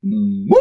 Moin, 0.00 0.54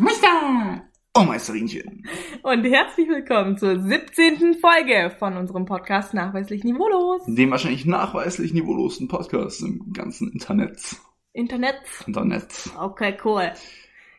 Meister! 0.00 0.82
Oh, 1.14 1.22
Meisterinchen. 1.22 2.04
Und 2.42 2.64
herzlich 2.64 3.08
willkommen 3.08 3.56
zur 3.56 3.80
17. 3.80 4.54
Folge 4.60 5.14
von 5.20 5.36
unserem 5.36 5.64
Podcast 5.64 6.12
Nachweislich 6.12 6.64
Niveaulos. 6.64 7.22
Dem 7.28 7.52
wahrscheinlich 7.52 7.86
nachweislich 7.86 8.52
niveaulosen 8.52 9.06
Podcast 9.06 9.62
im 9.62 9.92
ganzen 9.92 10.32
Internet. 10.32 10.96
Internet. 11.34 11.76
Internet. 12.04 12.48
Okay, 12.76 13.16
cool. 13.24 13.52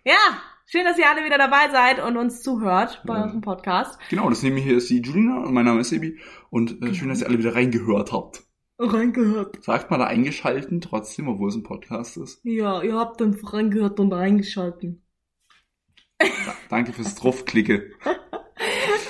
Ja, 0.05 0.15
schön, 0.65 0.85
dass 0.85 0.97
ihr 0.97 1.09
alle 1.09 1.25
wieder 1.25 1.37
dabei 1.37 1.69
seid 1.69 2.01
und 2.01 2.15
uns 2.15 2.41
zuhört 2.41 3.03
bei 3.05 3.15
Ja. 3.17 3.23
unserem 3.23 3.41
Podcast. 3.41 3.99
Genau, 4.09 4.29
das 4.29 4.41
nehme 4.41 4.59
ich 4.59 4.63
hier 4.63 4.77
ist 4.77 4.89
die 4.89 5.01
Julina 5.01 5.43
und 5.43 5.53
mein 5.53 5.65
Name 5.65 5.81
ist 5.81 5.89
Sebi. 5.89 6.17
Und 6.49 6.81
äh, 6.81 6.93
schön, 6.93 7.09
dass 7.09 7.19
ihr 7.19 7.27
alle 7.27 7.39
wieder 7.39 7.55
reingehört 7.55 8.13
habt. 8.13 8.46
Reingehört. 8.79 9.63
Sagt 9.63 9.89
mal 9.89 9.97
da 9.97 10.05
eingeschalten 10.05 10.81
trotzdem, 10.81 11.27
obwohl 11.27 11.49
es 11.49 11.55
ein 11.55 11.63
Podcast 11.63 12.17
ist. 12.17 12.39
Ja, 12.43 12.81
ihr 12.83 12.95
habt 12.95 13.21
einfach 13.21 13.53
reingehört 13.53 13.99
und 13.99 14.13
reingeschalten. 14.13 15.03
Danke 16.69 16.93
fürs 16.93 17.15
Draufklicke. 17.15 17.91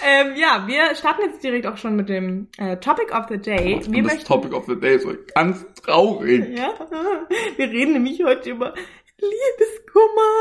Ähm, 0.09 0.35
ja, 0.37 0.65
wir 0.67 0.95
starten 0.95 1.21
jetzt 1.23 1.43
direkt 1.43 1.65
auch 1.65 1.75
schon 1.75 1.95
mit 1.97 2.07
dem 2.07 2.47
äh, 2.57 2.77
Topic 2.77 3.13
of 3.13 3.25
the 3.29 3.37
Day. 3.37 3.75
Und 3.75 3.91
Wir 3.91 4.03
das 4.03 4.13
möchten, 4.13 4.27
Topic 4.27 4.53
of 4.53 4.65
the 4.65 4.79
Day 4.79 4.95
ist 4.95 5.33
ganz 5.33 5.65
traurig. 5.81 6.57
ja, 6.57 6.73
wir 7.57 7.69
reden 7.69 7.93
nämlich 7.93 8.23
heute 8.23 8.51
über 8.51 8.73
Liebeskummer. 9.17 10.31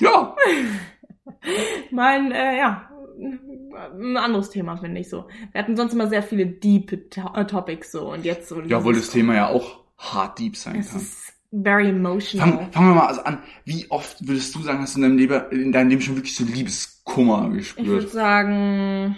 Ja, 0.00 0.36
Mein, 1.90 2.32
äh, 2.32 2.58
ja, 2.58 2.90
ein 3.76 4.16
anderes 4.16 4.50
Thema, 4.50 4.76
finde 4.76 5.00
ich 5.00 5.08
so. 5.08 5.26
Wir 5.52 5.60
hatten 5.62 5.76
sonst 5.76 5.92
immer 5.92 6.08
sehr 6.08 6.22
viele 6.22 6.46
deep 6.46 7.10
to 7.10 7.20
äh, 7.34 7.44
Topics 7.46 7.92
so 7.92 8.10
und 8.12 8.24
jetzt 8.24 8.48
so. 8.48 8.60
ja, 8.62 8.78
obwohl 8.78 8.94
das 8.94 9.10
Thema 9.10 9.34
ja 9.34 9.48
auch 9.48 9.80
hart 9.98 10.38
deep 10.38 10.56
sein 10.56 10.76
Es 10.80 10.90
kann. 10.90 11.00
ist 11.00 11.32
very 11.52 11.88
emotional. 11.88 12.48
Fangen 12.50 12.72
fangen 12.72 12.88
wir 12.88 12.94
mal 12.94 13.06
also 13.06 13.22
an. 13.22 13.42
Wie 13.64 13.90
oft 13.90 14.26
würdest 14.26 14.54
du 14.54 14.60
sagen, 14.62 14.80
hast 14.80 14.94
du 14.96 14.98
in 14.98 15.02
deinem 15.04 15.18
Leben, 15.18 15.50
in 15.50 15.72
deinem 15.72 15.88
Leben 15.90 16.02
schon 16.02 16.16
wirklich 16.16 16.34
so 16.36 16.44
Liebeskummer 16.44 17.38
ich 17.38 17.44
würde 17.44 17.56
gespürt? 17.56 18.10
sagen, 18.10 19.16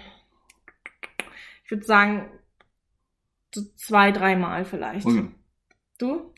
ich 1.65 1.71
würde 1.71 1.85
sagen, 1.85 2.29
so 3.55 3.63
zwei, 3.77 4.13
dreimal 4.13 4.65
vielleicht. 4.65 5.07
Okay. 5.07 5.29
Du? 5.99 6.33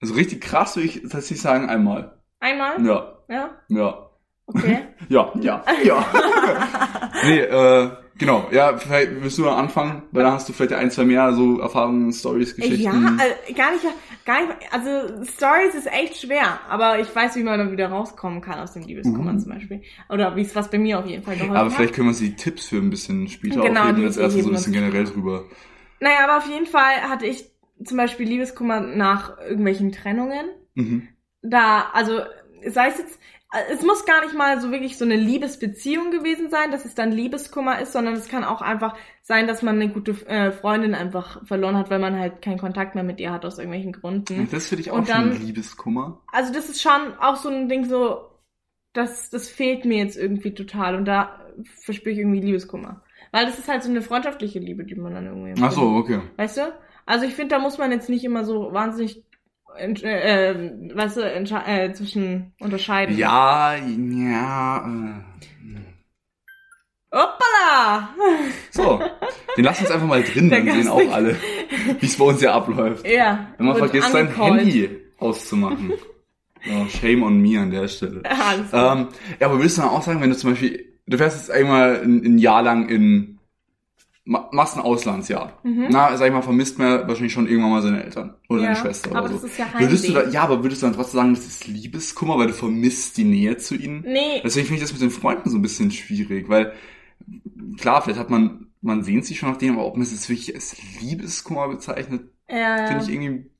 Also 0.00 0.14
richtig 0.14 0.40
krass 0.42 0.76
würde 0.76 0.88
ich 0.88 1.02
tatsächlich 1.02 1.40
sagen, 1.40 1.68
einmal. 1.68 2.18
Einmal? 2.40 2.84
Ja, 2.84 3.18
Ja? 3.28 3.50
ja, 3.68 4.08
Okay. 4.46 4.86
ja, 5.08 5.32
ja, 5.40 5.64
ja. 5.84 6.04
nee, 7.24 7.40
äh, 7.40 7.90
genau. 8.16 8.48
Ja, 8.52 8.76
vielleicht 8.76 9.22
willst 9.22 9.38
du 9.38 9.42
mal 9.42 9.56
anfangen, 9.56 10.02
weil 10.12 10.22
da 10.24 10.32
hast 10.32 10.48
du 10.48 10.52
vielleicht 10.52 10.72
ein, 10.72 10.90
zwei 10.90 11.04
mehr 11.04 11.32
so 11.34 11.58
Erfahrungen, 11.60 12.12
Stories, 12.12 12.54
Geschichten. 12.56 12.82
Ja, 12.84 12.92
äh, 12.92 13.52
gar 13.52 13.72
nicht, 13.72 13.84
gar 14.24 14.40
nicht, 14.46 14.54
also 14.70 15.24
Stories 15.24 15.74
ist 15.74 15.86
echt 15.86 16.20
schwer, 16.20 16.60
aber 16.68 17.00
ich 17.00 17.14
weiß, 17.14 17.36
wie 17.36 17.42
man 17.42 17.58
dann 17.58 17.72
wieder 17.72 17.88
rauskommen 17.88 18.40
kann 18.40 18.58
aus 18.60 18.72
dem 18.72 18.82
Liebeskummer 18.82 19.32
Mhm. 19.32 19.40
zum 19.40 19.52
Beispiel. 19.52 19.82
Oder 20.08 20.36
wie 20.36 20.42
es 20.42 20.54
was 20.54 20.70
bei 20.70 20.78
mir 20.78 20.98
auf 20.98 21.06
jeden 21.06 21.22
Fall 21.22 21.36
geholfen 21.36 21.56
Aber 21.56 21.70
vielleicht 21.70 21.94
können 21.94 22.06
wir 22.06 22.10
uns 22.10 22.18
die 22.18 22.36
Tipps 22.36 22.68
für 22.68 22.76
ein 22.76 22.90
bisschen 22.90 23.28
später 23.28 23.62
Genau, 23.62 23.80
aufheben, 23.80 23.96
die 23.96 24.02
jetzt 24.02 24.18
erst 24.18 24.38
so 24.38 24.48
ein 24.48 24.52
bisschen 24.52 24.72
generell 24.72 25.04
drüber. 25.04 25.44
Naja, 26.00 26.24
aber 26.24 26.38
auf 26.38 26.48
jeden 26.48 26.66
Fall 26.66 27.02
hatte 27.08 27.26
ich 27.26 27.44
zum 27.84 27.96
Beispiel 27.96 28.26
Liebeskummer 28.28 28.80
nach 28.80 29.38
irgendwelchen 29.40 29.92
Trennungen. 29.92 30.46
Mhm. 30.74 31.08
Da, 31.42 31.90
also, 31.92 32.20
sei 32.68 32.88
es 32.88 32.98
jetzt, 32.98 33.18
es 33.70 33.82
muss 33.82 34.04
gar 34.06 34.22
nicht 34.24 34.34
mal 34.34 34.60
so 34.60 34.70
wirklich 34.70 34.96
so 34.96 35.04
eine 35.04 35.16
Liebesbeziehung 35.16 36.10
gewesen 36.10 36.50
sein, 36.50 36.70
dass 36.70 36.84
es 36.84 36.94
dann 36.94 37.12
Liebeskummer 37.12 37.80
ist, 37.80 37.92
sondern 37.92 38.14
es 38.14 38.28
kann 38.28 38.44
auch 38.44 38.62
einfach 38.62 38.96
sein, 39.22 39.46
dass 39.46 39.62
man 39.62 39.76
eine 39.80 39.90
gute 39.92 40.12
äh, 40.26 40.52
Freundin 40.52 40.94
einfach 40.94 41.44
verloren 41.46 41.76
hat, 41.76 41.90
weil 41.90 41.98
man 41.98 42.18
halt 42.18 42.40
keinen 42.42 42.58
Kontakt 42.58 42.94
mehr 42.94 43.04
mit 43.04 43.20
ihr 43.20 43.30
hat 43.32 43.44
aus 43.44 43.58
irgendwelchen 43.58 43.92
Gründen. 43.92 44.48
Das 44.50 44.68
finde 44.68 44.82
ich 44.82 44.90
auch 44.90 44.98
Und 44.98 45.08
schon 45.08 45.30
dann- 45.30 45.40
Liebeskummer. 45.40 46.22
Also 46.32 46.52
das 46.52 46.68
ist 46.70 46.80
schon 46.80 47.14
auch 47.20 47.36
so 47.36 47.48
ein 47.50 47.68
Ding 47.68 47.84
so, 47.84 48.28
das, 48.94 49.30
das 49.30 49.48
fehlt 49.48 49.84
mir 49.84 49.98
jetzt 49.98 50.16
irgendwie 50.16 50.54
total 50.54 50.94
und 50.96 51.04
da 51.04 51.40
verspüre 51.82 52.12
ich 52.14 52.18
irgendwie 52.20 52.40
Liebeskummer. 52.40 53.02
Weil 53.32 53.46
das 53.46 53.58
ist 53.58 53.68
halt 53.68 53.82
so 53.82 53.90
eine 53.90 54.02
freundschaftliche 54.02 54.58
Liebe, 54.58 54.84
die 54.84 54.94
man 54.94 55.14
dann 55.14 55.26
irgendwie 55.26 55.54
Ach 55.62 55.72
so, 55.72 55.82
okay. 55.96 56.20
Weißt 56.36 56.58
du? 56.58 56.72
Also 57.06 57.26
ich 57.26 57.34
finde, 57.34 57.54
da 57.54 57.58
muss 57.58 57.78
man 57.78 57.90
jetzt 57.90 58.08
nicht 58.08 58.24
immer 58.24 58.44
so 58.44 58.72
wahnsinnig, 58.72 59.24
äh, 59.78 60.54
weißt 60.94 61.16
du, 61.16 61.22
äh, 61.22 61.92
zwischen 61.92 62.52
unterscheiden. 62.60 63.16
Ja, 63.16 63.74
ja, 63.76 64.86
äh. 64.86 65.32
Hoppala! 67.12 68.08
So, 68.70 69.02
den 69.56 69.64
lassen 69.64 69.80
wir 69.80 69.88
jetzt 69.88 69.92
einfach 69.92 70.06
mal 70.06 70.22
drin, 70.22 70.48
dann 70.50 70.64
sehen 70.64 70.88
auch 70.88 71.12
alle, 71.12 71.36
wie 72.00 72.06
es 72.06 72.16
bei 72.16 72.24
uns 72.24 72.40
ja 72.40 72.54
abläuft. 72.54 73.06
Ja. 73.06 73.48
Wenn 73.58 73.66
man 73.66 73.76
vergisst, 73.76 74.12
sein. 74.12 74.34
Handy 74.34 74.88
auszumachen. 75.18 75.92
Oh, 76.70 76.86
shame 76.88 77.22
on 77.22 77.40
me 77.40 77.58
an 77.58 77.70
der 77.70 77.88
Stelle. 77.88 78.22
Ja. 78.24 78.92
Ähm, 78.94 79.08
ja, 79.40 79.46
aber 79.46 79.58
würdest 79.58 79.76
du 79.76 79.82
dann 79.82 79.90
auch 79.90 80.02
sagen, 80.02 80.20
wenn 80.20 80.30
du 80.30 80.36
zum 80.36 80.50
Beispiel, 80.50 80.96
du 81.06 81.18
fährst 81.18 81.36
jetzt 81.36 81.50
einmal 81.50 82.00
ein, 82.02 82.24
ein 82.24 82.38
Jahr 82.38 82.62
lang 82.62 82.88
in, 82.88 83.31
machst 84.24 84.76
ein 84.76 84.82
Auslandsjahr. 84.82 85.58
Mhm. 85.64 85.86
Na, 85.90 86.16
sag 86.16 86.26
ich 86.28 86.32
mal, 86.32 86.42
vermisst 86.42 86.78
man 86.78 87.08
wahrscheinlich 87.08 87.32
schon 87.32 87.48
irgendwann 87.48 87.72
mal 87.72 87.82
seine 87.82 88.04
Eltern 88.04 88.34
oder 88.48 88.62
Ja, 88.62 88.68
eine 88.68 88.76
Schwester 88.76 89.10
oder 89.10 89.18
aber 89.18 89.28
so. 89.28 89.34
das 89.34 89.44
ist 89.44 89.58
ja 89.58 89.66
würdest 89.78 90.08
du 90.08 90.12
da, 90.12 90.28
ja, 90.28 90.42
aber 90.42 90.62
würdest 90.62 90.82
du 90.82 90.86
dann 90.86 90.94
trotzdem 90.94 91.18
sagen, 91.18 91.34
das 91.34 91.46
ist 91.46 91.66
Liebeskummer, 91.66 92.38
weil 92.38 92.46
du 92.48 92.52
vermisst 92.52 93.16
die 93.16 93.24
Nähe 93.24 93.56
zu 93.56 93.74
ihnen? 93.74 94.02
Nee, 94.06 94.40
Deswegen 94.44 94.66
finde 94.66 94.76
ich 94.82 94.88
das 94.88 94.92
mit 94.92 95.02
den 95.02 95.10
Freunden 95.10 95.50
so 95.50 95.58
ein 95.58 95.62
bisschen 95.62 95.90
schwierig, 95.90 96.48
weil 96.48 96.72
klar, 97.78 98.02
vielleicht 98.02 98.18
hat 98.20 98.30
man, 98.30 98.66
man 98.80 99.02
sehnt 99.02 99.24
sich 99.24 99.38
schon 99.38 99.50
nach 99.50 99.58
denen, 99.58 99.76
aber 99.76 99.86
ob 99.86 99.94
man 99.96 100.02
es 100.02 100.12
jetzt 100.12 100.28
wirklich 100.28 100.54
als 100.54 100.76
Liebeskummer 101.00 101.68
bezeichnet, 101.68 102.22
äh, 102.46 102.86
finde 102.88 103.04
ich 103.04 103.10
irgendwie. 103.10 103.50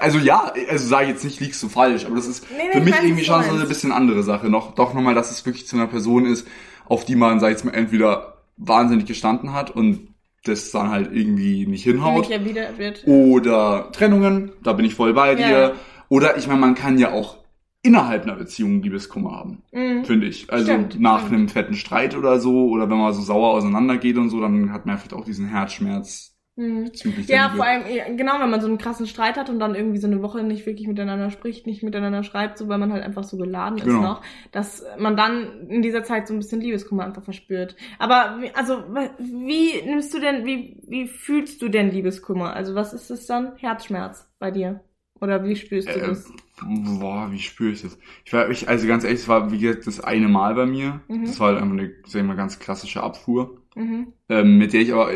Also 0.00 0.18
ja, 0.18 0.52
also 0.68 0.86
sage 0.88 1.04
ich 1.04 1.10
jetzt 1.12 1.24
nicht, 1.24 1.38
liegst 1.40 1.62
du 1.62 1.68
falsch, 1.68 2.04
aber 2.04 2.16
das 2.16 2.26
ist 2.26 2.44
Nee, 2.50 2.72
für 2.72 2.78
ich 2.78 2.84
mich 2.84 2.94
irgendwie 3.02 3.24
schon 3.24 3.44
so 3.44 3.54
eine 3.54 3.66
bisschen 3.66 3.92
andere 3.92 4.24
Sache. 4.24 4.48
Noch, 4.50 4.74
doch 4.74 4.92
nochmal, 4.94 5.14
dass 5.14 5.30
es 5.30 5.46
wirklich 5.46 5.68
zu 5.68 5.76
einer 5.76 5.86
Person 5.86 6.26
ist, 6.26 6.46
auf 6.86 7.04
die 7.04 7.14
man, 7.14 7.38
sag 7.38 7.48
ich 7.48 7.52
jetzt 7.58 7.64
mal, 7.64 7.74
entweder 7.74 8.38
wahnsinnig 8.56 9.06
gestanden 9.06 9.52
hat 9.52 9.70
und 9.70 10.07
das 10.44 10.70
dann 10.70 10.90
halt 10.90 11.10
irgendwie 11.12 11.66
nicht 11.66 11.84
hinhaut. 11.84 12.30
erwidert 12.30 12.78
wird. 12.78 13.02
Oder 13.06 13.90
Trennungen, 13.92 14.52
da 14.62 14.72
bin 14.72 14.84
ich 14.86 14.94
voll 14.94 15.12
bei 15.14 15.34
dir. 15.34 15.48
Ja. 15.50 15.72
Oder 16.08 16.36
ich 16.38 16.46
meine, 16.46 16.60
man 16.60 16.74
kann 16.74 16.98
ja 16.98 17.12
auch 17.12 17.36
innerhalb 17.82 18.22
einer 18.24 18.34
Beziehung 18.36 18.82
Liebeskummer 18.82 19.32
haben 19.32 19.62
Mhm. 19.72 20.04
finde 20.04 20.26
ich. 20.26 20.50
Also 20.52 20.64
Stimmt, 20.72 21.00
nach 21.00 21.20
stimmt. 21.20 21.34
einem 21.34 21.48
fetten 21.48 21.74
Streit 21.74 22.16
oder 22.16 22.40
so, 22.40 22.68
oder 22.68 22.88
wenn 22.90 22.98
man 22.98 23.12
so 23.12 23.20
sauer 23.22 23.50
auseinandergeht 23.50 24.16
und 24.16 24.30
so, 24.30 24.40
dann 24.40 24.72
hat 24.72 24.84
man 24.86 24.94
ja 24.96 24.98
vielleicht 24.98 25.14
auch 25.14 25.24
diesen 25.24 25.48
Herzschmerz 25.48 26.27
Mhm. 26.58 26.90
Ja, 27.28 27.50
vor 27.54 27.64
allem, 27.64 28.16
genau, 28.16 28.40
wenn 28.40 28.50
man 28.50 28.60
so 28.60 28.66
einen 28.66 28.78
krassen 28.78 29.06
Streit 29.06 29.36
hat 29.36 29.48
und 29.48 29.60
dann 29.60 29.76
irgendwie 29.76 29.98
so 29.98 30.08
eine 30.08 30.22
Woche 30.22 30.42
nicht 30.42 30.66
wirklich 30.66 30.88
miteinander 30.88 31.30
spricht, 31.30 31.68
nicht 31.68 31.84
miteinander 31.84 32.24
schreibt, 32.24 32.58
so 32.58 32.66
weil 32.68 32.78
man 32.78 32.92
halt 32.92 33.04
einfach 33.04 33.22
so 33.22 33.36
geladen 33.36 33.78
ist 33.78 33.84
Genau. 33.84 34.00
noch, 34.00 34.22
dass 34.50 34.84
man 34.98 35.16
dann 35.16 35.68
in 35.68 35.82
dieser 35.82 36.02
Zeit 36.02 36.26
so 36.26 36.34
ein 36.34 36.38
bisschen 36.40 36.60
Liebeskummer 36.60 37.04
einfach 37.04 37.22
verspürt. 37.22 37.76
Aber 38.00 38.40
also 38.54 38.82
wie 39.18 39.80
nimmst 39.86 40.12
du 40.12 40.18
denn, 40.18 40.44
wie, 40.46 40.82
wie 40.88 41.06
fühlst 41.06 41.62
du 41.62 41.68
denn 41.68 41.92
Liebeskummer? 41.92 42.54
Also 42.54 42.74
was 42.74 42.92
ist 42.92 43.08
es 43.10 43.26
dann? 43.26 43.54
Herzschmerz 43.56 44.28
bei 44.40 44.50
dir? 44.50 44.80
Oder 45.20 45.44
wie 45.44 45.54
spürst 45.54 45.88
du 45.88 45.92
Äh, 46.00 46.08
das? 46.08 46.32
Boah, 47.00 47.28
wie 47.30 47.38
spüre 47.38 47.70
ich 47.72 47.82
das? 47.82 47.96
Ich 48.24 48.32
war, 48.32 48.50
ich, 48.50 48.68
also 48.68 48.86
ganz 48.88 49.04
ehrlich, 49.04 49.20
es 49.20 49.28
war 49.28 49.52
wie 49.52 49.58
gesagt 49.58 49.86
das 49.86 50.00
eine 50.00 50.26
Mal 50.28 50.54
bei 50.56 50.66
mir. 50.66 51.00
Mhm. 51.08 51.24
Das 51.24 51.38
war 51.38 51.48
halt 51.48 51.58
einfach 51.58 51.72
eine, 51.72 51.92
sag 52.06 52.20
ich 52.20 52.26
mal, 52.26 52.36
ganz 52.36 52.58
klassische 52.58 53.02
Abfuhr, 53.02 53.60
Mhm. 53.76 54.12
ähm, 54.28 54.58
mit 54.58 54.72
der 54.72 54.80
ich 54.82 54.92
aber 54.92 55.10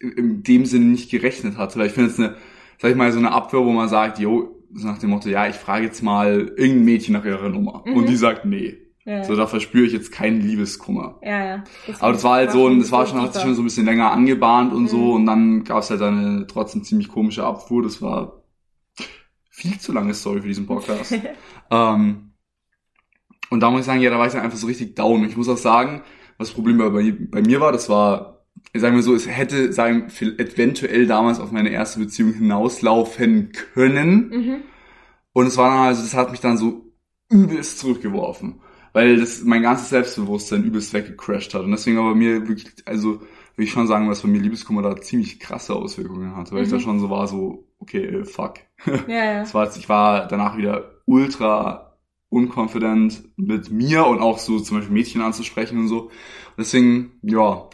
in 0.00 0.42
dem 0.42 0.64
Sinne 0.66 0.86
nicht 0.86 1.10
gerechnet 1.10 1.56
hatte. 1.56 1.78
Weil 1.78 1.86
ich 1.88 1.92
finde 1.92 2.10
es 2.10 2.18
eine, 2.18 2.36
sag 2.78 2.90
ich 2.90 2.96
mal, 2.96 3.10
so 3.12 3.18
eine 3.18 3.32
Abfuhr, 3.32 3.64
wo 3.66 3.72
man 3.72 3.88
sagt, 3.88 4.18
jo, 4.18 4.54
so 4.74 4.86
nach 4.86 4.98
dem 4.98 5.10
Motto, 5.10 5.28
ja, 5.28 5.48
ich 5.48 5.56
frage 5.56 5.86
jetzt 5.86 6.02
mal 6.02 6.52
irgendein 6.56 6.84
Mädchen 6.84 7.14
nach 7.14 7.24
ihrer 7.24 7.48
Nummer. 7.48 7.82
Mhm. 7.86 7.94
Und 7.94 8.08
die 8.08 8.16
sagt, 8.16 8.44
nee. 8.44 8.78
Ja. 9.04 9.24
So, 9.24 9.34
da 9.36 9.46
verspüre 9.46 9.86
ich 9.86 9.92
jetzt 9.94 10.12
keinen 10.12 10.42
Liebeskummer. 10.42 11.18
ja, 11.22 11.42
ja. 11.46 11.64
Aber 12.00 12.12
das 12.12 12.24
war 12.24 12.34
halt 12.34 12.50
so, 12.52 12.68
ein, 12.68 12.78
das 12.78 12.92
war 12.92 13.06
schon, 13.06 13.22
hat 13.22 13.32
sich 13.32 13.42
schon 13.42 13.54
so 13.54 13.62
ein 13.62 13.64
bisschen 13.64 13.86
länger 13.86 14.12
angebahnt 14.12 14.74
und 14.74 14.88
so 14.88 14.98
Mhm. 14.98 15.10
und 15.14 15.26
dann 15.26 15.64
gab 15.64 15.78
es 15.82 15.88
halt 15.88 16.02
eine 16.02 16.46
trotzdem 16.46 16.84
ziemlich 16.84 17.08
komische 17.08 17.42
Abfuhr. 17.42 17.82
Das 17.82 18.02
war 18.02 18.42
viel 19.50 19.78
zu 19.78 19.92
lange 19.92 20.12
Story 20.12 20.42
für 20.42 20.48
diesen 20.48 20.66
Podcast. 20.66 21.14
ähm, 21.70 22.32
und 23.48 23.60
da 23.60 23.70
muss 23.70 23.80
ich 23.80 23.86
sagen, 23.86 24.02
ja, 24.02 24.10
da 24.10 24.18
war 24.18 24.26
ich 24.26 24.32
dann 24.34 24.42
einfach 24.42 24.58
so 24.58 24.66
richtig 24.66 24.94
down. 24.94 25.22
Und 25.22 25.28
ich 25.30 25.38
muss 25.38 25.48
auch 25.48 25.56
sagen, 25.56 26.02
was 26.36 26.48
das 26.48 26.54
Problem 26.54 26.76
bei, 26.76 26.90
bei 26.90 27.40
mir 27.42 27.60
war, 27.62 27.72
das 27.72 27.88
war, 27.88 28.37
sagen 28.74 28.96
wir 28.96 29.02
so, 29.02 29.14
es 29.14 29.26
hätte 29.28 29.72
sagen, 29.72 30.08
eventuell 30.38 31.06
damals 31.06 31.40
auf 31.40 31.52
meine 31.52 31.70
erste 31.70 32.00
Beziehung 32.00 32.32
hinauslaufen 32.34 33.52
können. 33.74 34.28
Mhm. 34.30 34.56
Und 35.32 35.46
es 35.46 35.56
war 35.56 35.70
dann 35.70 35.86
also, 35.86 36.02
das 36.02 36.14
hat 36.14 36.30
mich 36.30 36.40
dann 36.40 36.56
so 36.56 36.92
übelst 37.30 37.78
zurückgeworfen. 37.78 38.60
Weil 38.92 39.18
das 39.18 39.42
mein 39.44 39.62
ganzes 39.62 39.90
Selbstbewusstsein 39.90 40.64
übelst 40.64 40.92
weggecrashed 40.94 41.54
hat. 41.54 41.62
Und 41.62 41.70
deswegen 41.70 41.98
war 41.98 42.10
bei 42.10 42.14
mir 42.18 42.48
wirklich, 42.48 42.66
also 42.86 43.20
würde 43.20 43.64
ich 43.64 43.70
schon 43.70 43.86
sagen, 43.86 44.08
dass 44.08 44.22
bei 44.22 44.28
mir 44.28 44.40
Liebeskummer 44.40 44.82
da 44.82 44.96
ziemlich 45.00 45.38
krasse 45.40 45.74
Auswirkungen 45.74 46.36
hatte. 46.36 46.52
Weil 46.54 46.64
ich 46.64 46.70
da 46.70 46.76
Mhm. 46.76 46.80
schon 46.80 47.00
so 47.00 47.10
war, 47.10 47.28
so, 47.28 47.68
okay, 47.78 48.04
äh, 48.04 48.24
fuck. 48.24 48.54
Ja, 49.06 49.24
ja. 49.24 49.40
Das 49.40 49.54
war, 49.54 49.76
ich 49.76 49.88
war 49.88 50.26
danach 50.28 50.56
wieder 50.56 51.02
ultra 51.06 51.96
unconfident 52.30 53.24
mit 53.36 53.70
mir 53.70 54.06
und 54.06 54.20
auch 54.20 54.38
so 54.38 54.60
zum 54.60 54.78
Beispiel 54.78 54.92
Mädchen 54.94 55.22
anzusprechen 55.22 55.78
und 55.78 55.88
so. 55.88 56.10
Deswegen, 56.58 57.12
ja. 57.22 57.68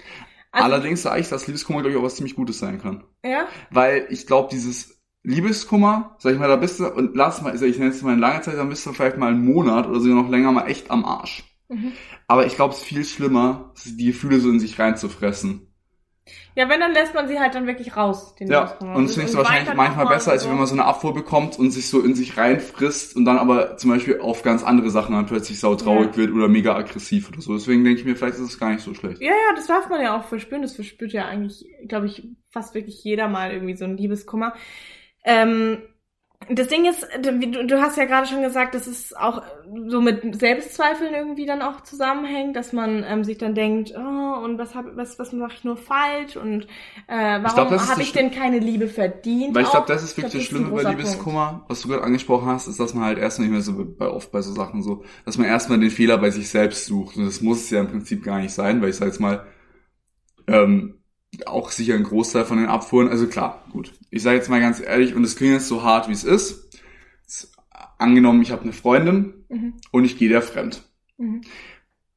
Also- 0.54 0.64
Allerdings 0.64 1.02
sage 1.02 1.20
ich, 1.20 1.28
dass 1.28 1.46
Liebeskummer, 1.46 1.80
glaube 1.80 1.92
ich, 1.92 1.98
auch 1.98 2.04
was 2.04 2.16
ziemlich 2.16 2.36
Gutes 2.36 2.58
sein 2.58 2.80
kann. 2.80 3.04
Ja? 3.24 3.46
Weil 3.70 4.06
ich 4.10 4.26
glaube, 4.26 4.48
dieses, 4.52 4.94
Liebeskummer, 5.26 6.16
sag 6.18 6.34
ich 6.34 6.38
mal, 6.38 6.48
da 6.48 6.56
bist 6.56 6.78
du, 6.80 6.86
und 6.86 7.16
lass 7.16 7.40
mal, 7.40 7.54
ich 7.54 7.78
nenne 7.78 7.90
es 7.90 8.02
mal 8.02 8.12
eine 8.12 8.20
lange 8.20 8.42
Zeit, 8.42 8.58
dann 8.58 8.68
bist 8.68 8.84
du 8.84 8.92
vielleicht 8.92 9.16
mal 9.16 9.32
einen 9.32 9.44
Monat 9.44 9.88
oder 9.88 9.98
sogar 9.98 10.22
noch 10.22 10.28
länger 10.28 10.52
mal 10.52 10.66
echt 10.68 10.90
am 10.90 11.04
Arsch. 11.06 11.42
Mhm. 11.70 11.92
Aber 12.28 12.44
ich 12.44 12.56
glaube, 12.56 12.74
es 12.74 12.80
ist 12.80 12.86
viel 12.86 13.04
schlimmer, 13.04 13.72
die 13.86 14.04
Gefühle 14.04 14.38
so 14.38 14.50
in 14.50 14.60
sich 14.60 14.78
reinzufressen. 14.78 15.73
Ja, 16.54 16.68
wenn, 16.70 16.80
dann 16.80 16.92
lässt 16.94 17.14
man 17.14 17.28
sie 17.28 17.38
halt 17.38 17.54
dann 17.54 17.66
wirklich 17.66 17.96
raus, 17.96 18.34
den 18.36 18.48
Ja, 18.50 18.60
Liebeskummer. 18.62 18.96
und 18.96 19.04
das 19.04 19.14
findest 19.14 19.34
du 19.34 19.38
wahrscheinlich 19.38 19.74
manchmal 19.74 20.06
besser, 20.06 20.30
als 20.32 20.48
wenn 20.48 20.56
man 20.56 20.66
so 20.66 20.72
eine 20.72 20.84
Abfuhr 20.86 21.12
bekommt 21.12 21.58
und 21.58 21.70
sich 21.70 21.88
so 21.88 22.00
in 22.00 22.14
sich 22.14 22.38
reinfrisst 22.38 23.14
und 23.14 23.24
dann 23.26 23.36
aber 23.38 23.76
zum 23.76 23.90
Beispiel 23.90 24.20
auf 24.20 24.42
ganz 24.42 24.62
andere 24.62 24.88
Sachen 24.90 25.14
dann 25.14 25.26
plötzlich 25.26 25.60
sautraurig 25.60 26.12
Ja. 26.12 26.16
wird 26.16 26.32
oder 26.32 26.48
mega 26.48 26.74
aggressiv 26.76 27.28
oder 27.28 27.42
so. 27.42 27.52
Deswegen 27.54 27.84
denke 27.84 28.00
ich 28.00 28.06
mir, 28.06 28.16
vielleicht 28.16 28.34
ist 28.36 28.40
es 28.40 28.58
gar 28.58 28.70
nicht 28.70 28.82
so 28.82 28.94
schlecht. 28.94 29.20
Ja, 29.20 29.28
ja, 29.32 29.54
das 29.56 29.66
darf 29.66 29.88
man 29.90 30.00
ja 30.00 30.18
auch 30.18 30.24
verspüren. 30.24 30.62
Das 30.62 30.74
verspürt 30.74 31.12
ja 31.12 31.26
eigentlich, 31.26 31.66
glaube 31.88 32.06
ich, 32.06 32.26
fast 32.50 32.74
wirklich 32.74 33.04
jeder 33.04 33.28
mal 33.28 33.52
irgendwie 33.52 33.76
so 33.76 33.84
ein 33.84 33.96
Liebeskummer. 33.98 34.54
Ähm, 35.24 35.82
das 36.50 36.68
Ding 36.68 36.84
ist, 36.84 37.06
du, 37.22 37.66
du 37.66 37.80
hast 37.80 37.96
ja 37.96 38.04
gerade 38.04 38.26
schon 38.26 38.42
gesagt, 38.42 38.74
dass 38.74 38.86
es 38.86 39.14
auch 39.14 39.42
so 39.86 40.00
mit 40.00 40.38
Selbstzweifeln 40.38 41.14
irgendwie 41.14 41.46
dann 41.46 41.62
auch 41.62 41.82
zusammenhängt, 41.82 42.56
dass 42.56 42.72
man 42.72 43.04
ähm, 43.06 43.24
sich 43.24 43.38
dann 43.38 43.54
denkt, 43.54 43.92
oh, 43.96 44.44
und 44.44 44.58
was 44.58 44.74
hab, 44.74 44.96
was 44.96 45.18
was 45.18 45.32
mache 45.32 45.52
ich 45.54 45.64
nur 45.64 45.76
falsch 45.76 46.36
und 46.36 46.66
äh, 47.06 47.40
warum 47.42 47.70
das 47.70 47.88
habe 47.88 47.98
das 47.98 47.98
ich 48.00 48.12
denn 48.12 48.30
keine 48.30 48.58
Liebe 48.58 48.88
verdient? 48.88 49.54
Weil 49.54 49.62
ich 49.62 49.70
glaube, 49.70 49.86
das 49.86 50.02
ist 50.02 50.16
wirklich 50.16 50.32
das 50.32 50.42
ein 50.42 50.46
Schlimme 50.46 50.70
bei 50.70 50.82
Liebeskummer, 50.82 51.64
was 51.68 51.82
du 51.82 51.88
gerade 51.88 52.02
angesprochen 52.02 52.46
hast, 52.46 52.66
ist, 52.66 52.80
dass 52.80 52.94
man 52.94 53.04
halt 53.04 53.18
erstmal 53.18 53.48
nicht 53.48 53.54
mehr 53.54 53.62
so 53.62 53.84
bei 53.84 54.08
oft 54.08 54.32
bei 54.32 54.42
so 54.42 54.52
Sachen 54.52 54.82
so, 54.82 55.04
dass 55.24 55.38
man 55.38 55.46
erstmal 55.46 55.78
den 55.78 55.90
Fehler 55.90 56.18
bei 56.18 56.30
sich 56.30 56.48
selbst 56.48 56.86
sucht. 56.86 57.16
Und 57.16 57.26
das 57.26 57.40
muss 57.40 57.62
es 57.62 57.70
ja 57.70 57.80
im 57.80 57.88
Prinzip 57.88 58.24
gar 58.24 58.38
nicht 58.38 58.52
sein, 58.52 58.82
weil 58.82 58.90
ich 58.90 58.96
sag 58.96 59.06
jetzt 59.06 59.20
mal, 59.20 59.46
ähm, 60.46 61.03
auch 61.46 61.70
sicher 61.70 61.94
ein 61.94 62.04
Großteil 62.04 62.44
von 62.44 62.58
den 62.58 62.66
Abfuhren, 62.66 63.08
also 63.08 63.26
klar, 63.26 63.64
gut. 63.70 63.92
Ich 64.10 64.22
sage 64.22 64.36
jetzt 64.36 64.48
mal 64.48 64.60
ganz 64.60 64.80
ehrlich, 64.80 65.14
und 65.14 65.24
es 65.24 65.36
klingt 65.36 65.54
jetzt 65.54 65.68
so 65.68 65.82
hart, 65.82 66.08
wie 66.08 66.12
es 66.12 66.24
ist. 66.24 66.70
Angenommen, 67.98 68.42
ich 68.42 68.50
habe 68.50 68.62
eine 68.62 68.72
Freundin 68.72 69.44
Mhm. 69.48 69.74
und 69.92 70.04
ich 70.04 70.18
gehe 70.18 70.28
der 70.28 70.42
fremd. 70.42 70.82
Mhm. 71.16 71.42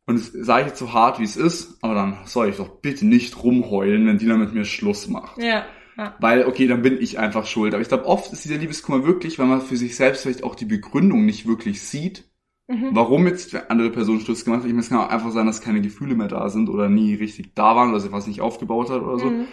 Und 0.06 0.16
das 0.16 0.32
sage 0.32 0.62
ich 0.62 0.68
jetzt 0.70 0.80
so 0.80 0.94
hart, 0.94 1.20
wie 1.20 1.24
es 1.24 1.36
ist, 1.36 1.78
aber 1.82 1.94
dann 1.94 2.18
soll 2.26 2.50
ich 2.50 2.56
doch 2.56 2.70
bitte 2.80 3.06
nicht 3.06 3.44
rumheulen, 3.44 4.08
wenn 4.08 4.18
die 4.18 4.26
dann 4.26 4.40
mit 4.40 4.54
mir 4.54 4.66
Schluss 4.66 5.08
macht. 5.08 5.38
Ja, 5.38 5.66
ja. 5.98 6.16
Weil, 6.20 6.46
okay, 6.46 6.68
dann 6.68 6.82
bin 6.82 7.02
ich 7.02 7.20
einfach 7.20 7.46
schuld. 7.46 7.74
Aber 7.74 7.82
ich 7.82 7.90
glaube, 7.90 8.06
oft 8.06 8.32
ist 8.32 8.46
dieser 8.46 8.58
Liebeskummer 8.58 9.06
wirklich, 9.06 9.38
weil 9.38 9.48
man 9.48 9.62
für 9.62 9.76
sich 9.76 9.96
selbst 9.96 10.22
vielleicht 10.22 10.44
auch 10.44 10.56
die 10.56 10.66
Begründung 10.66 11.26
nicht 11.26 11.46
wirklich 11.48 11.82
sieht, 11.82 12.24
Mhm. 12.68 12.90
warum 12.92 13.28
jetzt 13.28 13.56
andere 13.70 13.90
Person 13.90 14.20
Schluss 14.20 14.44
gemacht 14.44 14.62
hat. 14.62 14.68
Ich 14.68 14.74
meine, 14.74 14.82
es 14.82 14.90
kann 14.90 15.00
auch 15.00 15.10
einfach 15.10 15.32
sein, 15.32 15.48
dass 15.48 15.62
keine 15.62 15.82
Gefühle 15.82 16.16
mehr 16.16 16.28
da 16.28 16.50
sind 16.50 16.68
oder 16.68 16.90
nie 16.90 17.14
richtig 17.16 17.56
da 17.56 17.76
waren 17.76 17.90
oder 17.92 18.02
sie 18.02 18.12
was 18.12 18.28
nicht 18.28 18.42
aufgebaut 18.42 18.90
hat 18.90 19.02
oder 19.02 19.18
so. 19.18 19.30
Mhm. 19.30 19.48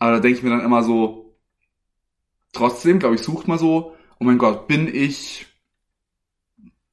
Aber 0.00 0.12
da 0.12 0.20
denke 0.20 0.38
ich 0.38 0.44
mir 0.44 0.50
dann 0.50 0.64
immer 0.64 0.82
so, 0.82 1.36
trotzdem, 2.52 2.98
glaube 2.98 3.14
ich, 3.14 3.22
sucht 3.22 3.46
man 3.46 3.58
so, 3.58 3.94
oh 4.18 4.24
mein 4.24 4.38
Gott, 4.38 4.66
bin 4.66 4.92
ich 4.92 5.46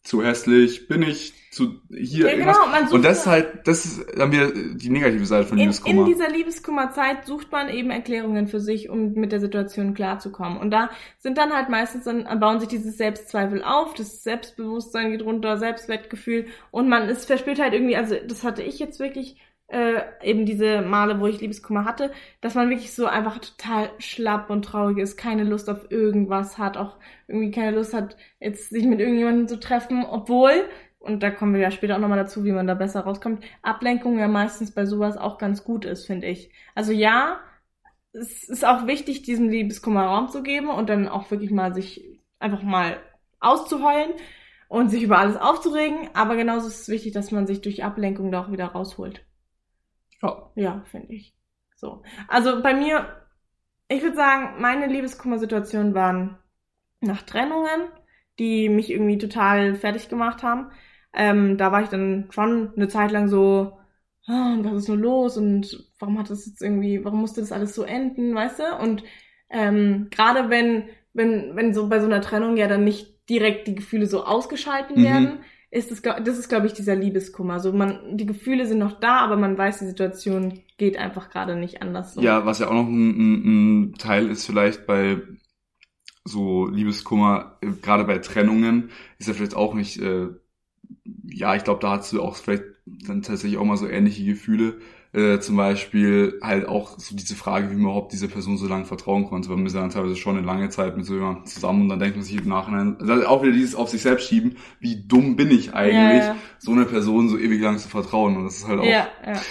zu 0.03 0.23
hässlich? 0.23 0.87
Bin 0.87 1.01
ich 1.01 1.33
zu 1.55 1.81
hier 1.89 2.27
Ja, 2.27 2.31
irgendwas? 2.31 2.57
genau, 2.57 2.67
man 2.71 2.87
sucht 2.89 2.93
Und 2.93 3.03
das 3.03 3.19
ist 3.19 3.27
halt, 3.27 3.67
das 3.67 3.85
ist 3.85 4.05
dann 4.17 4.31
wieder 4.31 4.51
die 4.51 4.89
negative 4.89 5.25
Seite 5.25 5.47
von 5.47 5.57
In, 5.57 5.63
Liebeskummer. 5.63 6.01
in 6.01 6.05
dieser 6.05 6.29
Liebeskummerzeit 6.29 7.25
sucht 7.25 7.51
man 7.51 7.69
eben 7.69 7.89
Erklärungen 7.91 8.47
für 8.47 8.59
sich, 8.59 8.89
um 8.89 9.13
mit 9.13 9.31
der 9.31 9.39
Situation 9.39 9.93
klarzukommen. 9.93 10.57
Und 10.57 10.71
da 10.71 10.89
sind 11.17 11.37
dann 11.37 11.53
halt 11.53 11.69
meistens 11.69 12.03
dann 12.03 12.25
bauen 12.41 12.59
sich 12.59 12.67
diese 12.69 12.91
Selbstzweifel 12.91 13.63
auf, 13.63 13.93
das 13.93 14.23
Selbstbewusstsein 14.23 15.11
geht 15.11 15.23
runter, 15.23 15.57
Selbstwertgefühl 15.57 16.47
und 16.71 16.89
man 16.89 17.07
ist 17.09 17.25
verspürt 17.25 17.59
halt 17.59 17.73
irgendwie, 17.73 17.95
also 17.95 18.15
das 18.27 18.43
hatte 18.43 18.63
ich 18.63 18.79
jetzt 18.79 18.99
wirklich 18.99 19.37
äh, 19.67 20.01
eben 20.21 20.45
diese 20.45 20.81
Male, 20.81 21.19
wo 21.19 21.27
ich 21.27 21.41
Liebeskummer 21.41 21.85
hatte, 21.85 22.11
dass 22.41 22.53
man 22.55 22.69
wirklich 22.69 22.93
so 22.93 23.07
einfach 23.07 23.39
total 23.39 23.89
schlapp 23.99 24.49
und 24.49 24.63
traurig 24.65 24.97
ist, 24.99 25.17
keine 25.17 25.43
Lust 25.43 25.69
auf 25.69 25.89
irgendwas 25.91 26.57
hat, 26.57 26.77
auch 26.77 26.97
irgendwie 27.27 27.51
keine 27.51 27.71
Lust 27.75 27.93
hat, 27.93 28.17
jetzt 28.39 28.69
sich 28.69 28.85
mit 28.85 28.99
irgendjemandem 28.99 29.47
zu 29.47 29.59
treffen, 29.59 30.05
obwohl 30.05 30.51
und 31.05 31.21
da 31.21 31.31
kommen 31.31 31.53
wir 31.53 31.61
ja 31.61 31.71
später 31.71 31.95
auch 31.95 31.99
nochmal 31.99 32.17
dazu, 32.17 32.43
wie 32.43 32.51
man 32.51 32.67
da 32.67 32.73
besser 32.73 33.01
rauskommt, 33.01 33.43
Ablenkung 33.61 34.17
ja 34.17 34.27
meistens 34.27 34.71
bei 34.71 34.85
sowas 34.85 35.17
auch 35.17 35.37
ganz 35.37 35.63
gut 35.63 35.85
ist, 35.85 36.05
finde 36.05 36.27
ich. 36.27 36.51
Also 36.73 36.91
ja, 36.91 37.39
es 38.11 38.43
ist 38.43 38.65
auch 38.65 38.87
wichtig, 38.87 39.21
diesem 39.21 39.49
Liebeskummer 39.49 40.05
Raum 40.05 40.29
zu 40.29 40.41
geben 40.41 40.69
und 40.69 40.89
dann 40.89 41.07
auch 41.07 41.29
wirklich 41.31 41.51
mal 41.51 41.73
sich 41.73 42.19
einfach 42.39 42.63
mal 42.63 42.97
auszuheulen 43.39 44.13
und 44.67 44.89
sich 44.89 45.03
über 45.03 45.19
alles 45.19 45.37
aufzuregen, 45.37 46.09
aber 46.13 46.35
genauso 46.35 46.67
ist 46.67 46.81
es 46.81 46.89
wichtig, 46.89 47.13
dass 47.13 47.31
man 47.31 47.45
sich 47.45 47.61
durch 47.61 47.83
Ablenkung 47.83 48.31
da 48.31 48.43
auch 48.43 48.51
wieder 48.51 48.67
rausholt. 48.67 49.23
ja. 50.21 50.51
Ja, 50.55 50.83
finde 50.89 51.13
ich. 51.13 51.35
So. 51.75 52.01
Also 52.27 52.63
bei 52.63 52.73
mir, 52.73 53.21
ich 53.89 54.01
würde 54.01 54.15
sagen, 54.15 54.59
meine 54.59 54.87
Liebeskummersituationen 54.87 55.93
waren 55.93 56.37
nach 56.99 57.21
Trennungen, 57.21 57.89
die 58.39 58.69
mich 58.69 58.89
irgendwie 58.89 59.17
total 59.17 59.75
fertig 59.75 60.09
gemacht 60.09 60.43
haben. 60.43 60.71
Ähm, 61.15 61.57
da 61.57 61.71
war 61.71 61.83
ich 61.83 61.89
dann 61.89 62.27
schon 62.31 62.73
eine 62.75 62.87
Zeit 62.87 63.11
lang 63.11 63.27
so, 63.29 63.77
ah, 64.27 64.57
was 64.61 64.73
ist 64.83 64.87
nur 64.89 64.97
los 64.97 65.37
und 65.37 65.87
warum 65.99 66.19
hat 66.19 66.29
das 66.29 66.45
jetzt 66.45 66.61
irgendwie, 66.61 67.03
warum 67.05 67.21
musste 67.21 67.41
das 67.41 67.51
alles 67.51 67.75
so 67.75 67.83
enden, 67.83 68.35
weißt 68.35 68.59
du? 68.59 68.75
Und 68.81 69.03
ähm, 69.49 70.07
gerade 70.11 70.49
wenn, 70.49 70.89
wenn, 71.13 71.55
wenn 71.55 71.73
so 71.73 71.87
bei 71.89 71.99
so 71.99 72.05
einer 72.07 72.21
Trennung 72.21 72.57
ja 72.57 72.67
dann 72.67 72.83
nicht 72.83 73.29
direkt 73.29 73.67
die 73.67 73.75
Gefühle 73.75 74.07
so 74.07 74.23
ausgeschalten 74.25 74.97
Mhm. 74.97 75.03
werden, 75.03 75.39
ist 75.71 76.03
glaub- 76.03 76.23
das 76.23 76.37
ist, 76.37 76.49
glaube 76.49 76.67
ich, 76.67 76.73
dieser 76.73 76.95
Liebeskummer. 76.95 77.59
So 77.59 77.73
man, 77.73 78.17
die 78.17 78.25
Gefühle 78.25 78.65
sind 78.65 78.79
noch 78.79 78.99
da, 78.99 79.19
aber 79.19 79.35
man 79.37 79.57
weiß, 79.57 79.79
die 79.79 79.85
Situation 79.87 80.61
geht 80.77 80.97
einfach 80.97 81.29
gerade 81.29 81.55
nicht 81.55 81.81
anders. 81.81 82.13
So. 82.13 82.21
Ja, 82.21 82.45
was 82.45 82.59
ja 82.59 82.67
auch 82.67 82.73
noch 82.73 82.87
ein, 82.87 83.09
ein, 83.17 83.91
ein 83.91 83.93
Teil 83.97 84.29
ist 84.29 84.45
vielleicht 84.45 84.85
bei 84.87 85.21
so 86.23 86.67
Liebeskummer, 86.67 87.57
äh, 87.61 87.71
gerade 87.81 88.03
bei 88.05 88.17
Trennungen, 88.19 88.91
ist 89.19 89.27
ja 89.27 89.33
vielleicht 89.33 89.55
auch 89.55 89.73
nicht, 89.73 89.97
äh, 90.01 90.29
ja, 91.23 91.55
ich 91.55 91.63
glaube, 91.63 91.81
da 91.81 91.91
hast 91.91 92.11
du 92.13 92.21
auch 92.21 92.35
vielleicht 92.35 92.63
dann 92.85 93.21
tatsächlich 93.21 93.57
auch 93.59 93.65
mal 93.65 93.77
so 93.77 93.87
ähnliche 93.87 94.23
Gefühle. 94.25 94.77
Äh, 95.13 95.39
zum 95.39 95.55
Beispiel 95.55 96.39
halt 96.41 96.67
auch 96.67 96.99
so 96.99 97.15
diese 97.15 97.35
Frage, 97.35 97.69
wie 97.71 97.75
man 97.75 97.83
überhaupt 97.85 98.11
dieser 98.11 98.27
Person 98.27 98.57
so 98.57 98.67
lange 98.67 98.83
vertrauen 98.83 99.25
konnte, 99.25 99.47
weil 99.47 99.55
man 99.55 99.65
ist 99.65 99.73
ja 99.73 99.79
dann 99.79 99.89
teilweise 99.89 100.17
schon 100.17 100.35
eine 100.35 100.45
lange 100.45 100.67
Zeit 100.69 100.97
mit 100.97 101.05
so 101.05 101.13
jemandem 101.13 101.45
zusammen 101.45 101.83
und 101.83 101.89
dann 101.89 101.99
denkt 101.99 102.17
man 102.17 102.25
sich 102.25 102.35
im 102.35 102.49
Nachhinein, 102.49 102.97
also 102.99 103.25
auch 103.25 103.41
wieder 103.41 103.53
dieses 103.53 103.75
auf 103.75 103.89
sich 103.89 104.01
selbst 104.01 104.27
schieben, 104.27 104.57
wie 104.81 105.07
dumm 105.07 105.37
bin 105.37 105.51
ich 105.51 105.73
eigentlich, 105.73 106.23
Ja, 106.23 106.33
ja. 106.33 106.35
so 106.57 106.73
einer 106.73 106.83
Person 106.83 107.29
so 107.29 107.37
ewig 107.37 107.61
lang 107.61 107.77
zu 107.77 107.87
vertrauen 107.87 108.35
und 108.35 108.43
das 108.43 108.57
ist 108.57 108.67
halt 108.67 108.81
auch, 108.81 108.85
Ja, 108.85 109.07
ja, 109.25 109.41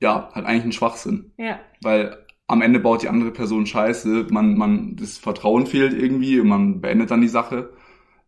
ja, 0.00 0.30
halt 0.34 0.44
eigentlich 0.46 0.64
ein 0.64 0.72
Schwachsinn. 0.72 1.32
ja. 1.38 1.60
weil 1.82 2.26
am 2.48 2.62
Ende 2.62 2.80
baut 2.80 3.02
die 3.02 3.08
andere 3.08 3.30
Person 3.30 3.64
Scheiße, 3.64 4.26
man, 4.30 4.58
man, 4.58 4.96
das 4.96 5.18
Vertrauen 5.18 5.66
fehlt 5.66 5.92
irgendwie 5.92 6.40
und 6.40 6.48
man 6.48 6.80
beendet 6.80 7.12
dann 7.12 7.20
die 7.20 7.28
Sache. 7.28 7.70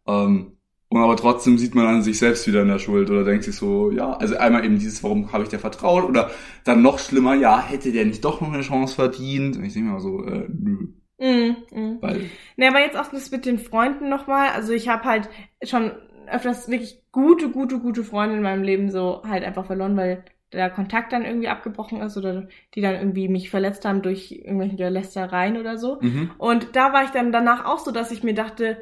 Ähm, 0.07 0.52
und 0.93 1.03
aber 1.03 1.17
trotzdem 1.17 1.57
sieht 1.57 1.75
man 1.75 1.87
dann 1.87 2.03
sich 2.03 2.19
selbst 2.19 2.47
wieder 2.47 2.61
in 2.61 2.69
der 2.69 2.79
Schuld 2.79 3.09
oder 3.11 3.25
denkt 3.25 3.45
sich 3.45 3.57
so, 3.57 3.91
ja, 3.91 4.13
also 4.13 4.37
einmal 4.37 4.63
eben 4.65 4.79
dieses, 4.79 5.03
warum 5.03 5.33
habe 5.33 5.43
ich 5.43 5.49
dir 5.49 5.59
vertraut? 5.59 6.05
Oder 6.05 6.31
dann 6.65 6.83
noch 6.83 6.99
schlimmer, 6.99 7.35
ja, 7.35 7.63
hätte 7.63 7.93
der 7.93 8.05
nicht 8.05 8.23
doch 8.25 8.43
noch 8.43 8.53
eine 8.53 8.63
Chance 8.63 8.95
verdient? 8.95 9.57
Und 9.57 9.65
ich 9.65 9.73
denke 9.73 9.91
mir 9.91 10.01
so, 10.01 10.23
äh, 10.25 10.47
nö, 10.49 10.89
Mm, 11.19 11.55
mm. 11.71 12.03
weil, 12.03 12.31
Ne, 12.57 12.69
aber 12.69 12.81
jetzt 12.81 12.99
auch 12.99 13.07
das 13.07 13.31
mit 13.31 13.47
den 13.47 13.59
Freunden 13.59 14.09
nochmal. 14.09 14.49
Also 14.51 14.73
ich 14.73 14.89
habe 14.89 15.05
halt 15.05 15.31
schon 15.63 15.93
öfters 16.29 16.69
wirklich 16.69 17.05
gute, 17.13 17.51
gute, 17.51 17.79
gute 17.79 18.05
Freunde 18.05 18.37
in 18.37 18.43
meinem 18.43 18.63
Leben 18.65 18.91
so 18.91 19.23
halt 19.25 19.45
einfach 19.45 19.65
verloren, 19.65 19.97
weil 19.97 20.25
der 20.53 20.69
Kontakt 20.69 21.13
dann 21.13 21.25
irgendwie 21.25 21.49
abgebrochen 21.49 22.01
ist 22.03 22.17
oder 22.17 22.49
die 22.75 22.81
dann 22.81 22.95
irgendwie 22.97 23.29
mich 23.29 23.51
verletzt 23.51 23.85
haben 23.85 24.03
durch 24.03 24.33
irgendwelche 24.33 24.89
Lästereien 24.89 25.57
oder 25.57 25.79
so. 25.79 25.99
mhm. 26.01 26.33
Und 26.39 26.77
da 26.77 26.93
war 26.93 27.05
ich 27.05 27.11
dann 27.11 27.33
danach 27.33 27.65
auch 27.65 27.79
so, 27.79 27.93
dass 27.93 28.11
ich 28.11 28.23
mir 28.23 28.35
dachte, 28.35 28.77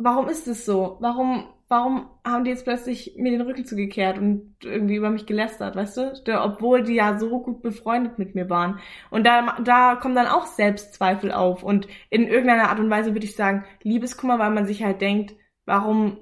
warum 0.00 0.28
ist 0.28 0.48
es 0.48 0.64
so? 0.64 0.96
Warum, 1.00 1.44
warum 1.68 2.08
haben 2.26 2.44
die 2.44 2.50
jetzt 2.50 2.64
plötzlich 2.64 3.14
mir 3.16 3.30
den 3.30 3.42
Rücken 3.42 3.66
zugekehrt 3.66 4.18
und 4.18 4.56
irgendwie 4.62 4.96
über 4.96 5.10
mich 5.10 5.26
gelästert, 5.26 5.76
weißt 5.76 5.96
du? 5.98 6.42
Obwohl 6.42 6.82
die 6.82 6.94
ja 6.94 7.18
so 7.18 7.42
gut 7.42 7.62
befreundet 7.62 8.18
mit 8.18 8.34
mir 8.34 8.48
waren. 8.48 8.80
Und 9.10 9.26
da, 9.26 9.58
da 9.62 9.96
kommen 9.96 10.14
dann 10.14 10.26
auch 10.26 10.46
Selbstzweifel 10.46 11.32
auf. 11.32 11.62
Und 11.62 11.86
in 12.08 12.26
irgendeiner 12.26 12.70
Art 12.70 12.80
und 12.80 12.90
Weise 12.90 13.14
würde 13.14 13.26
ich 13.26 13.36
sagen, 13.36 13.64
Liebeskummer, 13.82 14.38
weil 14.38 14.50
man 14.50 14.66
sich 14.66 14.82
halt 14.82 15.02
denkt, 15.02 15.34
warum, 15.66 16.18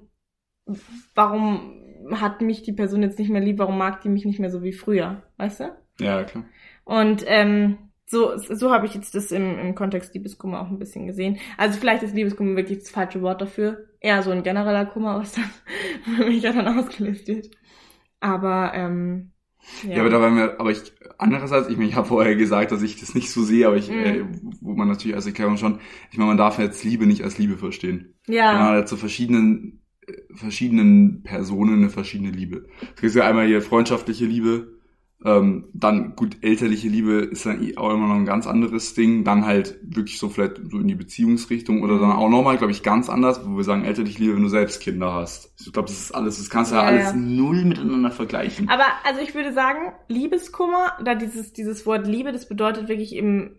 warum 1.14 1.74
hat 2.12 2.40
mich 2.40 2.62
die 2.62 2.72
Person 2.72 3.02
jetzt 3.02 3.18
nicht 3.18 3.30
mehr 3.30 3.40
lieb, 3.40 3.58
warum 3.58 3.78
mag 3.78 4.00
die 4.00 4.08
mich 4.08 4.24
nicht 4.24 4.40
mehr 4.40 4.50
so 4.50 4.62
wie 4.62 4.72
früher, 4.72 5.22
weißt 5.36 5.60
du? 5.60 5.76
ja, 6.00 6.24
klar. 6.24 6.44
Und 6.84 7.24
ähm, 7.26 7.87
so, 8.10 8.36
so 8.38 8.70
habe 8.72 8.86
ich 8.86 8.94
jetzt 8.94 9.14
das 9.14 9.32
im, 9.32 9.58
im 9.58 9.74
Kontext 9.74 10.14
Liebeskummer 10.14 10.60
auch 10.62 10.68
ein 10.70 10.78
bisschen 10.78 11.06
gesehen. 11.06 11.38
Also 11.58 11.78
vielleicht 11.78 12.02
ist 12.02 12.14
Liebeskummer 12.14 12.56
wirklich 12.56 12.78
das 12.78 12.90
falsche 12.90 13.20
Wort 13.22 13.40
dafür. 13.42 13.86
Eher 14.00 14.22
so 14.22 14.30
ein 14.30 14.42
genereller 14.42 14.86
Kummer, 14.86 15.18
was 15.20 15.32
dann 15.32 15.44
für 16.16 16.24
mich 16.26 16.42
ja 16.42 16.52
dann 16.52 16.78
ausgelöst 16.78 17.28
wird. 17.28 17.50
Aber 18.20 18.72
ähm, 18.74 19.32
ja. 19.82 19.96
Ja, 19.96 20.00
aber 20.00 20.10
da 20.10 20.20
waren 20.20 20.36
wir, 20.36 20.58
aber 20.60 20.70
ich, 20.70 20.92
andererseits, 21.18 21.68
ich 21.68 21.76
meine, 21.76 21.88
ich 21.88 21.96
habe 21.96 22.08
vorher 22.08 22.34
gesagt, 22.36 22.72
dass 22.72 22.82
ich 22.82 22.98
das 23.00 23.14
nicht 23.14 23.30
so 23.30 23.42
sehe, 23.42 23.66
aber 23.66 23.76
ich, 23.76 23.90
Mhm. 23.90 24.04
äh, 24.04 24.24
wo 24.60 24.74
man 24.74 24.88
natürlich 24.88 25.14
als 25.16 25.26
Erklärung 25.26 25.56
schon, 25.56 25.80
ich 26.10 26.16
meine, 26.18 26.28
man 26.28 26.36
darf 26.38 26.58
jetzt 26.58 26.84
Liebe 26.84 27.06
nicht 27.06 27.22
als 27.24 27.38
Liebe 27.38 27.56
verstehen. 27.58 28.14
ja. 28.26 28.52
Man 28.54 28.76
hat 28.78 28.88
zu 28.88 28.96
verschiedenen, 28.96 29.82
äh, 30.06 30.12
verschiedenen 30.34 31.22
Personen 31.22 31.74
eine 31.80 31.90
verschiedene 31.90 32.30
Liebe. 32.30 32.66
Es 32.96 33.00
gibt 33.02 33.14
ja 33.14 33.26
einmal 33.28 33.46
hier 33.46 33.60
freundschaftliche 33.62 34.24
Liebe, 34.26 34.77
Ähm, 35.24 35.68
dann 35.74 36.14
gut, 36.14 36.38
elterliche 36.42 36.88
Liebe 36.88 37.14
ist 37.22 37.44
dann 37.44 37.62
eh 37.62 37.76
auch 37.76 37.92
immer 37.92 38.06
noch 38.08 38.14
ein 38.14 38.24
ganz 38.26 38.46
anderes 38.46 38.94
Ding. 38.94 39.24
Dann 39.24 39.44
halt 39.46 39.78
wirklich 39.82 40.18
so 40.18 40.28
vielleicht 40.28 40.58
so 40.70 40.78
in 40.78 40.88
die 40.88 40.94
Beziehungsrichtung 40.94 41.82
oder 41.82 41.98
dann 41.98 42.12
auch 42.12 42.28
nochmal, 42.28 42.56
glaube 42.58 42.72
ich, 42.72 42.82
ganz 42.84 43.08
anders, 43.10 43.44
wo 43.44 43.56
wir 43.56 43.64
sagen, 43.64 43.84
elterliche 43.84 44.20
Liebe, 44.20 44.36
wenn 44.36 44.42
du 44.42 44.48
selbst 44.48 44.80
Kinder 44.80 45.12
hast. 45.14 45.52
Ich 45.58 45.72
glaube, 45.72 45.88
das 45.88 45.98
ist 45.98 46.12
alles, 46.12 46.38
das 46.38 46.50
kannst 46.50 46.70
du 46.72 46.76
ja, 46.76 46.82
Ja, 46.82 46.84
alles 46.84 47.12
ja. 47.12 47.12
null 47.12 47.64
miteinander 47.64 48.10
vergleichen. 48.12 48.68
Aber 48.68 48.84
also 49.04 49.20
ich 49.20 49.34
würde 49.34 49.52
sagen, 49.52 49.92
Liebeskummer, 50.08 50.92
da 51.04 51.14
dieses, 51.14 51.52
dieses 51.52 51.86
Wort 51.86 52.06
Liebe, 52.06 52.32
das 52.32 52.48
bedeutet 52.48 52.88
wirklich 52.88 53.14
im, 53.14 53.58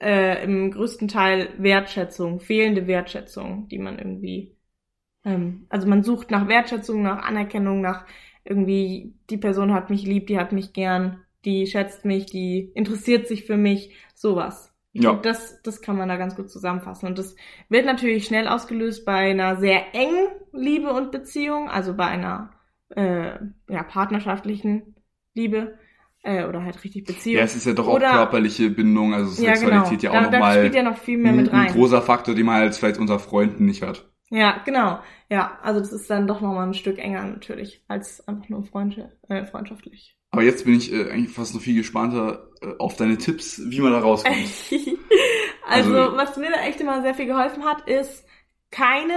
äh, 0.00 0.42
im 0.44 0.70
größten 0.70 1.08
Teil 1.08 1.54
Wertschätzung, 1.58 2.40
fehlende 2.40 2.86
Wertschätzung, 2.86 3.68
die 3.68 3.78
man 3.78 3.98
irgendwie, 3.98 4.56
ähm, 5.24 5.66
also 5.70 5.88
man 5.88 6.02
sucht 6.04 6.30
nach 6.30 6.48
Wertschätzung, 6.48 7.02
nach 7.02 7.22
Anerkennung, 7.24 7.80
nach 7.80 8.06
irgendwie, 8.48 9.14
die 9.30 9.36
Person 9.36 9.72
hat 9.74 9.90
mich 9.90 10.04
lieb, 10.04 10.26
die 10.26 10.38
hat 10.38 10.52
mich 10.52 10.72
gern, 10.72 11.20
die 11.44 11.66
schätzt 11.66 12.04
mich, 12.04 12.26
die 12.26 12.70
interessiert 12.74 13.28
sich 13.28 13.44
für 13.44 13.56
mich, 13.56 13.94
sowas. 14.14 14.72
Ich 14.92 15.02
Ja. 15.02 15.10
glaub, 15.10 15.22
das, 15.22 15.60
das 15.62 15.82
kann 15.82 15.96
man 15.96 16.08
da 16.08 16.16
ganz 16.16 16.34
gut 16.34 16.50
zusammenfassen. 16.50 17.06
Und 17.08 17.18
das 17.18 17.36
wird 17.68 17.84
natürlich 17.84 18.24
schnell 18.24 18.48
ausgelöst 18.48 19.04
bei 19.04 19.30
einer 19.30 19.56
sehr 19.56 19.94
engen 19.94 20.28
Liebe 20.52 20.92
und 20.92 21.12
Beziehung, 21.12 21.68
also 21.68 21.94
bei 21.94 22.06
einer 22.06 22.50
äh, 22.96 23.32
ja, 23.68 23.82
partnerschaftlichen 23.82 24.94
Liebe 25.34 25.78
äh, 26.22 26.44
oder 26.46 26.64
halt 26.64 26.82
richtig 26.84 27.04
Beziehung. 27.04 27.36
Ja, 27.38 27.44
es 27.44 27.54
ist 27.54 27.66
ja 27.66 27.74
doch 27.74 27.86
auch 27.86 27.94
Oder- 27.96 28.10
körperliche 28.12 28.70
Bindung, 28.70 29.12
also 29.12 29.40
ja, 29.42 29.52
genau. 29.52 29.60
Sexualität 29.60 30.02
ja 30.02 30.12
da, 30.12 30.18
auch 30.18 30.30
da 30.30 30.38
nochmal 30.38 30.74
ja 30.74 30.82
noch 30.82 30.96
viel 30.96 31.18
mehr 31.18 31.32
ein, 31.32 31.36
mit 31.36 31.52
ein 31.52 31.66
großer 31.72 32.00
Faktor, 32.00 32.34
den 32.34 32.46
man 32.46 32.56
halt 32.56 32.74
vielleicht 32.74 32.98
unter 32.98 33.18
Freunden 33.18 33.66
nicht 33.66 33.82
hat. 33.82 34.08
Ja, 34.30 34.60
genau. 34.64 34.98
Ja, 35.30 35.58
also 35.62 35.80
das 35.80 35.92
ist 35.92 36.10
dann 36.10 36.26
doch 36.26 36.40
nochmal 36.40 36.66
ein 36.66 36.74
Stück 36.74 36.98
enger 36.98 37.24
natürlich, 37.24 37.82
als 37.88 38.26
einfach 38.28 38.48
nur 38.48 38.62
freundschaft, 38.64 39.10
äh, 39.28 39.44
freundschaftlich. 39.46 40.16
Aber 40.30 40.42
jetzt 40.42 40.64
bin 40.66 40.74
ich 40.74 40.92
äh, 40.92 41.10
eigentlich 41.10 41.34
fast 41.34 41.54
noch 41.54 41.62
viel 41.62 41.76
gespannter 41.76 42.50
äh, 42.60 42.74
auf 42.78 42.96
deine 42.96 43.16
Tipps, 43.16 43.60
wie 43.64 43.80
man 43.80 43.92
da 43.92 44.00
rauskommt. 44.00 44.36
also, 45.66 45.94
Also- 45.94 46.16
was 46.16 46.36
mir 46.36 46.50
da 46.50 46.60
echt 46.66 46.80
immer 46.80 47.00
sehr 47.02 47.14
viel 47.14 47.26
geholfen 47.26 47.64
hat, 47.64 47.88
ist 47.88 48.26
keine, 48.70 49.14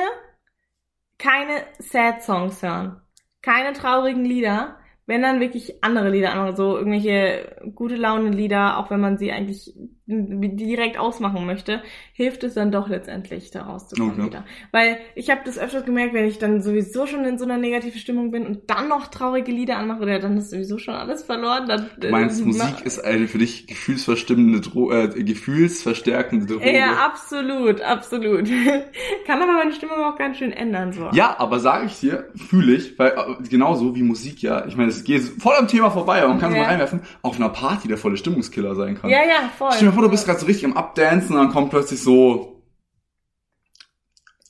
keine 1.18 1.66
Sad 1.80 2.24
Songs 2.24 2.62
hören. 2.64 3.02
Keine 3.42 3.74
traurigen 3.74 4.24
Lieder. 4.24 4.78
Wenn 5.08 5.24
dann 5.24 5.40
wirklich 5.42 5.84
andere 5.84 6.10
Lieder, 6.10 6.32
andere 6.32 6.56
so 6.56 6.78
irgendwelche 6.78 7.60
gute 7.76 7.96
Laune 7.96 8.30
Lieder, 8.30 8.78
auch 8.78 8.90
wenn 8.92 9.02
man 9.02 9.18
sie 9.18 9.32
eigentlich 9.32 9.74
direkt 10.08 10.98
ausmachen 10.98 11.46
möchte, 11.46 11.82
hilft 12.14 12.44
es 12.44 12.56
dann 12.56 12.72
doch 12.72 12.90
letztendlich 12.90 13.52
da 13.52 13.64
rauszukommen 13.64 14.14
Okay. 14.16 14.26
wieder. 14.26 14.46
Weil 14.72 14.98
ich 15.16 15.30
habe 15.30 15.42
das 15.46 15.58
öfters 15.58 15.86
gemerkt, 15.86 16.14
wenn 16.14 16.26
ich 16.26 16.38
dann 16.40 16.62
sowieso 16.62 17.06
schon 17.08 17.24
in 17.24 17.38
so 17.38 17.46
einer 17.46 17.58
negativen 17.58 18.00
Stimmung 18.00 18.32
bin 18.32 18.46
und 18.46 18.70
dann 18.70 18.88
noch 18.90 19.08
traurige 19.08 19.52
Lieder 19.52 19.78
anmache, 19.78 20.10
ja, 20.10 20.20
dann 20.20 20.38
ist 20.38 20.50
sowieso 20.50 20.78
schon 20.80 20.96
alles 20.96 21.24
verloren. 21.24 21.68
Dann, 21.68 21.86
Du 22.00 22.10
meinst, 22.10 22.42
äh, 22.42 22.46
Musik 22.46 22.82
ist 22.84 23.00
eine 23.00 23.28
für 23.28 23.38
dich 23.38 23.68
gefühlsverstimmende 23.68 24.60
Dro 24.62 24.92
äh, 24.92 25.08
gefühlsverstärkende 25.08 26.46
Droge? 26.46 26.76
Ja, 26.76 27.06
absolut, 27.06 27.82
absolut. 27.82 28.50
Kann 29.28 29.42
aber 29.42 29.54
meine 29.54 29.72
Stimmung 29.72 29.98
auch 30.04 30.18
ganz 30.18 30.38
schön 30.38 30.52
ändern, 30.52 30.92
so. 30.94 31.10
Ja, 31.14 31.36
aber 31.40 31.60
sage 31.60 31.86
ich 31.86 32.00
dir, 32.00 32.30
fühle 32.36 32.74
ich, 32.76 32.98
weil 33.00 33.10
äh, 33.12 33.48
genauso 33.50 33.96
wie 33.96 34.04
Musik 34.04 34.42
ja, 34.42 34.66
ich 34.66 34.76
meine, 34.76 34.90
es 34.90 35.04
geht 35.04 35.22
voll 35.40 35.56
am 35.58 35.68
Thema 35.68 35.92
vorbei, 35.92 36.20
aber 36.20 36.30
man 36.30 36.40
kann 36.40 36.52
es 36.52 36.58
Ja. 36.58 36.64
mal 36.64 36.70
reinwerfen, 36.70 37.02
auf 37.22 37.36
einer 37.38 37.50
Party 37.50 37.88
der 37.88 37.98
volle 37.98 38.18
Stimmungskiller 38.18 38.76
sein 38.76 38.96
kann. 39.00 39.10
ja, 39.10 39.20
ja, 39.20 39.50
voll. 39.58 39.72
Stell 39.74 39.91
dir 39.92 39.96
vor, 39.96 40.04
du 40.04 40.10
bist 40.10 40.26
gerade 40.26 40.40
so 40.40 40.46
richtig 40.46 40.66
am 40.66 40.74
Abdancen 40.78 41.36
und 41.36 41.42
dann 41.44 41.52
kommt 41.52 41.70
plötzlich 41.70 42.02
so 42.02 42.64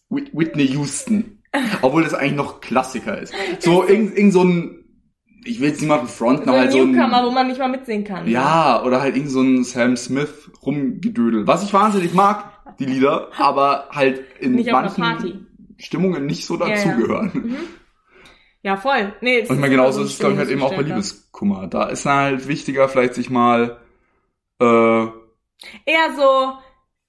Whit- 0.10 0.32
Whitney 0.34 0.68
Houston. 0.68 1.38
Obwohl 1.82 2.04
das 2.04 2.14
eigentlich 2.14 2.36
noch 2.36 2.62
Klassiker 2.62 3.18
ist. 3.22 3.34
So 3.60 3.86
irgend, 3.86 4.16
irgend 4.18 4.34
so 4.34 4.44
ein, 4.44 4.86
ich 5.44 5.60
will 5.60 5.70
jetzt 5.70 5.82
niemanden 5.82 6.08
fronten, 6.08 6.46
so 6.46 6.50
aber 6.52 6.60
ein 6.60 6.64
halt 6.64 6.72
so 6.72 6.86
Newcomer, 6.86 7.18
ein, 7.20 7.26
wo 7.26 7.32
man 7.32 7.48
nicht 7.48 7.60
mal 7.60 7.68
mitsingen 7.68 8.06
kann. 8.06 8.28
ja, 8.30 8.82
oder 8.84 9.02
halt 9.02 9.16
irgend 9.16 9.32
so 9.32 9.42
ein 9.42 9.64
Sam 9.66 9.98
Smith 9.98 10.50
rumgedödel. 10.66 11.46
Was 11.48 11.64
ich 11.64 11.74
wahnsinnig 11.74 12.14
mag, 12.14 12.46
die 12.80 12.86
Lieder, 12.86 13.30
aber 13.38 13.90
halt 13.92 14.22
in 14.40 14.54
Nicht 14.56 14.72
manchen 14.72 15.04
Party. 15.04 15.40
Stimmungen 15.78 16.26
nicht 16.26 16.46
so 16.46 16.58
Ja, 16.60 16.68
ja. 16.68 16.76
dazugehören. 16.76 17.32
Mhm. 17.34 17.56
Ja, 18.64 18.78
voll. 18.78 19.14
Nee, 19.22 19.40
Und 19.40 19.46
ich 19.56 19.60
meine, 19.60 19.72
genauso 19.72 19.94
so 19.94 20.00
ein 20.02 20.06
ist 20.06 20.14
es, 20.14 20.20
glaube 20.20 20.34
ich, 20.34 20.40
halt 20.40 20.50
eben 20.52 20.62
auch 20.62 20.74
bei. 20.76 20.84
Liebeskummer. 20.84 21.66
Da 21.68 21.86
ist 21.90 22.06
halt 22.06 22.48
wichtiger, 22.48 22.88
vielleicht 22.88 23.16
sich 23.16 23.32
mal, 23.32 23.80
äh, 24.60 25.08
Eher 25.86 26.14
so, 26.16 26.54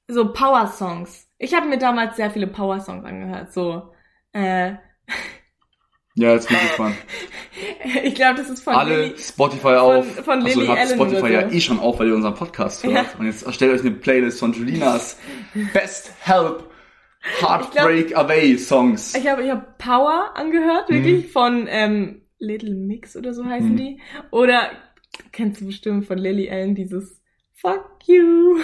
so 0.08 0.32
Power-Songs. 0.32 1.28
Ich 1.38 1.54
habe 1.54 1.66
mir 1.68 1.78
damals 1.78 2.16
sehr 2.16 2.30
viele 2.30 2.46
Power-Songs 2.46 3.04
angehört. 3.04 3.52
So, 3.52 3.92
äh, 4.32 4.72
ja, 6.14 6.32
jetzt 6.34 6.48
bin 6.48 6.56
ich 6.56 6.62
gespannt. 6.68 6.96
ich 8.04 8.14
glaube, 8.14 8.36
das 8.38 8.50
ist 8.50 8.62
von 8.62 8.74
Alle 8.74 9.02
Lily. 9.06 9.18
Spotify 9.18 9.68
auf. 9.68 10.06
von 10.24 10.42
Achso, 10.42 10.60
Lily 10.60 10.62
ihr 10.64 10.68
habt 10.70 10.78
Allen 10.80 10.90
Spotify 10.94 11.32
ja 11.32 11.48
eh 11.48 11.60
schon 11.60 11.78
auf, 11.80 11.98
weil 11.98 12.08
ihr 12.08 12.14
unseren 12.14 12.34
Podcast 12.34 12.84
hört. 12.84 12.94
Ja. 12.94 13.04
Und 13.18 13.26
jetzt 13.26 13.42
erstellt 13.44 13.72
euch 13.74 13.80
eine 13.86 13.92
Playlist 13.96 14.38
von 14.40 14.52
Julinas 14.52 15.18
Best 15.72 16.12
Help 16.20 16.70
Heartbreak 17.40 18.16
Away 18.16 18.58
Songs. 18.58 19.14
Ich 19.14 19.26
habe 19.28 19.44
ich 19.44 19.50
hab 19.50 19.78
Power 19.78 20.30
angehört, 20.34 20.90
Mhm. 20.90 20.94
wirklich, 20.94 21.32
von 21.32 21.66
ähm, 21.68 22.22
Little 22.38 22.74
Mix 22.74 23.16
oder 23.16 23.32
so 23.32 23.44
heißen 23.44 23.72
Mhm. 23.72 23.76
die. 23.76 24.00
Oder 24.32 24.70
kennst 25.30 25.60
du 25.60 25.66
bestimmt 25.66 26.06
von 26.06 26.18
Lily 26.18 26.50
Allen 26.50 26.74
dieses 26.74 27.21
Fuck 27.62 28.09
you. 28.09 28.61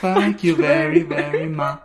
Thank 0.00 0.42
you 0.42 0.56
very, 0.56 1.04
very 1.04 1.46
much. 1.46 1.78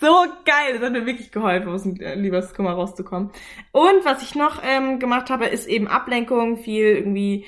So 0.00 0.26
geil, 0.44 0.74
das 0.74 0.82
hat 0.82 0.92
mir 0.92 1.06
wirklich 1.06 1.30
geholfen, 1.30 1.68
aus 1.68 1.84
dem 1.84 2.00
äh, 2.00 2.16
Liebeskummer 2.16 2.72
rauszukommen. 2.72 3.30
Und 3.70 4.04
was 4.04 4.24
ich 4.24 4.34
noch 4.34 4.60
ähm, 4.64 4.98
gemacht 4.98 5.30
habe, 5.30 5.46
ist 5.46 5.68
eben 5.68 5.86
Ablenkung, 5.86 6.56
viel 6.56 6.86
irgendwie, 6.86 7.46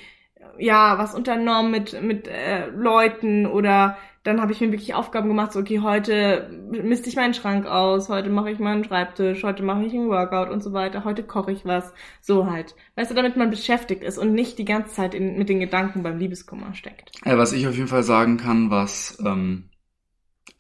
ja, 0.57 0.97
was 0.97 1.17
unternommen 1.17 1.73
mit, 1.73 2.01
mit 2.01 2.29
äh, 2.29 2.67
Leuten 2.67 3.47
oder 3.47 3.97
dann 4.25 4.41
habe 4.41 4.53
ich 4.53 4.61
mir 4.61 4.73
wirklich 4.73 4.95
Aufgaben 4.95 5.29
gemacht, 5.29 5.53
so 5.53 5.61
okay, 5.61 5.81
heute 5.81 6.51
misste 6.71 7.11
ich 7.11 7.17
meinen 7.17 7.35
Schrank 7.35 7.67
aus, 7.67 8.09
heute 8.09 8.31
mache 8.31 8.51
ich 8.51 8.59
meinen 8.59 8.83
Schreibtisch, 8.83 9.45
heute 9.45 9.63
mache 9.63 9.85
ich 9.85 9.93
einen 9.93 10.09
Workout 10.09 10.51
und 10.51 10.63
so 10.63 10.73
weiter, 10.73 11.05
heute 11.05 11.23
koche 11.23 11.53
ich 11.53 11.67
was, 11.67 11.93
so 12.23 12.47
halt. 12.47 12.75
Weißt 12.97 13.11
du, 13.11 13.15
damit 13.15 13.37
man 13.37 13.51
beschäftigt 13.51 14.03
ist 14.03 14.17
und 14.17 14.33
nicht 14.33 14.59
die 14.59 14.65
ganze 14.65 14.95
Zeit 14.95 15.15
in, 15.15 15.37
mit 15.37 15.51
den 15.51 15.61
Gedanken 15.61 16.03
beim 16.03 16.19
Liebeskummer 16.19 16.75
steckt. 16.75 17.13
Ja, 17.27 17.37
was 17.37 17.53
ich 17.53 17.69
auf 17.69 17.77
jeden 17.77 17.87
Fall 17.87 18.03
sagen 18.03 18.39
kann, 18.39 18.71
was 18.71 19.19
ähm, 19.25 19.69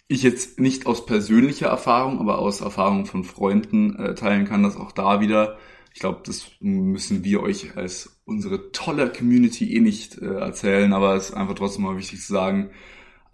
ich 0.09 0.23
jetzt 0.23 0.61
nicht 0.61 0.87
aus 0.87 1.06
persönlicher 1.06 1.68
Erfahrung, 1.68 2.21
aber 2.21 2.40
aus 2.40 2.61
Erfahrung 2.61 3.06
von 3.06 3.25
Freunden 3.25 3.97
äh, 3.97 4.14
teilen 4.14 4.44
kann, 4.44 4.62
dass 4.62 4.76
auch 4.76 4.92
da 4.92 5.23
wieder, 5.23 5.56
ich 5.94 6.00
glaube, 6.00 6.21
das 6.26 6.50
müssen 6.61 7.25
wir 7.25 7.42
euch 7.42 7.78
als 7.78 8.21
unsere 8.26 8.73
tolle 8.73 9.11
Community 9.11 9.75
eh 9.75 9.80
nicht 9.80 10.18
äh, 10.18 10.26
erzählen, 10.26 10.92
aber 10.92 11.14
es 11.14 11.30
ist 11.30 11.35
einfach 11.35 11.54
trotzdem 11.54 11.85
mal 11.85 11.97
wichtig 11.97 12.21
zu 12.21 12.30
sagen, 12.30 12.71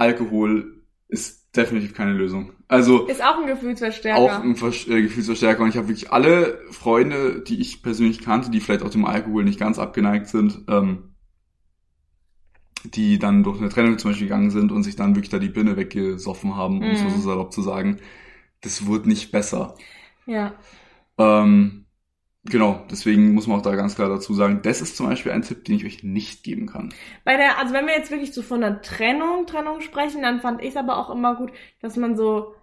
Alkohol 0.00 0.82
ist 1.08 1.56
definitiv 1.56 1.94
keine 1.94 2.12
Lösung. 2.12 2.52
Also 2.68 3.06
Ist 3.08 3.22
auch 3.24 3.38
ein 3.40 3.46
Gefühlsverstärker. 3.46 4.18
auch 4.20 4.40
ein 4.42 4.54
Vers 4.56 4.86
äh, 4.86 5.02
Gefühlsverstärker. 5.02 5.62
Und 5.62 5.68
ich 5.70 5.76
habe 5.76 5.88
wirklich 5.88 6.12
alle 6.12 6.60
Freunde, 6.70 7.42
die 7.42 7.60
ich 7.60 7.82
persönlich 7.82 8.20
kannte, 8.20 8.50
die 8.50 8.60
vielleicht 8.60 8.82
auch 8.82 8.90
dem 8.90 9.04
Alkohol 9.04 9.44
nicht 9.44 9.58
ganz 9.58 9.78
abgeneigt 9.80 10.28
sind, 10.28 10.60
ähm, 10.68 11.14
die 12.84 13.18
dann 13.18 13.42
durch 13.42 13.58
eine 13.58 13.68
Trennung 13.68 13.98
zum 13.98 14.10
Beispiel 14.12 14.28
gegangen 14.28 14.50
sind 14.50 14.72
und 14.72 14.84
sich 14.84 14.96
dann 14.96 15.14
wirklich 15.14 15.28
da 15.30 15.38
die 15.38 15.48
Birne 15.50 15.76
weggesoffen 15.76 16.56
haben, 16.56 16.78
um 16.82 16.90
es 16.90 17.02
mal 17.02 17.10
so 17.10 17.16
Mhm. 17.16 17.22
salopp 17.22 17.52
zu 17.52 17.62
sagen. 17.62 17.98
Das 18.62 18.86
wurde 18.86 19.08
nicht 19.08 19.32
besser. 19.32 19.74
ja. 20.26 20.54
Ähm, 21.18 21.84
genau, 22.44 22.84
deswegen 22.90 23.34
muss 23.34 23.46
man 23.46 23.58
auch 23.58 23.62
da 23.62 23.74
ganz 23.76 23.94
klar 23.96 24.08
dazu 24.08 24.34
sagen, 24.34 24.60
das 24.62 24.80
ist 24.80 24.96
zum 24.96 25.06
Beispiel 25.08 25.32
ein 25.32 25.42
Tipp, 25.42 25.64
den 25.64 25.76
ich 25.76 25.84
euch 25.84 26.02
nicht 26.02 26.42
geben 26.44 26.66
kann. 26.66 26.94
Bei 27.24 27.36
der, 27.36 27.58
also 27.58 27.72
wenn 27.74 27.86
wir 27.86 27.94
jetzt 27.94 28.10
wirklich 28.10 28.32
so 28.32 28.42
von 28.42 28.60
der 28.60 28.82
Trennung, 28.82 29.46
Trennung 29.46 29.80
sprechen, 29.80 30.22
dann 30.22 30.40
fand 30.40 30.62
ich 30.62 30.70
es 30.70 30.76
aber 30.76 30.96
auch 30.98 31.10
immer 31.10 31.34
gut, 31.36 31.52
dass 31.80 31.96
man 31.96 32.16
so, 32.16 32.54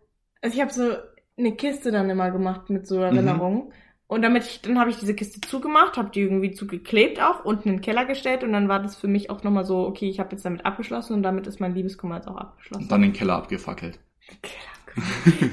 also 0.41 0.55
ich 0.55 0.61
habe 0.61 0.73
so 0.73 0.93
eine 1.37 1.55
Kiste 1.55 1.91
dann 1.91 2.09
immer 2.09 2.31
gemacht 2.31 2.69
mit 2.69 2.83
Mhm. 2.83 2.85
so 2.85 2.99
Erinnerungen. 3.01 3.71
Und 4.07 4.21
damit 4.21 4.45
ich, 4.45 4.61
dann 4.61 4.79
habe 4.79 4.89
ich 4.89 4.97
diese 4.99 5.13
Kiste 5.15 5.41
zugemacht, 5.41 5.97
habe 5.97 6.09
die 6.11 6.21
irgendwie 6.21 6.51
zugeklebt 6.53 7.21
auch, 7.21 7.43
unten 7.43 7.69
in 7.69 7.75
den 7.77 7.81
Keller 7.81 8.05
gestellt 8.05 8.43
und 8.43 8.53
dann 8.53 8.69
war 8.69 8.81
das 8.81 8.95
für 8.95 9.07
mich 9.09 9.29
auch 9.29 9.43
nochmal 9.43 9.65
so, 9.65 9.85
okay, 9.85 10.07
ich 10.09 10.19
habe 10.19 10.31
jetzt 10.31 10.45
damit 10.45 10.65
abgeschlossen 10.65 11.13
und 11.13 11.23
damit 11.23 11.45
ist 11.47 11.59
mein 11.59 11.75
Liebeskummer 11.75 12.15
jetzt 12.15 12.27
auch 12.27 12.37
abgeschlossen. 12.37 12.83
Und 12.83 12.91
dann 12.91 13.01
den 13.01 13.13
Keller 13.13 13.35
abgefackelt. 13.35 13.99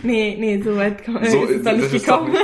nee, 0.03 0.37
nee, 0.39 0.61
so 0.63 0.77
weit 0.77 1.05
komm, 1.05 1.19
So, 1.23 1.45
ist 1.45 1.51
es 1.51 1.63
dann 1.63 1.79
das 1.81 1.93
nicht 1.93 1.93
ist 1.93 2.07
gekommen. 2.07 2.37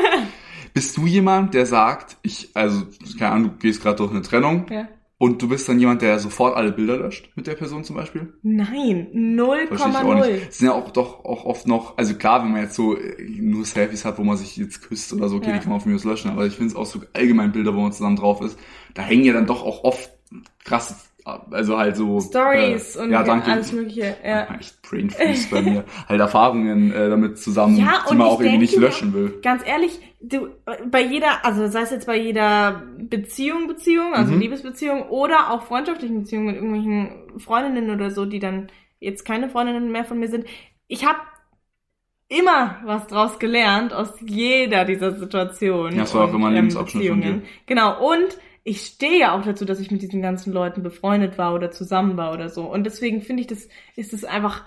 Bist 0.75 0.97
du 0.97 1.07
jemand, 1.07 1.55
der 1.55 1.67
sagt, 1.67 2.17
ich, 2.23 2.51
also, 2.55 2.83
keine 3.19 3.33
Ahnung, 3.33 3.51
du 3.53 3.57
gehst 3.59 3.83
gerade 3.83 3.97
durch 3.97 4.11
eine 4.11 4.23
Trennung 4.23 4.67
ja. 4.71 4.89
und 5.19 5.41
du 5.43 5.49
bist 5.49 5.69
dann 5.69 5.79
jemand, 5.81 6.03
der 6.03 6.19
sofort 6.19 6.57
alle 6.57 6.73
Bilder 6.73 6.97
löscht 6.99 7.31
mit 7.35 7.47
der 7.47 7.55
Person 7.55 7.85
zum 7.85 7.97
Beispiel? 7.97 8.33
Nein, 8.43 9.09
Verstehe 9.69 9.91
ich 9.91 9.97
auch 9.97 10.03
0,0. 10.05 10.31
nicht. 10.33 10.49
Es 10.49 10.59
sind 10.59 10.67
ja 10.69 10.75
auch 10.75 10.91
doch 10.91 11.25
auch 11.25 11.45
oft 11.45 11.67
noch, 11.67 11.99
also 11.99 12.15
klar, 12.15 12.43
wenn 12.45 12.53
man 12.53 12.63
jetzt 12.63 12.75
so 12.75 12.97
äh, 12.97 13.23
nur 13.41 13.65
Selfies 13.65 14.05
hat, 14.05 14.19
wo 14.19 14.25
man 14.25 14.37
sich 14.37 14.57
jetzt 14.57 14.83
küsst 14.83 15.13
oder 15.13 15.29
so, 15.29 15.37
okay, 15.37 15.49
Ja. 15.51 15.55
die 15.55 15.61
kann 15.61 15.71
man 15.73 15.81
von 15.81 15.91
mir 15.91 15.97
aus 15.97 16.05
löschen, 16.05 16.31
aber 16.31 16.47
ich 16.47 16.55
finde 16.55 16.71
es 16.71 16.77
auch 16.77 16.87
so 16.87 17.01
allgemein 17.13 17.53
Bilder, 17.53 17.75
wo 17.75 17.81
man 17.81 17.93
zusammen 17.93 18.17
drauf 18.17 18.41
ist, 18.41 18.59
da 18.95 19.03
hängen 19.03 19.25
ja 19.25 19.33
dann 19.33 19.47
doch 19.47 19.63
auch 19.65 19.85
oft 19.85 20.11
krasse 20.65 20.95
also 21.25 21.79
halt 21.79 21.97
so 21.97 22.21
Stories 22.21 22.97
äh, 22.97 23.01
und 23.01 23.11
ja, 23.11 23.23
danke. 23.23 23.51
alles 23.51 23.73
mögliche. 23.73 24.17
Ja. 24.25 24.49
echt 24.55 24.81
Brain 24.83 25.11
Freeze 25.11 25.49
bei 25.51 25.63
mir. 25.63 25.85
halt 26.09 26.21
Erfahrungen 26.21 26.93
äh, 26.93 27.09
damit 27.09 27.39
zusammen, 27.39 27.77
Ja, 27.77 28.05
die 28.11 28.15
man 28.17 28.27
auch 28.27 28.41
irgendwie 28.41 28.59
nicht 28.59 28.77
löschen 28.77 29.13
will. 29.13 29.41
Ganz 29.43 29.67
ehrlich, 29.67 30.01
du 30.21 30.49
bei 30.91 31.03
jeder, 31.03 31.45
also 31.45 31.69
sei 31.69 31.83
es 31.83 31.91
jetzt 31.91 32.07
bei 32.07 32.17
jeder 32.17 32.83
Beziehung, 32.99 33.67
Beziehung, 33.69 34.15
also 34.15 34.33
Mhm. 34.33 34.41
Liebesbeziehung 34.41 35.09
oder 35.09 35.51
auch 35.51 35.63
freundschaftlichen 35.63 36.21
Beziehungen 36.21 36.47
mit 36.47 36.57
irgendwelchen 36.57 37.39
Freundinnen 37.41 37.91
oder 37.91 38.11
so, 38.11 38.25
die 38.27 38.39
dann 38.39 38.69
jetzt 38.99 39.25
keine 39.25 39.49
Freundinnen 39.49 39.91
mehr 39.93 40.05
von 40.05 40.19
mir 40.19 40.29
sind. 40.29 40.47
Ich 40.89 41.07
habe 41.07 41.19
immer 42.29 42.77
was 42.85 43.07
draus 43.09 43.39
gelernt 43.39 43.93
aus 43.93 44.13
jeder 44.25 44.85
dieser 44.85 45.13
Situationen. 45.19 45.95
Ja, 45.97 46.03
das 46.03 46.15
war 46.15 46.29
auch 46.29 46.35
immer 46.35 46.47
ein 46.47 46.53
ähm, 46.53 46.57
Lebensabschnitt 46.57 47.09
von 47.09 47.21
Beziehungen. 47.21 47.43
Genau, 47.67 48.13
und 48.13 48.39
ich 48.71 48.83
stehe 48.83 49.19
ja 49.19 49.37
auch 49.37 49.43
dazu, 49.43 49.65
dass 49.65 49.81
ich 49.81 49.91
mit 49.91 50.01
diesen 50.01 50.23
ganzen 50.23 50.53
Leuten 50.53 50.85
befreundet 50.85 51.39
war 51.39 51.55
oder 51.55 51.73
zusammen 51.73 52.17
war 52.17 52.33
oder 52.33 52.49
so. 52.49 52.71
Und 52.71 52.85
deswegen 52.85 53.21
finde 53.21 53.41
ich, 53.41 53.49
das 53.49 53.69
ist 53.97 54.13
es 54.13 54.25
einfach 54.25 54.65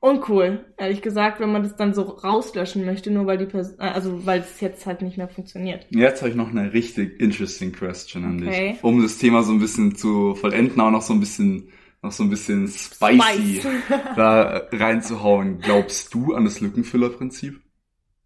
uncool, 0.00 0.64
ehrlich 0.76 1.00
gesagt, 1.00 1.38
wenn 1.38 1.52
man 1.52 1.62
das 1.62 1.76
dann 1.76 1.94
so 1.94 2.02
rauslöschen 2.02 2.84
möchte, 2.84 3.12
nur 3.12 3.26
weil 3.26 3.38
die 3.38 3.46
Person, 3.46 3.78
also 3.78 4.26
weil 4.26 4.40
es 4.40 4.60
jetzt 4.60 4.84
halt 4.84 5.00
nicht 5.00 5.16
mehr 5.16 5.28
funktioniert. 5.28 5.86
Jetzt 5.90 6.22
habe 6.22 6.30
ich 6.30 6.34
noch 6.36 6.50
eine 6.50 6.72
richtig 6.72 7.20
interesting 7.20 7.72
question 7.72 8.24
an 8.24 8.42
Okay. 8.42 8.72
dich, 8.72 8.84
um 8.84 9.00
das 9.00 9.16
Thema 9.18 9.44
so 9.44 9.52
ein 9.52 9.60
bisschen 9.60 9.94
zu 9.94 10.34
vollenden, 10.34 10.80
aber 10.80 10.90
noch 10.90 11.02
so 11.02 11.14
ein 11.14 11.20
bisschen 11.20 11.70
noch 12.02 12.12
so 12.12 12.24
ein 12.24 12.30
bisschen 12.30 12.66
spicy 12.66 13.60
Spice. 13.60 13.66
da 14.16 14.66
reinzuhauen. 14.72 15.60
Glaubst 15.60 16.12
du 16.12 16.34
an 16.34 16.44
das 16.44 16.60
Lückenfüller-Prinzip? 16.60 17.60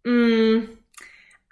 Mm, 0.03 0.78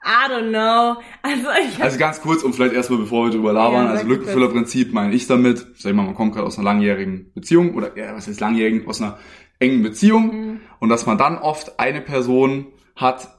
I 0.04 0.30
don't 0.30 0.50
know. 0.50 1.02
Also 1.22 1.48
ich 1.68 1.84
Also 1.84 1.98
ganz 1.98 2.22
kurz, 2.22 2.44
um 2.44 2.54
vielleicht 2.54 2.74
erstmal, 2.74 3.00
bevor 3.00 3.26
wir 3.26 3.32
drüber 3.32 3.52
labern, 3.54 3.86
Ja, 3.86 3.92
also 3.92 4.08
Lückenfüller-Prinzip 4.08 4.94
meine 4.94 5.14
ich 5.14 5.28
damit, 5.28 5.66
sag 5.78 5.90
ich 5.90 5.96
mal, 5.96 6.04
man 6.06 6.16
kommt 6.16 6.34
gerade 6.34 6.46
aus 6.48 6.58
einer 6.58 6.66
langjährigen 6.66 7.32
Beziehung 7.34 7.74
oder 7.76 7.98
ja, 7.98 8.16
was 8.16 8.28
heißt 8.28 8.40
langjährigen, 8.40 8.88
aus 8.88 9.02
einer 9.02 9.18
engen 9.60 9.82
Beziehung 9.84 10.26
Mhm. 10.28 10.60
und 10.80 10.90
dass 10.90 11.06
man 11.08 11.18
dann 11.18 11.38
oft 11.40 11.80
eine 11.80 12.02
Person 12.02 12.68
hat, 12.96 13.36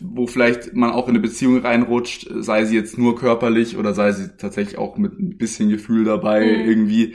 wo 0.00 0.26
vielleicht 0.26 0.74
man 0.74 0.90
auch 0.90 1.04
in 1.06 1.10
eine 1.10 1.20
Beziehung 1.20 1.58
reinrutscht, 1.60 2.28
sei 2.38 2.64
sie 2.64 2.76
jetzt 2.76 2.98
nur 2.98 3.16
körperlich 3.16 3.76
oder 3.76 3.92
sei 3.94 4.12
sie 4.12 4.36
tatsächlich 4.36 4.78
auch 4.78 4.96
mit 4.96 5.18
ein 5.18 5.36
bisschen 5.36 5.68
Gefühl 5.68 6.04
dabei 6.04 6.40
Mhm. 6.44 6.68
irgendwie, 6.68 7.14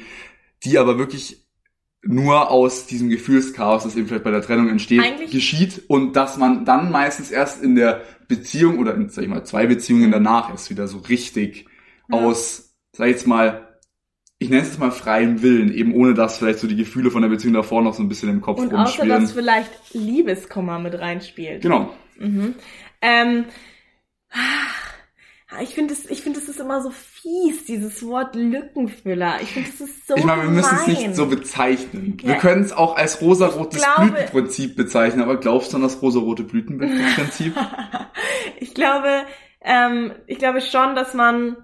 die 0.63 0.77
aber 0.77 0.97
wirklich 0.97 1.40
nur 2.03 2.49
aus 2.49 2.87
diesem 2.87 3.09
Gefühlschaos, 3.09 3.83
das 3.83 3.95
eben 3.95 4.07
vielleicht 4.07 4.23
bei 4.23 4.31
der 4.31 4.41
Trennung 4.41 4.69
entsteht, 4.69 5.01
Eigentlich- 5.03 5.31
geschieht 5.31 5.83
und 5.87 6.15
dass 6.15 6.37
man 6.37 6.65
dann 6.65 6.91
meistens 6.91 7.29
erst 7.31 7.61
in 7.63 7.75
der 7.75 8.01
Beziehung 8.27 8.79
oder 8.79 8.95
in, 8.95 9.09
sag 9.09 9.23
ich 9.23 9.29
mal, 9.29 9.43
zwei 9.43 9.67
Beziehungen 9.67 10.11
danach 10.11 10.49
erst 10.49 10.69
wieder 10.69 10.87
so 10.87 10.97
richtig 10.99 11.67
Ja. 12.11 12.17
aus, 12.19 12.73
sag 12.93 13.07
ich 13.07 13.13
jetzt 13.13 13.27
mal, 13.27 13.67
ich 14.39 14.49
nenne 14.49 14.63
es 14.63 14.69
jetzt 14.69 14.79
mal 14.79 14.89
freiem 14.91 15.43
Willen, 15.43 15.71
eben 15.71 15.93
ohne 15.93 16.15
dass 16.15 16.39
vielleicht 16.39 16.57
so 16.57 16.67
die 16.67 16.75
Gefühle 16.75 17.11
von 17.11 17.21
der 17.21 17.29
Beziehung 17.29 17.53
davor 17.53 17.83
noch 17.83 17.93
so 17.93 18.01
ein 18.01 18.09
bisschen 18.09 18.29
im 18.29 18.41
Kopf 18.41 18.59
und 18.59 18.73
außer 18.73 18.81
rumspielen. 19.03 19.09
dass 19.21 19.31
vielleicht 19.33 19.71
Liebeskummer 19.93 20.79
mit 20.79 20.97
reinspielt. 20.97 21.61
Genau. 21.61 21.93
Mhm. 22.17 22.55
Ähm, 23.03 23.45
ich 25.61 25.75
finde 25.75 25.93
es, 25.93 26.09
ich 26.09 26.21
finde 26.21 26.39
es 26.39 26.47
ist 26.47 26.59
immer 26.59 26.81
so 26.81 26.91
fies, 26.91 27.65
dieses 27.65 28.05
Wort 28.05 28.35
Lückenfüller. 28.35 29.39
Ich 29.41 29.51
finde 29.51 29.69
es 29.69 29.81
ist 29.81 30.07
so 30.07 30.15
ich 30.15 30.23
meine, 30.23 30.43
wir 30.43 30.49
müssen 30.49 30.75
es 30.75 30.87
nicht 30.87 31.15
so 31.15 31.25
bezeichnen. 31.25 32.17
Wir 32.21 32.33
Ja. 32.35 32.39
können 32.39 32.63
es 32.63 32.71
auch 32.71 32.95
als 32.95 33.21
rosarotes 33.21 33.81
glaube- 33.81 34.11
Blütenprinzip 34.11 34.75
bezeichnen, 34.77 35.21
aber 35.21 35.37
glaubst 35.37 35.73
du 35.73 35.77
an 35.77 35.83
das 35.83 36.01
rosarote 36.01 36.43
Blütenprinzip? 36.43 37.53
ich 38.59 38.73
glaube, 38.73 39.25
ähm, 39.61 40.13
ich 40.27 40.37
glaube 40.37 40.61
schon, 40.61 40.95
dass 40.95 41.13
man 41.13 41.57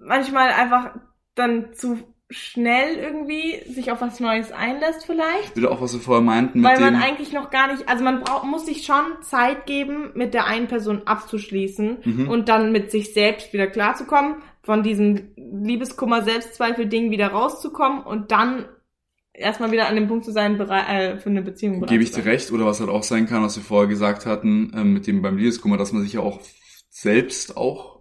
manchmal 0.00 0.50
einfach 0.50 0.96
dann 1.34 1.74
zu 1.74 1.98
schnell 2.28 2.96
irgendwie 2.96 3.62
sich 3.72 3.92
auf 3.92 4.00
was 4.00 4.18
Neues 4.18 4.50
einlässt 4.50 5.06
vielleicht. 5.06 5.56
Oder 5.56 5.70
auch, 5.70 5.80
was 5.80 5.92
wir 5.92 6.00
vorher 6.00 6.24
meinten 6.24 6.62
Weil 6.62 6.80
man 6.80 6.96
eigentlich 6.96 7.32
noch 7.32 7.50
gar 7.50 7.72
nicht, 7.72 7.88
also 7.88 8.02
man 8.02 8.20
braucht, 8.20 8.44
muss 8.44 8.66
sich 8.66 8.84
schon 8.84 9.04
Zeit 9.22 9.66
geben, 9.66 10.10
mit 10.14 10.34
der 10.34 10.46
einen 10.46 10.66
Person 10.66 11.02
abzuschließen 11.06 11.98
Mhm. 12.04 12.28
und 12.28 12.48
dann 12.48 12.72
mit 12.72 12.90
sich 12.90 13.12
selbst 13.14 13.52
wieder 13.52 13.68
klarzukommen, 13.68 14.42
von 14.62 14.82
diesem 14.82 15.28
Liebeskummer, 15.36 16.22
Selbstzweifel-Ding 16.22 17.12
wieder 17.12 17.28
rauszukommen 17.28 18.02
und 18.02 18.32
dann 18.32 18.66
erstmal 19.32 19.70
wieder 19.70 19.86
an 19.86 19.94
dem 19.94 20.08
Punkt 20.08 20.24
zu 20.24 20.32
sein, 20.32 20.58
bereit, 20.58 20.88
äh, 20.88 21.18
für 21.18 21.30
eine 21.30 21.42
Beziehung 21.42 21.78
bereit 21.78 21.90
Gebe 21.90 22.02
ich 22.02 22.12
zu 22.12 22.22
dir 22.22 22.30
recht, 22.30 22.50
oder 22.50 22.66
was 22.66 22.80
halt 22.80 22.90
auch 22.90 23.04
sein 23.04 23.26
kann, 23.26 23.44
was 23.44 23.56
wir 23.56 23.62
vorher 23.62 23.88
gesagt 23.88 24.26
hatten, 24.26 24.72
ähm, 24.74 24.94
mit 24.94 25.06
dem 25.06 25.22
beim 25.22 25.36
Liebeskummer, 25.36 25.76
dass 25.76 25.92
man 25.92 26.02
sich 26.02 26.14
ja 26.14 26.20
auch 26.20 26.40
selbst 26.88 27.56
auch 27.56 28.00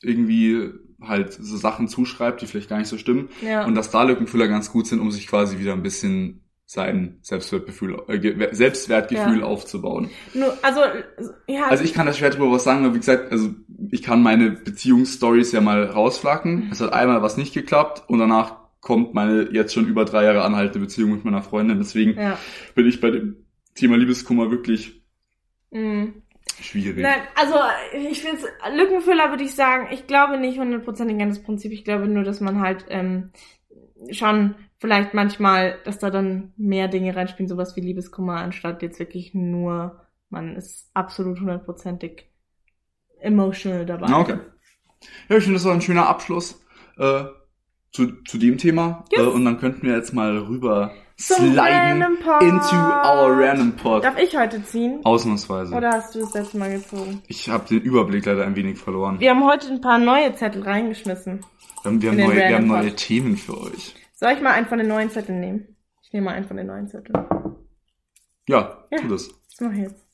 irgendwie 0.00 0.70
halt 1.00 1.32
so 1.32 1.56
Sachen 1.56 1.88
zuschreibt, 1.88 2.42
die 2.42 2.46
vielleicht 2.46 2.68
gar 2.68 2.78
nicht 2.78 2.88
so 2.88 2.98
stimmen. 2.98 3.28
Ja. 3.40 3.64
Und 3.64 3.74
dass 3.74 3.90
da 3.90 4.02
Lückenfüller 4.02 4.48
ganz 4.48 4.72
gut 4.72 4.86
sind, 4.86 5.00
um 5.00 5.10
sich 5.10 5.26
quasi 5.26 5.58
wieder 5.58 5.72
ein 5.72 5.82
bisschen 5.82 6.44
sein 6.66 7.18
Selbstwertgefühl, 7.22 8.02
äh, 8.08 8.18
Ge- 8.18 8.48
Selbstwertgefühl 8.52 9.38
Ja. 9.40 9.44
aufzubauen. 9.46 10.10
Nur, 10.34 10.52
also, 10.62 10.80
ja. 11.46 11.66
Also 11.68 11.82
ich 11.84 11.94
kann 11.94 12.04
da 12.06 12.12
schwer 12.12 12.28
drüber 12.30 12.50
was 12.50 12.64
sagen, 12.64 12.84
weil 12.84 12.92
wie 12.94 12.98
gesagt, 12.98 13.32
also 13.32 13.50
ich 13.90 14.02
kann 14.02 14.22
meine 14.22 14.50
Beziehungsstories 14.50 15.52
ja 15.52 15.60
mal 15.62 15.84
rausflacken. 15.84 16.66
Mhm. 16.66 16.72
Es 16.72 16.80
hat 16.82 16.92
einmal 16.92 17.22
was 17.22 17.36
nicht 17.38 17.54
geklappt 17.54 18.02
und 18.08 18.18
danach 18.18 18.56
kommt 18.80 19.14
meine 19.14 19.48
jetzt 19.50 19.72
schon 19.72 19.86
über 19.86 20.04
drei 20.04 20.24
Jahre 20.24 20.42
anhaltende 20.44 20.80
Beziehung 20.80 21.12
mit 21.12 21.24
meiner 21.24 21.42
Freundin. 21.42 21.78
Deswegen 21.78 22.18
ja. 22.20 22.38
bin 22.74 22.86
ich 22.86 23.00
bei 23.00 23.10
dem 23.10 23.36
Thema 23.74 23.96
Liebeskummer 23.96 24.50
wirklich 24.50 25.02
Mhm. 25.70 26.17
Schwierig. 26.68 27.02
Nein, 27.02 27.20
also 27.34 27.54
ich 27.92 28.22
finde 28.22 28.42
Lückenfüller 28.74 29.30
würde 29.30 29.44
ich 29.44 29.54
sagen, 29.54 29.88
ich 29.90 30.06
glaube 30.06 30.38
nicht 30.38 30.58
hundertprozentig 30.58 31.20
an 31.20 31.28
das 31.28 31.42
Prinzip. 31.42 31.72
Ich 31.72 31.84
glaube 31.84 32.06
nur, 32.08 32.24
dass 32.24 32.40
man 32.40 32.60
halt 32.60 32.86
ähm, 32.88 33.30
schon 34.10 34.54
vielleicht 34.78 35.14
manchmal, 35.14 35.78
dass 35.84 35.98
da 35.98 36.10
dann 36.10 36.52
mehr 36.56 36.88
Dinge 36.88 37.14
reinspielen, 37.14 37.48
sowas 37.48 37.76
wie 37.76 37.80
Liebeskummer, 37.80 38.36
anstatt 38.36 38.82
jetzt 38.82 38.98
wirklich 38.98 39.34
nur, 39.34 40.00
man 40.30 40.56
ist 40.56 40.90
absolut 40.94 41.40
hundertprozentig 41.40 42.26
emotional 43.20 43.84
dabei. 43.84 44.06
Na, 44.08 44.20
okay. 44.20 44.38
Ja, 45.28 45.36
ich 45.36 45.44
finde, 45.44 45.58
das 45.58 45.64
war 45.64 45.74
ein 45.74 45.80
schöner 45.80 46.08
Abschluss 46.08 46.64
äh, 46.96 47.24
zu, 47.92 48.22
zu 48.24 48.38
dem 48.38 48.58
Thema. 48.58 49.04
Yes. 49.10 49.22
Äh, 49.22 49.26
und 49.26 49.44
dann 49.44 49.58
könnten 49.58 49.86
wir 49.86 49.94
jetzt 49.94 50.12
mal 50.12 50.36
rüber 50.38 50.92
Zum 51.20 51.36
sliden 51.52 51.58
Random 51.58 52.16
Pod. 52.20 52.42
into 52.42 52.76
our 52.76 53.36
random 53.36 53.72
pod. 53.76 54.04
Darf 54.04 54.18
ich 54.18 54.36
heute 54.38 54.62
ziehen? 54.62 55.00
Ausnahmsweise. 55.04 55.74
Oder 55.74 55.90
hast 55.90 56.14
du 56.14 56.20
das 56.20 56.32
letzte 56.32 56.58
Mal 56.58 56.70
gezogen? 56.78 57.22
Ich 57.26 57.48
habe 57.48 57.66
den 57.66 57.80
Überblick 57.82 58.24
leider 58.24 58.44
ein 58.46 58.54
wenig 58.54 58.78
verloren. 58.78 59.18
Wir 59.18 59.30
haben 59.30 59.44
heute 59.44 59.66
ein 59.68 59.80
paar 59.80 59.98
neue 59.98 60.32
Zettel 60.34 60.62
reingeschmissen. 60.62 61.40
Wir 61.82 61.90
haben, 61.90 62.02
wir 62.02 62.10
haben, 62.10 62.16
neue, 62.18 62.36
wir 62.36 62.54
haben 62.54 62.66
neue. 62.68 62.94
Themen 62.94 63.36
für 63.36 63.60
euch. 63.60 63.96
Soll 64.14 64.32
ich 64.32 64.40
mal 64.40 64.52
einen 64.52 64.66
von 64.66 64.78
den 64.78 64.86
neuen 64.86 65.10
Zetteln 65.10 65.40
nehmen? 65.40 65.76
Ich 66.02 66.12
nehme 66.12 66.26
mal 66.26 66.34
einen 66.34 66.46
von 66.46 66.56
den 66.56 66.68
neuen 66.68 66.86
Zetteln. 66.86 67.26
Ja, 68.48 68.84
Ja. 68.90 68.98
tu 69.00 69.08
das. 69.08 69.28
Was 69.28 69.60
mach 69.60 69.72
ich 69.72 69.78
jetzt? 69.80 70.06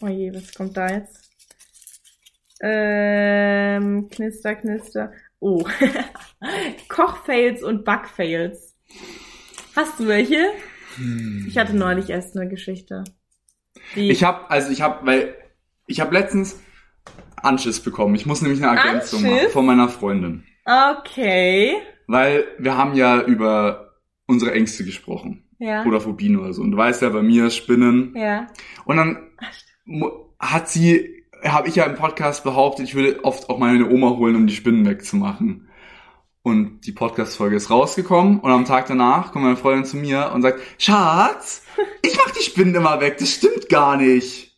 Oh 0.00 0.08
je, 0.08 0.34
was 0.34 0.52
kommt 0.54 0.76
da 0.76 0.88
jetzt? 0.88 1.30
Ähm, 2.60 4.08
knister, 4.10 4.56
knister. 4.56 5.12
Oh. 5.38 5.64
Kochfails 6.88 7.62
und 7.62 7.84
Backfails. 7.84 8.76
Hast 9.76 10.00
du 10.00 10.06
welche? 10.06 10.50
Ich 11.46 11.56
hatte 11.56 11.76
neulich 11.76 12.10
erst 12.10 12.36
eine 12.36 12.48
Geschichte. 12.48 13.04
Die 13.94 14.10
Ich 14.10 14.24
habe, 14.24 14.50
also 14.50 14.70
ich 14.70 14.82
habe, 14.82 15.06
weil 15.06 15.34
ich 15.86 16.00
habe 16.00 16.14
letztens 16.14 16.60
Anschiss 17.36 17.80
bekommen. 17.80 18.14
Ich 18.14 18.26
muss 18.26 18.42
nämlich 18.42 18.62
eine 18.62 18.78
Ergänzung 18.78 19.20
Anschiss? 19.20 19.42
machen 19.42 19.52
von 19.52 19.66
meiner 19.66 19.88
Freundin. 19.88 20.44
okay. 20.66 21.76
Weil 22.06 22.44
wir 22.58 22.76
haben 22.76 22.94
ja 22.94 23.22
über 23.22 23.94
unsere 24.26 24.52
Ängste 24.52 24.84
gesprochen. 24.84 25.48
Ja. 25.58 25.84
Oder 25.84 26.00
Phobien 26.00 26.38
oder 26.38 26.52
so. 26.52 26.62
Und 26.62 26.72
du 26.72 26.78
weißt 26.78 27.02
ja, 27.02 27.10
bei 27.10 27.22
mir 27.22 27.50
Spinnen. 27.50 28.14
Ja. 28.16 28.46
Und 28.84 28.96
dann 28.96 29.30
hat 30.38 30.68
sie, 30.68 31.24
habe 31.44 31.68
ich 31.68 31.76
ja 31.76 31.84
im 31.84 31.96
Podcast 31.96 32.44
behauptet, 32.44 32.86
ich 32.86 32.94
würde 32.94 33.24
oft 33.24 33.50
auch 33.50 33.58
meine 33.58 33.88
Oma 33.88 34.10
holen, 34.16 34.36
um 34.36 34.46
die 34.46 34.54
Spinnen 34.54 34.86
wegzumachen. 34.86 35.68
Und 36.42 36.80
die 36.86 36.92
Podcast-Folge 36.92 37.56
ist 37.56 37.70
rausgekommen 37.70 38.40
und 38.40 38.50
am 38.50 38.64
Tag 38.64 38.86
danach 38.86 39.32
kommt 39.32 39.44
meine 39.44 39.56
Freundin 39.58 39.84
zu 39.84 39.98
mir 39.98 40.30
und 40.34 40.40
sagt, 40.42 40.60
Schatz, 40.78 41.62
ich 42.02 42.16
mach 42.16 42.30
die 42.32 42.42
Spinnen 42.42 42.74
immer 42.74 43.00
weg, 43.00 43.18
das 43.18 43.30
stimmt 43.34 43.68
gar 43.68 43.96
nicht. 43.98 44.56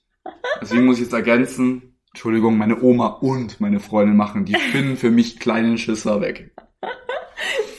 Deswegen 0.60 0.84
muss 0.84 0.96
ich 0.98 1.02
jetzt 1.04 1.12
ergänzen, 1.12 1.96
Entschuldigung, 2.12 2.56
meine 2.56 2.80
Oma 2.82 3.06
und 3.20 3.60
meine 3.60 3.80
Freundin 3.80 4.16
machen 4.16 4.44
die 4.44 4.54
Spinnen 4.54 4.96
für 4.96 5.10
mich 5.10 5.40
kleinen 5.40 5.76
Schisser 5.76 6.20
weg. 6.20 6.52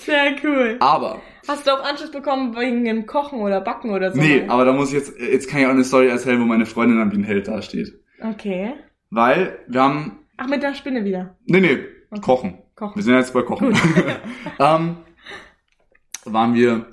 Sehr 0.06 0.36
cool. 0.44 0.78
Aber, 0.82 1.22
Hast 1.48 1.68
du 1.68 1.72
auch 1.72 1.84
Anschluss 1.84 2.12
bekommen 2.12 2.56
wegen 2.56 2.84
dem 2.86 3.06
Kochen 3.06 3.40
oder 3.40 3.60
Backen 3.62 3.92
oder 3.92 4.12
so? 4.14 4.20
nee, 4.20 4.44
aber 4.48 4.64
da 4.66 4.72
muss 4.74 4.90
ich 4.90 4.96
jetzt, 4.96 5.14
jetzt 5.20 5.50
kann 5.50 5.60
ich 5.62 5.66
auch 5.66 5.72
eine 5.72 5.84
Story 5.84 6.08
erzählen, 6.08 6.40
wo 6.42 6.46
meine 6.46 6.66
Freundin 6.66 6.98
dann 7.00 7.12
wie 7.12 7.18
ein 7.18 7.24
Held 7.26 7.48
dasteht. 7.50 7.94
Okay. 8.22 8.74
Weil 9.10 9.60
wir 9.68 9.82
haben, 9.82 10.20
Ach, 10.38 10.48
mit 10.48 10.64
der 10.64 10.74
Spinne 10.74 11.04
wieder. 11.06 11.36
nee, 11.46 11.60
nee, 11.62 11.80
Okay. 12.12 12.22
kochen. 12.22 12.58
Kochen. 12.84 12.96
Wir 12.98 13.04
sind 13.04 13.16
jetzt 13.16 13.34
bei 13.34 13.42
Kochen. 13.44 13.74
ähm, 14.60 14.98
waren 16.26 16.54
wir 16.54 16.88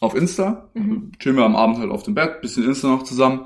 auf 0.00 0.14
Insta, 0.14 0.70
Mhm. 0.74 1.12
chillen 1.18 1.36
wir 1.36 1.44
am 1.44 1.56
Abend 1.56 1.78
halt 1.78 1.90
auf 1.90 2.02
dem 2.02 2.14
Bett, 2.14 2.40
bisschen 2.40 2.64
Insta 2.64 2.88
noch 2.88 3.02
zusammen 3.02 3.44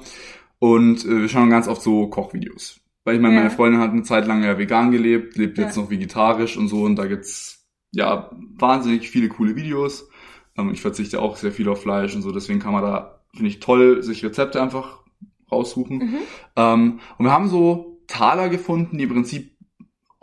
und 0.58 1.04
äh, 1.04 1.20
wir 1.22 1.28
schauen 1.28 1.50
ganz 1.50 1.68
oft 1.68 1.82
so 1.82 2.06
Kochvideos. 2.08 2.80
Weil 3.04 3.16
ich 3.16 3.20
meine, 3.20 3.34
Ja. 3.34 3.40
meine 3.40 3.50
Freundin 3.50 3.80
hat 3.80 3.90
eine 3.90 4.02
Zeit 4.02 4.26
lang 4.26 4.42
ja 4.42 4.56
vegan 4.56 4.90
gelebt, 4.90 5.36
lebt 5.36 5.58
jetzt 5.58 5.76
Ja. 5.76 5.82
noch 5.82 5.90
vegetarisch 5.90 6.56
und 6.56 6.68
so 6.68 6.82
und 6.82 6.96
da 6.96 7.06
gibt's 7.06 7.66
ja, 7.92 8.30
wahnsinnig 8.56 9.08
viele 9.10 9.28
coole 9.28 9.54
Videos. 9.56 10.08
Ähm, 10.56 10.70
ich 10.72 10.80
verzichte 10.80 11.20
auch 11.20 11.36
sehr 11.36 11.52
viel 11.52 11.68
auf 11.68 11.82
Fleisch 11.82 12.14
und 12.14 12.22
so, 12.22 12.30
deswegen 12.32 12.60
kann 12.60 12.72
man 12.72 12.82
da, 12.82 13.20
finde 13.34 13.48
ich 13.48 13.60
toll, 13.60 14.02
sich 14.02 14.24
Rezepte 14.24 14.62
einfach 14.62 15.02
raussuchen. 15.50 15.98
Mhm. 15.98 16.18
Ähm, 16.56 17.00
und 17.18 17.24
wir 17.26 17.32
haben 17.32 17.48
so 17.48 18.00
Taler 18.06 18.48
gefunden, 18.48 18.98
die 18.98 19.04
im 19.04 19.10
Prinzip 19.10 19.53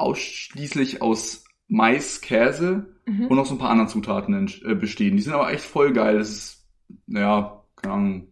ausschließlich 0.02 1.02
aus 1.02 1.44
Mais, 1.68 2.22
Käse 2.22 2.88
Mhm. 3.08 3.28
und 3.28 3.36
noch 3.38 3.46
so 3.48 3.56
ein 3.56 3.58
paar 3.58 3.72
anderen 3.72 3.90
Zutaten 3.90 4.48
äh, 4.66 4.76
bestehen. 4.76 5.16
Die 5.18 5.24
sind 5.24 5.34
aber 5.34 5.52
echt 5.52 5.64
voll 5.64 5.92
geil. 5.92 6.20
Das 6.20 6.30
ist, 6.30 6.68
naja, 7.08 7.64
keine 7.76 7.94
Ahnung. 7.94 8.28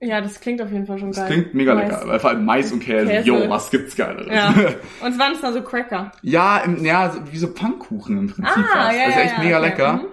Ja, 0.00 0.20
das 0.20 0.38
klingt 0.40 0.60
auf 0.62 0.70
jeden 0.70 0.86
Fall 0.86 0.98
schon 0.98 1.08
Das 1.08 1.16
geil. 1.16 1.26
klingt 1.28 1.54
mega 1.54 1.74
Mais. 1.74 1.90
lecker. 1.90 2.06
Weil 2.08 2.20
vor 2.20 2.30
allem 2.30 2.44
Mais 2.44 2.70
und 2.72 2.80
Käse. 2.80 3.06
Käse. 3.10 3.26
Jo, 3.26 3.48
was 3.48 3.70
gibt's 3.70 3.96
Geileres? 3.96 4.28
Ja. 4.32 4.50
Und 5.02 5.12
es 5.12 5.18
waren 5.18 5.32
es 5.32 5.40
dann 5.40 5.54
so 5.54 5.62
Cracker. 5.62 6.12
Ja, 6.22 6.58
im, 6.58 6.84
ja, 6.84 7.12
wie 7.32 7.38
so 7.38 7.48
Pfannkuchen 7.48 8.16
im 8.18 8.26
Prinzip 8.28 8.64
Ah, 8.64 8.84
fast. 8.84 8.96
ja, 8.98 9.06
Das 9.06 9.08
ist 9.08 9.14
ja, 9.16 9.22
echt 9.22 9.38
ja, 9.38 9.42
mega 9.44 9.58
okay. 9.58 9.68
lecker. 9.68 9.92
Mhm. 9.94 10.06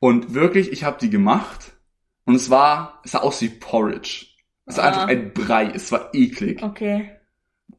Und 0.00 0.34
wirklich, 0.34 0.70
ich 0.70 0.84
habe 0.84 0.98
die 1.00 1.10
gemacht 1.10 1.72
und 2.26 2.34
es 2.36 2.50
war, 2.50 3.00
es 3.04 3.12
sah 3.12 3.18
aus 3.20 3.40
wie 3.42 3.48
Porridge. 3.48 4.26
Es 4.66 4.76
war 4.76 4.84
Ah. 4.84 4.88
einfach 4.88 5.08
ein 5.08 5.32
Brei, 5.32 5.72
es 5.74 5.90
war 5.90 6.10
eklig. 6.14 6.62
Okay. 6.62 7.10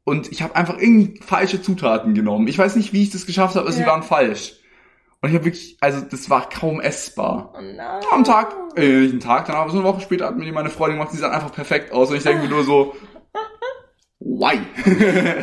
Und 0.03 0.31
ich 0.31 0.41
habe 0.41 0.55
einfach 0.55 0.77
irgendwie 0.77 1.19
falsche 1.21 1.61
Zutaten 1.61 2.13
genommen. 2.13 2.47
Ich 2.47 2.57
weiß 2.57 2.75
nicht, 2.75 2.93
wie 2.93 3.03
ich 3.03 3.09
das 3.11 3.25
geschafft 3.25 3.55
habe, 3.55 3.65
aber 3.65 3.71
sie 3.71 3.81
Ja. 3.81 3.87
waren 3.87 4.03
falsch. 4.03 4.55
Und 5.21 5.29
ich 5.29 5.35
habe 5.35 5.45
wirklich, 5.45 5.77
also 5.81 6.01
das 6.01 6.29
war 6.29 6.47
kaum 6.49 6.79
essbar. 6.79 7.53
Oh 7.57 7.61
nein. 7.61 8.01
Am 8.11 8.23
Tag, 8.23 8.55
äh, 8.75 9.01
nicht 9.01 9.11
einen 9.11 9.19
Tag, 9.19 9.45
dann 9.47 9.55
aber 9.57 9.69
so 9.69 9.77
eine 9.79 9.87
Woche 9.87 10.01
später 10.01 10.25
hat 10.25 10.37
mir 10.37 10.45
die 10.45 10.51
meine 10.51 10.69
Freundin 10.69 10.97
gemacht, 10.97 11.13
die 11.13 11.17
sahen 11.17 11.33
einfach 11.33 11.51
perfekt 11.51 11.91
aus. 11.91 12.09
Und 12.09 12.17
ich 12.17 12.23
denke 12.23 12.43
mir 12.43 12.49
nur 12.49 12.63
so, 12.63 12.95
why? 14.19 14.59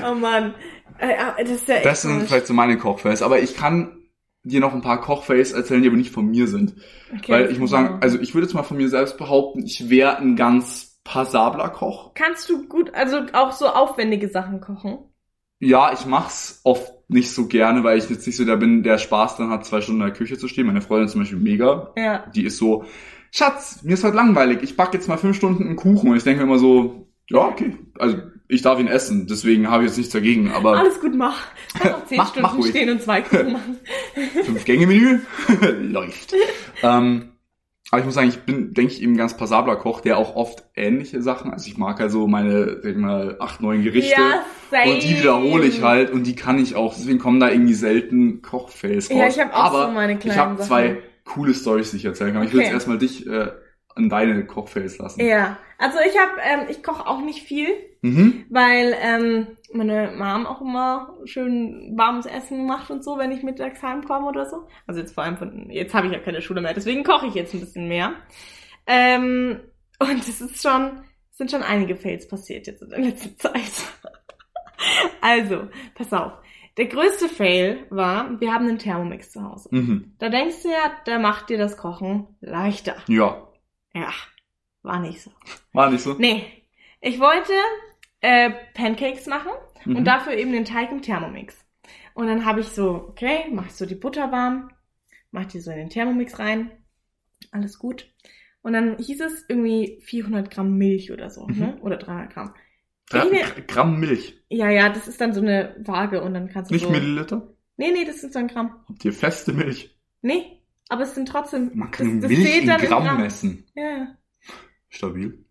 Oh 0.04 0.14
Mann. 0.14 0.54
Äh, 0.98 1.14
das 1.44 1.50
ist 1.50 1.68
ja 1.68 1.74
echt 1.76 1.86
Das 1.86 2.02
sind 2.02 2.22
vielleicht 2.22 2.46
so 2.46 2.54
meine 2.54 2.78
Kochfails. 2.78 3.22
Aber 3.22 3.38
ich 3.40 3.54
kann 3.54 3.98
dir 4.44 4.60
noch 4.60 4.72
ein 4.72 4.80
paar 4.80 5.00
Kochfails 5.00 5.52
erzählen, 5.52 5.82
die 5.82 5.88
aber 5.88 5.96
nicht 5.96 6.12
von 6.12 6.26
mir 6.30 6.46
sind. 6.46 6.76
Okay, 7.14 7.32
Weil 7.32 7.50
ich 7.50 7.58
muss 7.58 7.70
sagen, 7.70 7.98
also 8.00 8.18
ich 8.18 8.34
würde 8.34 8.46
jetzt 8.46 8.54
mal 8.54 8.62
von 8.62 8.76
mir 8.78 8.88
selbst 8.88 9.18
behaupten, 9.18 9.62
ich 9.64 9.90
wäre 9.90 10.16
ein 10.18 10.36
ganz 10.36 10.95
passabler 11.06 11.68
Koch. 11.70 12.12
Kannst 12.14 12.48
du 12.50 12.66
gut, 12.68 12.92
also 12.94 13.18
auch 13.32 13.52
so 13.52 13.66
aufwendige 13.68 14.28
Sachen 14.28 14.60
kochen? 14.60 14.98
Ja, 15.58 15.92
ich 15.92 16.04
mach's 16.04 16.60
oft 16.64 16.92
nicht 17.08 17.30
so 17.32 17.46
gerne, 17.46 17.82
weil 17.84 17.96
ich 17.98 18.10
jetzt 18.10 18.26
nicht 18.26 18.36
so 18.36 18.44
der 18.44 18.56
bin, 18.56 18.82
der 18.82 18.98
Spaß 18.98 19.36
dran 19.36 19.50
hat, 19.50 19.64
zwei 19.64 19.80
Stunden 19.80 20.02
in 20.02 20.08
der 20.08 20.16
Küche 20.16 20.36
zu 20.36 20.48
stehen. 20.48 20.66
Meine 20.66 20.82
Freundin 20.82 21.08
zum 21.08 21.20
Beispiel 21.22 21.38
mega. 21.38 21.92
Ja. 21.96 22.26
Die 22.34 22.44
ist 22.44 22.58
so, 22.58 22.84
Schatz, 23.30 23.80
mir 23.82 23.94
ist 23.94 24.04
heute 24.04 24.16
langweilig, 24.16 24.58
ich 24.62 24.76
backe 24.76 24.96
jetzt 24.98 25.08
mal 25.08 25.16
fünf 25.16 25.36
Stunden 25.36 25.64
einen 25.64 25.76
Kuchen. 25.76 26.10
Und 26.10 26.16
ich 26.16 26.24
denke 26.24 26.40
mir 26.44 26.48
immer 26.50 26.58
so, 26.58 27.08
ja, 27.30 27.38
okay. 27.38 27.76
Also 27.98 28.18
ich 28.48 28.62
darf 28.62 28.78
ihn 28.78 28.86
essen, 28.86 29.26
deswegen 29.28 29.70
habe 29.70 29.84
ich 29.84 29.90
jetzt 29.90 29.96
nichts 29.98 30.12
dagegen. 30.12 30.50
Aber 30.52 30.76
Alles 30.76 31.00
gut, 31.00 31.14
mach. 31.14 31.40
Kannst 31.78 31.94
auch 31.96 32.06
zehn 32.06 32.18
Mach- 32.18 32.28
Stunden 32.30 32.58
mach 32.58 32.66
stehen 32.66 32.90
und 32.90 33.02
zwei 33.02 33.22
Kuchen 33.22 33.52
machen. 33.52 33.78
Fünf-Gänge-Menü 34.44 35.20
läuft. 35.80 36.34
ähm, 36.82 37.32
aber 37.90 38.00
ich 38.00 38.04
muss 38.04 38.14
sagen, 38.14 38.28
ich 38.28 38.40
bin, 38.40 38.74
denke 38.74 38.92
ich, 38.92 39.02
eben 39.02 39.12
ein 39.12 39.16
ganz 39.16 39.36
passabler 39.36 39.76
Koch, 39.76 40.00
der 40.00 40.18
auch 40.18 40.34
oft 40.34 40.64
ähnliche 40.74 41.22
Sachen, 41.22 41.52
also 41.52 41.68
ich 41.68 41.78
mag 41.78 42.00
also 42.00 42.26
meine, 42.26 42.80
sag 42.82 42.90
ich 42.90 42.96
mal, 42.96 43.36
acht, 43.38 43.60
neun 43.60 43.82
Gerichte. 43.82 44.20
Ja, 44.20 44.44
same. 44.70 44.92
Und 44.92 45.02
die 45.02 45.18
wiederhole 45.18 45.66
ich 45.66 45.82
halt 45.82 46.10
und 46.10 46.24
die 46.24 46.34
kann 46.34 46.58
ich 46.58 46.74
auch. 46.74 46.94
Deswegen 46.94 47.18
kommen 47.18 47.38
da 47.38 47.48
irgendwie 47.50 47.74
selten 47.74 48.42
Kochfails 48.42 49.10
raus. 49.10 49.18
Ja, 49.18 49.28
ich 49.28 49.40
hab 49.40 49.54
auch 49.54 49.64
Aber 49.64 49.86
so 49.86 49.92
meine 49.92 50.14
ich 50.14 50.20
kleinen 50.20 50.40
habe 50.40 50.62
zwei 50.62 50.98
coole 51.24 51.54
Stories, 51.54 51.92
die 51.92 51.98
ich 51.98 52.04
erzählen 52.04 52.34
kann. 52.34 52.42
Ich 52.42 52.52
will 52.52 52.58
Okay. 52.60 52.66
jetzt 52.66 52.74
erstmal 52.74 52.98
dich 52.98 53.26
äh, 53.26 53.50
an 53.94 54.08
deine 54.08 54.44
Kochfails 54.46 54.98
lassen. 54.98 55.24
Ja, 55.24 55.56
also 55.78 55.98
ich 56.00 56.18
habe, 56.18 56.32
ähm, 56.42 56.66
ich 56.68 56.82
koche 56.82 57.06
auch 57.06 57.20
nicht 57.20 57.42
viel, 57.42 57.68
Mhm. 58.06 58.44
weil 58.50 58.94
ähm, 59.00 59.46
meine 59.72 60.12
Mom 60.16 60.46
auch 60.46 60.60
immer 60.60 61.16
schön 61.24 61.94
warmes 61.96 62.26
Essen 62.26 62.66
macht 62.66 62.90
und 62.90 63.02
so, 63.04 63.18
wenn 63.18 63.32
ich 63.32 63.42
mittags 63.42 63.82
heimkomme 63.82 64.26
oder 64.26 64.46
so. 64.46 64.68
Also 64.86 65.00
jetzt 65.00 65.14
vor 65.14 65.24
allem 65.24 65.36
von, 65.36 65.70
jetzt 65.70 65.94
habe 65.94 66.06
ich 66.06 66.12
ja 66.12 66.18
keine 66.20 66.40
Schule 66.42 66.60
mehr, 66.60 66.74
deswegen 66.74 67.04
koche 67.04 67.26
ich 67.26 67.34
jetzt 67.34 67.54
ein 67.54 67.60
bisschen 67.60 67.88
mehr. 67.88 68.14
Ähm, 68.86 69.60
und 69.98 70.18
es 70.28 70.40
ist 70.40 70.62
schon, 70.62 71.00
es 71.32 71.38
sind 71.38 71.50
schon 71.50 71.62
einige 71.62 71.96
Fails 71.96 72.28
passiert 72.28 72.66
jetzt 72.66 72.82
in 72.82 72.90
der 72.90 73.00
letzten 73.00 73.36
Zeit. 73.38 73.72
also, 75.20 75.68
pass 75.94 76.12
auf. 76.12 76.32
Der 76.76 76.86
größte 76.86 77.28
Fail 77.28 77.86
war, 77.88 78.38
wir 78.38 78.52
haben 78.52 78.68
einen 78.68 78.78
Thermomix 78.78 79.32
zu 79.32 79.42
Hause. 79.42 79.68
Mhm. 79.72 80.14
Da 80.18 80.28
denkst 80.28 80.62
du 80.62 80.68
ja, 80.68 80.92
der 81.06 81.18
macht 81.18 81.48
dir 81.48 81.56
das 81.58 81.76
Kochen 81.78 82.26
leichter. 82.40 82.96
Ja, 83.08 83.48
Ja, 83.94 84.10
war 84.82 85.00
nicht 85.00 85.22
so. 85.22 85.30
war 85.72 85.90
nicht 85.90 86.02
so. 86.02 86.14
Nee, 86.18 86.44
ich 87.00 87.18
wollte 87.18 87.52
äh, 88.20 88.50
Pancakes 88.74 89.26
machen 89.26 89.50
Mhm. 89.84 89.96
und 89.96 90.04
dafür 90.04 90.32
eben 90.34 90.52
den 90.52 90.64
Teig 90.64 90.90
im 90.90 91.02
Thermomix. 91.02 91.64
Und 92.14 92.26
dann 92.26 92.44
habe 92.44 92.60
ich 92.60 92.68
so, 92.68 92.90
okay, 93.08 93.44
mach 93.52 93.66
ich 93.66 93.72
so 93.74 93.86
die 93.86 93.94
Butter 93.94 94.32
warm, 94.32 94.70
mach 95.30 95.44
die 95.46 95.60
so 95.60 95.70
in 95.70 95.76
den 95.78 95.90
Thermomix 95.90 96.38
rein, 96.38 96.70
alles 97.52 97.78
gut. 97.78 98.12
Und 98.62 98.72
dann 98.72 98.98
hieß 98.98 99.20
es 99.20 99.44
irgendwie 99.48 100.00
400 100.02 100.50
Gramm 100.50 100.76
Milch 100.76 101.12
oder 101.12 101.30
so, 101.30 101.46
Mhm. 101.46 101.58
ne? 101.58 101.78
Oder 101.82 101.96
300 101.98 102.32
Gramm. 102.34 102.54
Mir- 103.30 103.62
Gramm 103.68 104.00
Milch, 104.00 104.42
Ja, 104.48 104.68
ja, 104.70 104.88
das 104.88 105.06
ist 105.06 105.20
dann 105.20 105.32
so 105.32 105.40
eine 105.40 105.76
Waage 105.78 106.22
und 106.22 106.34
dann 106.34 106.48
kannst 106.48 106.70
du 106.70 106.74
nicht 106.74 106.84
so... 106.84 106.90
Milliliter. 106.90 107.54
Nee, 107.76 107.92
nee, 107.92 108.04
das 108.04 108.20
sind 108.20 108.32
so 108.32 108.38
ein 108.40 108.48
Gramm. 108.48 108.82
Habt 108.88 109.04
ihr 109.04 109.12
feste 109.12 109.52
Milch? 109.52 109.96
Nee, 110.22 110.62
aber 110.88 111.02
es 111.02 111.14
sind 111.14 111.28
trotzdem... 111.28 111.70
Man 111.74 111.90
kann 111.92 112.20
das, 112.20 112.28
das 112.30 112.38
Milch 112.38 112.58
in 112.62 112.66
dann 112.66 112.80
Gramm, 112.80 113.20
messen. 113.20 113.64
Ja. 113.76 114.16
Stabil. 114.88 115.44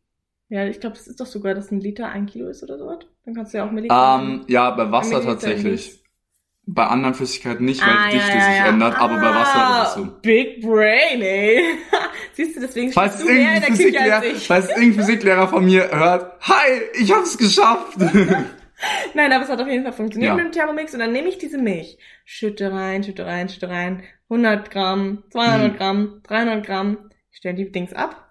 Ja, 0.49 0.65
ich 0.67 0.79
glaube, 0.79 0.95
das 0.95 1.07
ist 1.07 1.19
doch 1.19 1.25
sogar, 1.25 1.55
dass 1.55 1.71
ein 1.71 1.79
Liter 1.79 2.07
ein 2.09 2.27
Kilo 2.27 2.47
ist 2.49 2.61
oder 2.63 2.77
sowas. 2.77 2.99
Dann 3.25 3.33
kannst 3.33 3.53
du 3.53 3.57
ja 3.57 3.65
auch 3.65 3.71
Milliliter. 3.71 4.19
Ähm, 4.21 4.45
ja, 4.47 4.69
bei 4.71 4.91
Wasser 4.91 5.21
tatsächlich. 5.23 6.01
Bei 6.67 6.87
anderen 6.87 7.13
Flüssigkeiten 7.13 7.63
nicht, 7.65 7.79
weil 7.85 7.93
Ah, 7.95 8.09
die 8.09 8.17
Dichte 8.17 8.31
ja, 8.31 8.37
ja, 8.43 8.49
sich 8.49 8.57
ja. 8.59 8.65
ändert, 8.67 8.99
aber 8.99 9.17
bei 9.19 9.29
Wasser 9.35 9.55
Ah, 9.67 9.83
ist 9.83 9.89
es 9.89 9.95
so. 9.95 10.05
Big 10.21 10.61
Brain, 10.61 11.21
ey. 11.21 11.61
Siehst 12.33 12.55
du, 12.55 12.59
deswegen 12.61 12.91
Falls 12.91 13.15
es 13.15 13.21
du 13.21 13.31
mehr 13.31 13.55
in 13.55 13.61
der 13.61 13.69
Küche 13.69 13.83
Physiklehrer, 13.83 14.15
als 14.15 14.25
ich. 14.25 14.47
falls 14.47 14.65
es 14.65 14.71
irgendein 14.71 14.93
Physiklehrer 14.99 15.47
von 15.47 15.63
mir 15.65 15.89
hört, 15.91 16.39
hi, 16.41 16.81
ich 16.99 17.11
hab's 17.13 17.37
geschafft. 17.37 17.97
Nein, 19.13 19.31
aber 19.31 19.43
es 19.43 19.49
hat 19.49 19.61
auf 19.61 19.67
jeden 19.67 19.83
Fall 19.83 19.93
funktioniert 19.93 20.29
Ja. 20.31 20.35
mit 20.35 20.45
dem 20.45 20.51
Thermomix 20.51 20.93
und 20.93 20.99
dann 20.99 21.11
nehme 21.11 21.29
ich 21.29 21.37
diese 21.37 21.57
Milch, 21.59 21.97
schütte 22.25 22.71
rein, 22.71 23.03
schütte 23.03 23.25
rein, 23.27 23.47
schütte 23.47 23.69
rein, 23.69 24.03
100 24.29 24.69
Gramm, 24.71 25.23
200 25.29 25.69
Hm. 25.71 25.77
Gramm, 25.77 26.21
300 26.23 26.65
Gramm, 26.65 26.97
ich 27.31 27.37
stelle 27.37 27.55
die 27.55 27.71
Dings 27.71 27.93
ab 27.93 28.24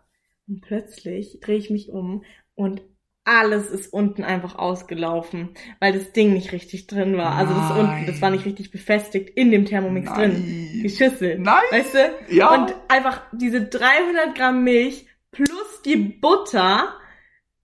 und 0.49 0.61
plötzlich 0.61 1.39
drehe 1.41 1.57
ich 1.57 1.71
mich 1.71 1.91
um 1.91 2.25
und 2.55 2.83
alles 3.25 3.71
ist 3.71 3.91
unten 3.93 4.23
einfach 4.23 4.57
ausgelaufen, 4.57 5.51
weil 5.81 5.95
das 5.95 6.13
Ding 6.13 6.35
nicht 6.35 6.53
richtig 6.53 6.87
drin 6.87 7.17
war. 7.17 7.37
Also 7.37 7.55
das 7.55 7.71
Nein. 7.71 7.79
unten, 7.79 8.07
das 8.07 8.21
war 8.21 8.31
nicht 8.31 8.45
richtig 8.45 8.71
befestigt 8.71 9.31
in 9.31 9.51
dem 9.51 9.65
Thermomix 9.65 10.13
drin. 10.13 10.45
Die 10.45 10.83
Nein. 10.83 10.91
Schüssel. 10.91 11.39
Nein. 11.39 11.63
Weißt 11.71 11.95
du? 11.95 12.35
Ja. 12.35 12.53
Und 12.55 12.75
einfach 12.89 13.23
diese 13.33 13.63
300 13.63 14.35
Gramm 14.35 14.63
Milch 14.63 15.07
plus 15.31 15.83
die 15.87 15.97
Butter 15.97 16.95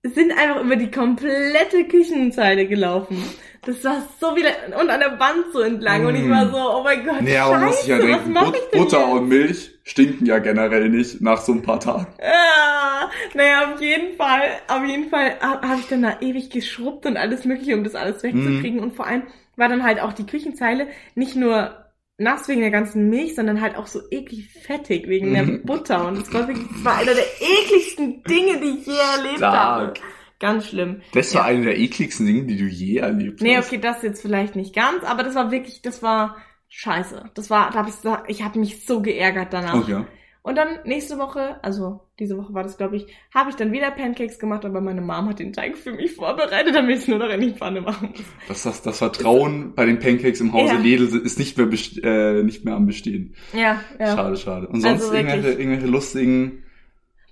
sind 0.03 0.31
einfach 0.31 0.63
über 0.63 0.75
die 0.75 0.89
komplette 0.89 1.85
Küchenzeile 1.87 2.67
gelaufen. 2.67 3.23
Das 3.63 3.83
war 3.83 4.01
so 4.19 4.35
wieder 4.35 4.49
und 4.81 4.89
an 4.89 4.99
der 4.99 5.19
Wand 5.19 5.53
so 5.53 5.59
entlang 5.59 6.07
und 6.07 6.15
ich 6.15 6.27
war 6.27 6.49
so, 6.49 6.57
oh 6.57 6.83
mein 6.83 7.05
Gott, 7.05 7.21
muss 7.21 7.29
scheiße, 7.29 7.89
ja 7.91 7.99
was 7.99 8.01
denken, 8.01 8.33
mach 8.33 8.45
But 8.45 8.55
ich 8.55 8.69
denn 8.71 8.81
Butter 8.81 8.99
jetzt? 8.99 9.11
und 9.11 9.27
Milch 9.29 9.70
stinken 9.83 10.25
ja 10.25 10.39
generell 10.39 10.89
nicht 10.89 11.21
nach 11.21 11.41
so 11.41 11.53
ein 11.53 11.61
paar 11.61 11.79
Tagen. 11.79 12.07
Ah, 12.21 13.09
naja, 13.33 13.73
auf 13.73 13.81
jeden 13.81 14.15
Fall, 14.15 14.41
auf 14.67 14.85
jeden 14.85 15.09
Fall 15.09 15.39
habe 15.41 15.67
hab 15.67 15.79
ich 15.79 15.87
dann 15.87 16.03
da 16.03 16.17
ewig 16.21 16.49
geschrubbt 16.49 17.05
und 17.05 17.17
alles 17.17 17.45
mögliche, 17.45 17.75
um 17.75 17.83
das 17.83 17.95
alles 17.95 18.21
wegzukriegen. 18.23 18.77
Mhm. 18.77 18.83
Und 18.83 18.95
vor 18.95 19.07
allem 19.07 19.23
war 19.57 19.67
dann 19.69 19.83
halt 19.83 19.99
auch 19.99 20.13
die 20.13 20.25
Küchenzeile 20.25 20.87
nicht 21.15 21.35
nur 21.35 21.75
nass 22.17 22.47
wegen 22.47 22.61
der 22.61 22.69
ganzen 22.71 23.09
Milch, 23.09 23.33
sondern 23.35 23.61
halt 23.61 23.75
auch 23.75 23.87
so 23.87 23.99
eklig 24.11 24.47
fettig 24.49 25.07
wegen 25.07 25.33
der 25.33 25.43
Mhm. 25.43 25.63
Butter. 25.65 26.07
Und 26.07 26.17
es 26.19 26.31
war 26.33 26.47
wirklich, 26.47 26.67
das 26.71 26.85
war 26.85 26.97
einer 26.97 27.13
der 27.15 27.25
ekligsten 27.41 28.23
Dinge, 28.23 28.59
die 28.59 28.79
ich 28.79 28.85
je 28.85 28.93
erlebt 28.93 29.41
habe. 29.41 29.95
Stark. 29.95 29.99
Ganz 30.39 30.67
schlimm. 30.67 31.01
Das 31.13 31.33
war 31.35 31.41
Ja. 31.43 31.47
eine 31.55 31.65
der 31.65 31.79
ekligsten 31.79 32.25
Dinge, 32.27 32.43
die 32.45 32.57
du 32.57 32.65
je 32.65 32.97
erlebt 32.97 33.41
Nee, 33.41 33.57
hast. 33.57 33.67
okay, 33.67 33.79
das 33.79 34.01
jetzt 34.03 34.21
vielleicht 34.21 34.55
nicht 34.55 34.75
ganz, 34.75 35.03
aber 35.03 35.23
das 35.23 35.35
war 35.35 35.51
wirklich, 35.51 35.81
das 35.81 36.01
war 36.03 36.37
scheiße. 36.71 37.29
Das 37.35 37.49
war, 37.49 37.69
da 37.71 37.79
hab 37.79 37.87
ich, 37.87 37.95
ich 38.35 38.43
habe 38.43 38.59
mich 38.59 38.85
so 38.85 39.01
geärgert 39.01 39.51
danach. 39.53 39.75
Okay. 39.75 40.05
Und 40.43 40.57
dann 40.57 40.79
nächste 40.85 41.19
Woche, 41.19 41.63
also 41.63 42.07
diese 42.17 42.35
Woche 42.35 42.51
war 42.55 42.63
das, 42.63 42.75
glaube 42.77 42.95
ich, 42.95 43.05
habe 43.31 43.51
ich 43.51 43.55
dann 43.57 43.71
wieder 43.71 43.91
Pancakes 43.91 44.39
gemacht, 44.39 44.65
aber 44.65 44.81
meine 44.81 45.01
Mom 45.01 45.29
hat 45.29 45.37
den 45.37 45.53
Teig 45.53 45.77
für 45.77 45.91
mich 45.91 46.13
vorbereitet, 46.15 46.73
damit 46.73 46.95
ich 46.95 47.01
es 47.03 47.07
nur 47.07 47.19
noch 47.19 47.29
in 47.29 47.41
die 47.41 47.51
Pfanne 47.51 47.81
machen 47.81 48.09
muss. 48.09 48.25
Das, 48.47 48.63
das, 48.63 48.81
das 48.81 48.97
Vertrauen 48.97 49.75
bei 49.75 49.85
den 49.85 49.99
Pancakes 49.99 50.41
im 50.41 50.51
Hause 50.53 50.73
Ja. 50.73 50.79
Lidl 50.79 51.15
ist 51.19 51.37
nicht 51.37 51.57
mehr, 51.59 51.67
äh, 52.03 52.41
nicht 52.41 52.65
mehr 52.65 52.73
am 52.75 52.87
Bestehen. 52.87 53.35
Ja, 53.53 53.81
ja. 53.99 54.15
Schade, 54.15 54.35
schade. 54.35 54.67
Und 54.67 54.81
sonst 54.81 55.03
Also 55.03 55.13
irgendwelche, 55.13 55.49
irgendwelche 55.51 55.85
lustigen... 55.87 56.63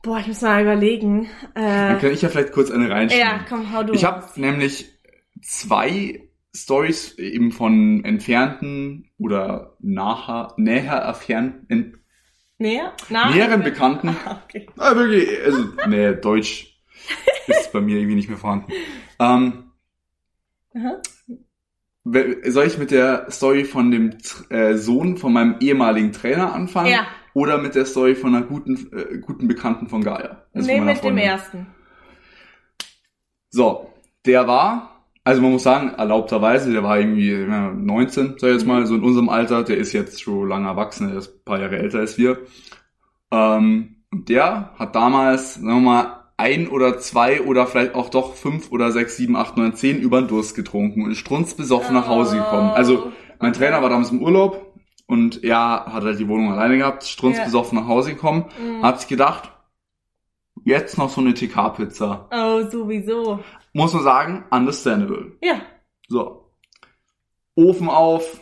Boah, 0.03 0.19
ich 0.19 0.27
muss 0.27 0.41
mal 0.41 0.61
überlegen. 0.61 1.29
Dann 1.55 1.97
Äh, 1.97 1.99
kann 1.99 2.11
ich 2.11 2.21
ja 2.21 2.29
vielleicht 2.29 2.51
kurz 2.53 2.69
eine 2.69 2.91
reinschieben. 2.91 3.27
ja, 3.27 3.39
komm, 3.49 3.73
hau 3.73 3.81
du. 3.83 3.93
Ich 3.93 4.05
habe 4.05 4.23
nämlich 4.35 4.87
zwei 5.41 6.28
Stories 6.55 7.17
eben 7.17 7.51
von 7.51 8.03
entfernten 8.03 9.09
oder 9.17 9.75
naher, 9.79 10.53
näher 10.57 10.95
erfernten, 10.95 11.99
Näher? 12.59 12.93
Nah? 13.09 13.29
näheren 13.29 13.63
Bekannten. 13.63 14.09
Ah, 14.09 14.41
okay. 14.43 14.67
Ah, 14.77 14.93
wirklich, 14.93 15.29
also, 15.45 15.63
nee, 15.87 16.13
Deutsch 16.15 16.77
ist 17.47 17.71
bei 17.71 17.79
mir 17.79 17.97
irgendwie 17.97 18.15
nicht 18.15 18.27
mehr 18.27 18.37
vorhanden. 18.37 18.73
Ähm, 19.17 19.71
soll 22.03 22.65
ich 22.65 22.77
mit 22.77 22.91
der 22.91 23.31
Story 23.31 23.63
von 23.63 23.91
dem 23.91 24.17
äh, 24.49 24.75
Sohn 24.75 25.17
von 25.17 25.31
meinem 25.31 25.55
ehemaligen 25.61 26.11
Trainer 26.11 26.53
anfangen? 26.53 26.91
Ja. 26.91 27.07
Oder 27.33 27.59
mit 27.59 27.75
der 27.75 27.85
Story 27.85 28.15
von 28.15 28.35
einer 28.35 28.45
guten, 28.45 28.91
äh, 28.91 29.19
guten 29.19 29.47
Bekannten 29.47 29.87
von 29.87 30.03
Gaia? 30.03 30.45
Also 30.53 30.67
nee, 30.67 30.77
von 30.77 30.85
mit 30.85 30.97
dem 30.97 31.01
Freundin. 31.01 31.23
ersten. 31.23 31.67
So, 33.51 33.93
der 34.25 34.47
war, 34.47 34.88
also 35.29 35.41
man 35.43 35.51
muss 35.51 35.63
sagen, 35.63 35.93
erlaubterweise, 35.95 36.71
der 36.73 36.83
war 36.83 36.99
irgendwie 36.99 37.31
ja, 37.31 37.71
19, 37.71 38.35
sag 38.39 38.47
ich 38.49 38.55
jetzt 38.55 38.65
mal, 38.65 38.85
so 38.87 38.95
in 38.95 39.03
unserem 39.03 39.29
Alter, 39.29 39.63
der 39.63 39.77
ist 39.77 39.93
jetzt 39.93 40.21
schon 40.21 40.49
lange 40.49 40.67
erwachsen, 40.67 41.07
der 41.09 41.17
ist 41.19 41.35
ein 41.35 41.43
paar 41.45 41.59
Jahre 41.59 41.77
älter 41.77 41.99
als 41.99 42.17
wir. 42.17 42.39
Ähm, 43.31 43.97
und 44.11 44.27
der 44.29 44.71
hat 44.77 44.95
damals, 44.95 45.53
sagen 45.55 45.67
wir 45.67 45.75
mal, 45.81 46.15
ein 46.37 46.67
oder 46.67 46.97
zwei 46.97 47.41
oder 47.41 47.67
vielleicht 47.67 47.93
auch 47.93 48.09
doch 48.09 48.33
fünf 48.33 48.71
oder 48.71 48.91
sechs, 48.91 49.17
sieben, 49.17 49.35
acht, 49.35 49.55
neun, 49.55 49.75
zehn 49.75 49.99
über 49.99 50.19
den 50.21 50.29
Durst 50.29 50.55
getrunken 50.55 51.03
und 51.03 51.13
strunzbesoffen 51.15 51.93
nach 51.93 52.07
Hause 52.07 52.37
gekommen. 52.37 52.71
Also 52.71 53.11
mein 53.39 53.53
Trainer 53.53 53.81
war 53.83 53.89
damals 53.89 54.09
im 54.11 54.23
Urlaub 54.23 54.73
und 55.05 55.43
er 55.43 55.85
hat 55.85 56.03
halt 56.03 56.17
die 56.17 56.27
Wohnung 56.27 56.51
alleine 56.51 56.77
gehabt, 56.77 57.03
strunzbesoffen 57.03 57.77
nach 57.77 57.87
Hause 57.87 58.13
gekommen, 58.13 58.45
Mhm. 58.59 58.81
hat 58.83 58.99
sich 59.01 59.09
gedacht, 59.09 59.51
jetzt 60.65 60.97
noch 60.97 61.09
so 61.09 61.21
eine 61.21 61.33
TK-Pizza. 61.33 62.27
Oh, 62.31 62.69
sowieso. 62.69 63.39
Muss 63.73 63.93
man 63.93 64.03
sagen, 64.03 64.45
understandable. 64.51 65.37
Ja. 65.41 65.61
So. 66.07 66.51
Ofen 67.55 67.89
auf, 67.89 68.39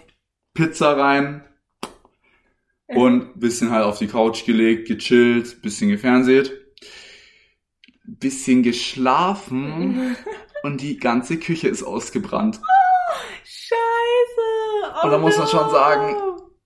Pizza 0.54 0.98
rein 0.98 1.44
und 2.88 3.40
bisschen 3.40 3.72
halt 3.72 3.84
auf 3.86 3.98
die 4.00 4.08
Couch 4.08 4.46
gelegt, 4.46 4.88
gechillt, 4.88 5.62
bisschen 5.62 5.90
gefernseht, 5.90 6.54
bisschen 8.06 8.64
geschlafen 8.64 10.16
und 10.64 10.82
die 10.82 10.98
ganze 10.98 11.38
Küche 11.38 11.68
ist 11.68 11.84
ausgebrannt. 11.84 12.62
Scheiße. 13.44 14.94
Oh 15.02 15.06
Und 15.06 15.12
da 15.12 15.18
muss 15.18 15.38
man 15.38 15.48
schon 15.48 15.70
sagen- 15.72 16.16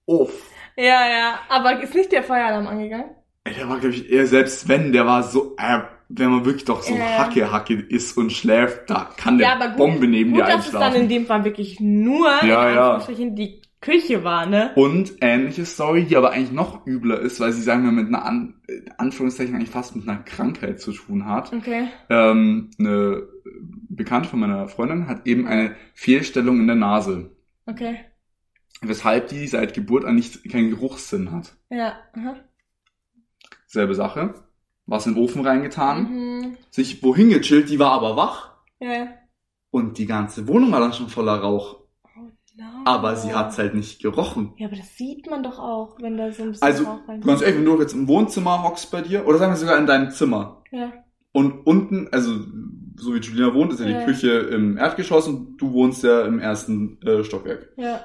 Uff. 0.06 0.50
Ja, 0.78 1.08
ja. 1.10 1.40
Aber 1.50 1.82
ist 1.82 1.96
nicht 1.96 2.12
der 2.12 2.24
Feueralarm 2.24 2.68
angegangen? 2.68 3.16
Ey, 3.44 3.54
der 3.56 3.68
war, 3.70 3.80
glaube 3.80 3.96
ich, 3.96 4.10
eher 4.12 4.28
selbst 4.28 4.68
wenn, 4.68 4.92
der 4.92 5.06
war 5.06 5.24
so, 5.24 5.56
äh, 5.58 5.82
wenn 6.14 6.30
man 6.32 6.46
wirklich 6.46 6.66
doch 6.66 6.82
so 6.82 6.94
Ja. 6.96 7.18
Hacke-Hacke 7.20 7.74
ist 7.76 8.18
und 8.18 8.32
schläft, 8.32 8.90
da 8.90 9.10
kann 9.18 9.38
der 9.38 9.48
ja, 9.50 9.56
aber 9.56 9.70
gut, 9.70 9.78
Bombe 9.78 10.08
neben 10.08 10.32
gut 10.32 10.42
dir 10.42 10.46
dass 10.48 10.66
es 10.66 10.72
dann 10.72 10.82
in 10.82 10.86
einschlafen. 10.88 11.10
dem 11.10 11.26
Fall 11.26 11.44
wirklich 11.46 11.80
nur 11.80 12.28
Ja, 12.44 12.70
in 12.70 12.76
ja. 12.76 13.30
Die 13.36 13.62
Küche 13.82 14.24
war, 14.24 14.46
ne? 14.46 14.72
Und 14.76 15.14
ähnliche 15.22 15.66
Story, 15.66 16.06
die 16.06 16.16
aber 16.16 16.32
eigentlich 16.32 16.52
noch 16.52 16.86
übler 16.86 17.20
ist, 17.20 17.40
weil 17.40 17.52
sie 17.52 17.64
sagen 17.64 17.84
wir 17.84 17.92
mit 17.92 18.08
einer 18.10 18.24
An 18.24 18.62
äh, 18.68 18.82
Anführungszeichen 19.00 19.56
eigentlich 19.56 19.72
fast 19.72 19.96
mit 19.96 20.08
einer 20.08 20.20
Krankheit 20.22 20.80
zu 20.80 20.92
tun 20.92 21.26
hat. 21.26 21.52
Okay. 21.52 21.88
Ähm, 22.10 22.70
eine 22.78 23.24
Bekannte 23.90 24.30
von 24.30 24.40
meiner 24.40 24.68
Freundin 24.68 25.08
hat 25.08 25.26
eben 25.26 25.48
eine 25.48 25.76
Fehlstellung 25.96 26.60
in 26.60 26.68
der 26.68 26.76
Nase, 26.76 27.32
Okay. 27.66 27.98
weshalb 28.82 29.30
die 29.30 29.48
seit 29.48 29.74
Geburt 29.74 30.06
an 30.06 30.14
nicht 30.16 30.48
keinen 30.52 30.70
Geruchssinn 30.70 31.32
hat. 31.32 31.56
Ja. 31.72 31.94
Aha. 32.16 32.36
Selbe 33.66 33.96
Sache. 33.96 34.36
Was 34.92 35.06
in 35.08 35.16
den 35.16 35.24
Ofen 35.24 35.46
reingetan, 35.46 36.12
Mhm. 36.12 36.58
sich 36.70 37.02
wohin 37.02 37.30
gechillt, 37.30 37.70
die 37.70 37.80
war 37.80 37.92
aber 37.92 38.16
wach 38.18 38.52
Ja. 38.80 39.08
und 39.72 39.98
die 39.98 40.06
ganze 40.06 40.48
Wohnung 40.48 40.72
war 40.72 40.80
dann 40.82 40.94
schon 40.94 41.08
voller 41.10 41.36
Rauch. 41.40 41.80
No. 42.58 42.66
Aber 42.84 43.16
sie 43.16 43.34
hat's 43.34 43.58
halt 43.58 43.74
nicht 43.74 44.02
gerochen. 44.02 44.54
Ja, 44.58 44.68
aber 44.68 44.76
das 44.76 44.98
sieht 44.98 45.26
man 45.30 45.42
doch 45.42 45.58
auch, 45.58 45.98
wenn 46.02 46.18
da 46.18 46.32
so 46.34 46.44
ein 46.44 46.50
bisschen 46.52 46.68
Also, 46.68 46.84
Rauch 46.84 47.08
rein 47.08 47.22
ganz 47.22 47.42
ehrlich, 47.42 47.58
wenn 47.58 47.66
du 47.66 47.80
jetzt 47.80 47.94
im 47.94 48.08
Wohnzimmer 48.10 48.62
hockst 48.64 48.92
bei 48.92 49.02
dir, 49.02 49.26
oder 49.26 49.38
sagen 49.38 49.54
wir 49.54 49.58
sogar 49.58 49.78
in 49.78 49.88
deinem 49.88 50.12
Zimmer, 50.12 50.62
Ja. 50.72 50.92
Und 51.32 51.66
unten, 51.66 52.10
also 52.12 52.34
so 52.98 53.16
wie 53.16 53.20
Julina 53.20 53.54
wohnt, 53.54 53.72
ist 53.72 53.80
ja, 53.80 53.88
Ja. 53.88 54.00
die 54.00 54.06
Küche 54.06 54.32
im 54.32 54.78
Erdgeschoss 54.78 55.30
und 55.30 55.56
du 55.56 55.72
wohnst 55.72 56.04
ja 56.04 56.26
im 56.26 56.40
ersten 56.40 57.02
äh, 57.04 57.24
Stockwerk. 57.24 57.70
Ja, 57.78 58.02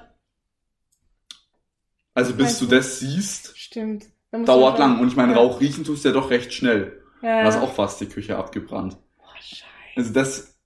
Also 2.14 2.32
bis 2.34 2.46
Weißt 2.46 2.60
du? 2.62 2.66
das 2.66 3.00
siehst, 3.00 3.58
stimmt. 3.58 4.04
Dauert 4.44 4.78
lang. 4.78 5.00
Und 5.00 5.08
ich 5.08 5.16
meine, 5.16 5.32
ja. 5.32 5.38
Rauch 5.38 5.60
riechen 5.60 5.84
tust 5.84 6.04
du 6.04 6.08
ja 6.08 6.14
doch 6.14 6.30
recht 6.30 6.52
schnell. 6.52 7.02
Ja. 7.22 7.42
Da 7.42 7.48
ist 7.48 7.58
auch 7.58 7.72
fast 7.72 8.00
die 8.00 8.06
Küche 8.06 8.36
abgebrannt. 8.36 8.96
Boah, 9.18 9.34
scheiße. 9.40 9.64
Also 9.96 10.12
das, 10.12 10.58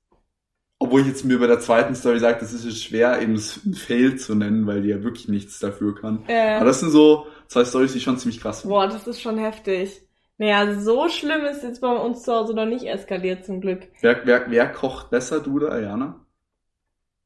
obwohl 0.78 1.02
ich 1.02 1.06
jetzt 1.06 1.24
mir 1.24 1.38
bei 1.38 1.46
der 1.46 1.60
zweiten 1.60 1.94
Story 1.94 2.18
sage, 2.18 2.38
das 2.40 2.52
ist 2.52 2.64
jetzt 2.64 2.82
schwer, 2.82 3.20
eben 3.20 3.34
ein 3.34 3.74
Fail 3.74 4.16
zu 4.16 4.34
nennen, 4.34 4.66
weil 4.66 4.82
die 4.82 4.88
ja 4.88 5.02
wirklich 5.02 5.28
nichts 5.28 5.58
dafür 5.58 5.94
kann. 5.94 6.24
Ja. 6.28 6.56
Aber 6.56 6.66
das 6.66 6.80
sind 6.80 6.90
so 6.90 7.26
zwei 7.46 7.64
Stories, 7.64 7.92
die 7.92 8.00
schon 8.00 8.18
ziemlich 8.18 8.40
krass 8.40 8.62
sind. 8.62 8.70
Boah, 8.70 8.88
das 8.88 9.06
ist 9.06 9.20
schon 9.20 9.38
heftig. 9.38 10.02
Naja, 10.38 10.80
so 10.80 11.08
schlimm 11.10 11.44
ist 11.44 11.62
jetzt 11.62 11.82
bei 11.82 11.94
uns 11.94 12.22
zu 12.22 12.32
Hause 12.32 12.54
noch 12.54 12.64
nicht 12.64 12.86
eskaliert, 12.86 13.44
zum 13.44 13.60
Glück. 13.60 13.88
Wer, 14.00 14.22
wer, 14.24 14.50
wer 14.50 14.72
kocht 14.72 15.10
besser, 15.10 15.40
du 15.40 15.56
oder 15.56 15.72
Ayana? 15.72 16.24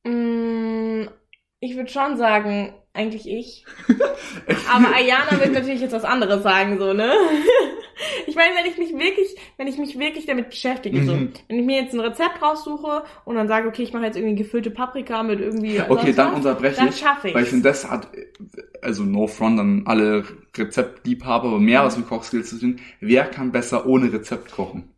Mm, 0.03 1.09
ich 1.61 1.77
würde 1.77 1.91
schon 1.91 2.17
sagen, 2.17 2.75
eigentlich 2.95 3.29
ich. 3.29 3.65
Aber 4.73 4.95
Ayana 4.95 5.39
wird 5.41 5.53
natürlich 5.53 5.81
jetzt 5.81 5.93
was 5.93 6.05
anderes 6.05 6.43
sagen, 6.43 6.79
so, 6.79 6.93
ne? 6.93 7.13
Ich 8.27 8.35
meine, 8.35 8.57
wenn 8.57 8.67
ich 8.69 8.77
mich 8.77 8.93
wirklich, 8.93 9.37
wenn 9.57 9.69
ich 9.69 9.79
mich 9.79 9.97
wirklich 9.97 10.27
damit 10.27 10.49
beschäftige, 10.51 11.05
so, 11.05 11.13
Mhm. 11.15 11.33
wenn 11.47 11.59
ich 11.61 11.65
mir 11.65 11.81
jetzt 11.83 11.95
ein 11.95 12.01
Rezept 12.01 12.43
raussuche 12.43 13.05
und 13.25 13.37
dann 13.37 13.47
sage, 13.47 13.69
okay, 13.69 13.85
ich 13.85 13.93
mache 13.93 14.05
jetzt 14.05 14.17
irgendwie 14.17 14.35
gefüllte 14.35 14.73
Paprika 14.73 15.23
mit 15.23 15.39
irgendwie. 15.39 15.81
Okay, 15.81 16.13
dann 16.13 16.31
was, 16.33 16.39
unterbreche 16.39 16.77
dann 16.77 16.89
ich. 16.89 16.99
schaffe 16.99 17.29
ich. 17.29 17.35
Weil 17.35 17.45
ich 17.45 17.51
finde, 17.51 17.69
das 17.69 17.89
hat, 17.89 18.09
also 18.83 19.05
no 19.05 19.29
front 19.29 19.61
an 19.61 19.83
alle 19.87 20.25
Rezeptliebhaber, 20.57 21.47
aber 21.49 21.61
mehr 21.61 21.85
was 21.85 21.97
mit 21.97 22.09
Kochskills 22.09 22.51
zu 22.51 22.59
tun. 22.59 22.81
Wer 22.99 23.27
kann 23.27 23.53
besser 23.53 23.87
ohne 23.87 24.13
Rezept 24.13 24.51
kochen? 24.51 24.91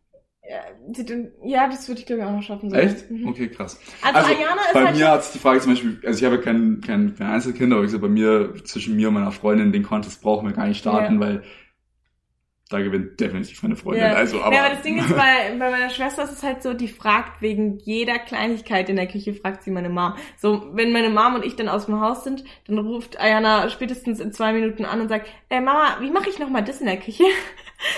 Ja, 1.43 1.67
das 1.67 1.87
würde 1.87 1.99
ich 1.99 2.05
glaube 2.05 2.21
ich 2.21 2.27
auch 2.27 2.31
noch 2.31 2.41
schaffen. 2.43 2.69
So. 2.69 2.75
Echt? 2.75 3.11
Mhm. 3.11 3.27
Okay, 3.27 3.49
krass. 3.49 3.79
Also, 4.01 4.19
Also, 4.19 4.29
Ayana 4.33 4.61
ist 4.61 4.73
Bei 4.73 4.85
halt 4.85 4.95
mir 4.97 5.11
hat 5.11 5.23
sich 5.23 5.33
die 5.33 5.39
Frage 5.39 5.59
zum 5.59 5.73
Beispiel, 5.73 5.99
also 6.05 6.19
ich 6.19 6.25
habe 6.25 6.35
ja 6.37 6.41
kein, 6.41 6.81
kein, 6.81 7.15
kein 7.15 7.27
Einzelkind, 7.27 7.73
aber 7.73 7.83
ich 7.83 7.91
sag, 7.91 7.99
bei 8.01 8.07
mir, 8.07 8.53
zwischen 8.63 8.95
mir 8.95 9.09
und 9.09 9.15
meiner 9.15 9.31
Freundin, 9.31 9.71
den 9.73 9.83
Contest 9.83 10.21
brauchen 10.21 10.47
wir 10.47 10.55
gar 10.55 10.67
nicht 10.67 10.79
starten, 10.79 11.15
Ja. 11.15 11.19
weil 11.19 11.43
da 12.69 12.79
gewinnt 12.79 13.17
definitiv 13.19 13.63
meine 13.63 13.77
Freundin. 13.77 14.03
Ja. 14.03 14.13
Also, 14.13 14.41
aber, 14.41 14.53
ja, 14.55 14.65
aber 14.65 14.75
das 14.75 14.83
Ding 14.83 14.97
ist, 14.99 15.09
bei, 15.15 15.55
bei 15.57 15.71
meiner 15.71 15.89
Schwester 15.89 16.23
ist 16.23 16.31
es 16.33 16.43
halt 16.43 16.63
so, 16.63 16.73
die 16.73 16.87
fragt 16.89 17.41
wegen 17.41 17.79
jeder 17.79 18.19
Kleinigkeit 18.19 18.89
in 18.89 18.97
der 18.97 19.07
Küche, 19.07 19.33
fragt 19.33 19.63
sie 19.63 19.71
meine 19.71 19.89
Mom. 19.89 20.13
So, 20.37 20.69
wenn 20.73 20.91
meine 20.91 21.09
Mom 21.09 21.35
und 21.35 21.45
ich 21.45 21.55
dann 21.55 21.69
aus 21.69 21.85
dem 21.85 21.99
Haus 22.01 22.23
sind, 22.25 22.43
dann 22.67 22.77
ruft 22.77 23.19
Ayana 23.19 23.69
spätestens 23.69 24.19
in 24.19 24.33
zwei 24.33 24.51
Minuten 24.53 24.83
an 24.85 24.99
und 25.01 25.07
sagt, 25.09 25.27
äh, 25.49 25.61
Mama, 25.61 25.97
wie 26.01 26.11
mache 26.11 26.29
ich 26.29 26.39
nochmal 26.39 26.63
das 26.63 26.79
in 26.81 26.87
der 26.87 26.97
Küche? 26.97 27.23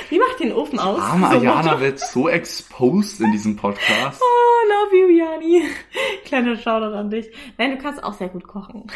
Wie 0.10 0.20
macht 0.20 0.40
den 0.40 0.52
Ofen 0.52 0.80
aus? 0.80 1.00
arme 1.00 1.28
So, 1.32 1.38
Ayana 1.40 1.80
wird 1.80 2.00
so 2.00 2.28
exposed 2.28 3.22
in 3.22 3.32
diesem 3.32 3.56
Podcast. 3.56 4.22
Oh, 4.22 4.68
love 4.68 4.96
you, 4.96 5.18
Jani. 5.18 5.64
Kleiner 6.26 6.56
Shoutout 6.58 6.96
an 6.96 7.10
dich. 7.10 7.30
Nein, 7.58 7.72
du 7.72 7.78
kannst 7.78 8.04
auch 8.04 8.14
sehr 8.14 8.30
gut 8.30 8.48
kochen. 8.48 8.88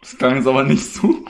Das 0.00 0.16
klang 0.18 0.36
jetzt 0.36 0.46
aber 0.46 0.64
nicht 0.64 0.84
so. 0.84 1.24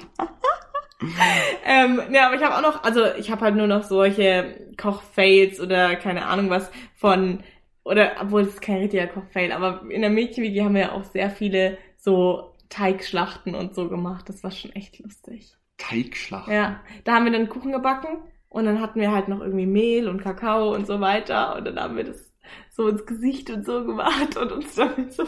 Ähm, 1.64 2.00
ja, 2.12 2.26
aber 2.26 2.36
ich 2.36 2.42
habe 2.42 2.56
auch 2.56 2.62
noch, 2.62 2.82
also 2.84 3.04
ich 3.18 3.30
habe 3.30 3.42
halt 3.42 3.56
nur 3.56 3.66
noch 3.66 3.82
solche 3.82 4.72
Kochfails 4.80 5.60
oder 5.60 5.96
keine 5.96 6.26
Ahnung 6.26 6.50
was 6.50 6.70
von, 6.94 7.42
oder 7.84 8.12
obwohl 8.20 8.42
es 8.42 8.60
kein 8.60 8.78
richtiger 8.78 9.06
Kochfail, 9.06 9.52
aber 9.52 9.82
in 9.90 10.00
der 10.00 10.10
Mädchenwiki 10.10 10.58
haben 10.58 10.74
wir 10.74 10.82
ja 10.82 10.92
auch 10.92 11.04
sehr 11.04 11.30
viele 11.30 11.78
so 11.96 12.54
Teigschlachten 12.68 13.54
und 13.54 13.74
so 13.74 13.88
gemacht. 13.88 14.28
Das 14.28 14.42
war 14.42 14.50
schon 14.50 14.72
echt 14.72 14.98
lustig. 14.98 15.54
Teigschlacht. 15.76 16.48
Ja, 16.48 16.80
da 17.04 17.14
haben 17.14 17.24
wir 17.24 17.32
dann 17.32 17.48
Kuchen 17.48 17.72
gebacken 17.72 18.18
und 18.54 18.66
dann 18.66 18.80
hatten 18.80 19.00
wir 19.00 19.10
halt 19.10 19.26
noch 19.26 19.40
irgendwie 19.40 19.66
Mehl 19.66 20.08
und 20.08 20.22
Kakao 20.22 20.72
und 20.72 20.86
so 20.86 21.00
weiter 21.00 21.56
und 21.56 21.64
dann 21.64 21.76
haben 21.76 21.96
wir 21.96 22.04
das 22.04 22.32
so 22.70 22.86
ins 22.86 23.04
Gesicht 23.04 23.50
und 23.50 23.66
so 23.66 23.84
gemacht 23.84 24.36
und 24.36 24.52
uns 24.52 24.74
damit 24.76 25.12
so 25.12 25.24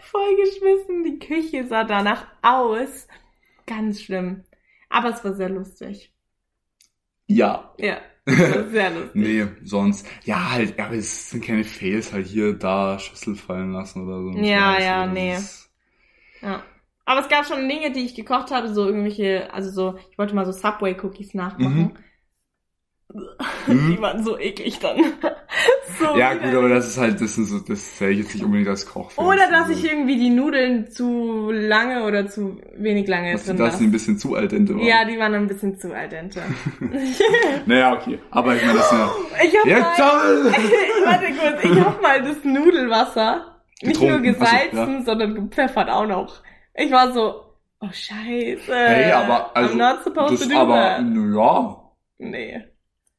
vollgeschmissen. 0.00 1.04
Die 1.04 1.20
Küche 1.20 1.68
sah 1.68 1.84
danach 1.84 2.26
aus. 2.42 3.06
Ganz 3.64 4.02
schlimm. 4.02 4.42
Aber 4.88 5.10
es 5.10 5.24
war 5.24 5.34
sehr 5.34 5.50
lustig. 5.50 6.12
Ja. 7.28 7.74
Ja, 7.78 7.98
sehr 8.26 8.90
lustig. 8.90 9.14
Nee, 9.14 9.46
sonst. 9.62 10.04
Ja, 10.24 10.50
halt, 10.50 10.80
aber 10.80 10.94
es 10.94 11.30
sind 11.30 11.44
keine 11.44 11.62
Fails, 11.62 12.12
halt 12.12 12.26
hier, 12.26 12.54
da 12.54 12.98
Schüssel 12.98 13.36
fallen 13.36 13.72
lassen 13.72 14.04
oder 14.04 14.20
so. 14.20 14.36
Ja, 14.36 14.74
Scheiß, 14.74 14.84
ja, 14.84 15.06
nee. 15.06 15.38
Ja. 16.40 16.64
Aber 17.04 17.20
es 17.20 17.28
gab 17.28 17.46
schon 17.46 17.68
Dinge, 17.68 17.92
die 17.92 18.04
ich 18.04 18.16
gekocht 18.16 18.50
habe, 18.50 18.74
so 18.74 18.84
irgendwelche, 18.84 19.54
also 19.54 19.70
so, 19.70 19.98
ich 20.10 20.18
wollte 20.18 20.34
mal 20.34 20.44
so 20.44 20.50
Subway-Cookies 20.50 21.34
nachmachen. 21.34 21.78
Mhm. 21.78 22.07
Die 23.10 24.00
waren 24.02 24.22
so 24.22 24.38
eklig 24.38 24.78
dann. 24.80 24.98
so 25.98 26.18
Ja, 26.18 26.34
gut, 26.34 26.54
aber 26.54 26.68
das 26.68 26.88
ist 26.88 26.98
halt, 26.98 27.18
das 27.20 27.36
sind 27.36 27.46
so, 27.46 27.58
das 27.58 27.96
zähle 27.96 28.12
ich 28.12 28.18
jetzt 28.18 28.34
nicht 28.34 28.44
unbedingt 28.44 28.68
als 28.68 28.84
Koch. 28.86 29.16
Oder 29.16 29.50
dass 29.50 29.70
ich 29.70 29.82
irgendwie 29.82 30.18
die 30.18 30.28
Nudeln 30.28 30.90
zu 30.90 31.50
lange 31.50 32.04
oder 32.04 32.28
zu 32.28 32.60
wenig 32.76 33.08
lange 33.08 33.32
dass, 33.32 33.46
drin 33.46 33.56
dass 33.56 33.78
sie 33.78 33.84
ein 33.84 33.86
lasse. 33.86 33.92
bisschen 33.92 34.18
zu 34.18 34.34
al 34.34 34.46
dente 34.48 34.74
waren. 34.74 34.84
Ja, 34.84 35.06
die 35.06 35.18
waren 35.18 35.34
ein 35.34 35.46
bisschen 35.46 35.78
zu 35.78 35.94
al 35.94 36.08
dente. 36.08 36.42
Naja, 37.66 37.94
okay. 37.94 38.18
Aber 38.30 38.54
ich 38.54 38.64
meine, 38.64 38.78
das 38.78 38.90
ja. 38.92 39.10
Ich 39.42 39.58
hab 39.58 39.66
Ja, 39.66 39.80
mal, 39.80 40.44
warte 41.04 41.26
kurz, 41.32 41.64
ich 41.64 41.80
hab 41.80 42.02
mal 42.02 42.22
das 42.22 42.44
Nudelwasser 42.44 43.62
nicht 43.82 44.00
nur 44.02 44.18
Getrunken. 44.20 44.42
Ach 44.42 44.46
so, 44.46 44.76
gesalzen, 44.76 45.04
sondern 45.06 45.34
gepfeffert 45.34 45.88
auch 45.88 46.06
noch. 46.06 46.42
Ich 46.74 46.90
war 46.90 47.12
so, 47.12 47.42
oh 47.80 47.88
scheiße. 47.90 48.74
Hey, 48.74 49.12
aber, 49.12 49.56
also, 49.56 49.74
I'm 49.74 49.76
not 49.78 50.04
supposed 50.04 50.32
das 50.34 50.40
to 50.42 50.48
do 50.48 50.60
aber, 50.60 50.74
that. 50.74 51.00
ja, 51.00 51.84
Nee. 52.18 52.64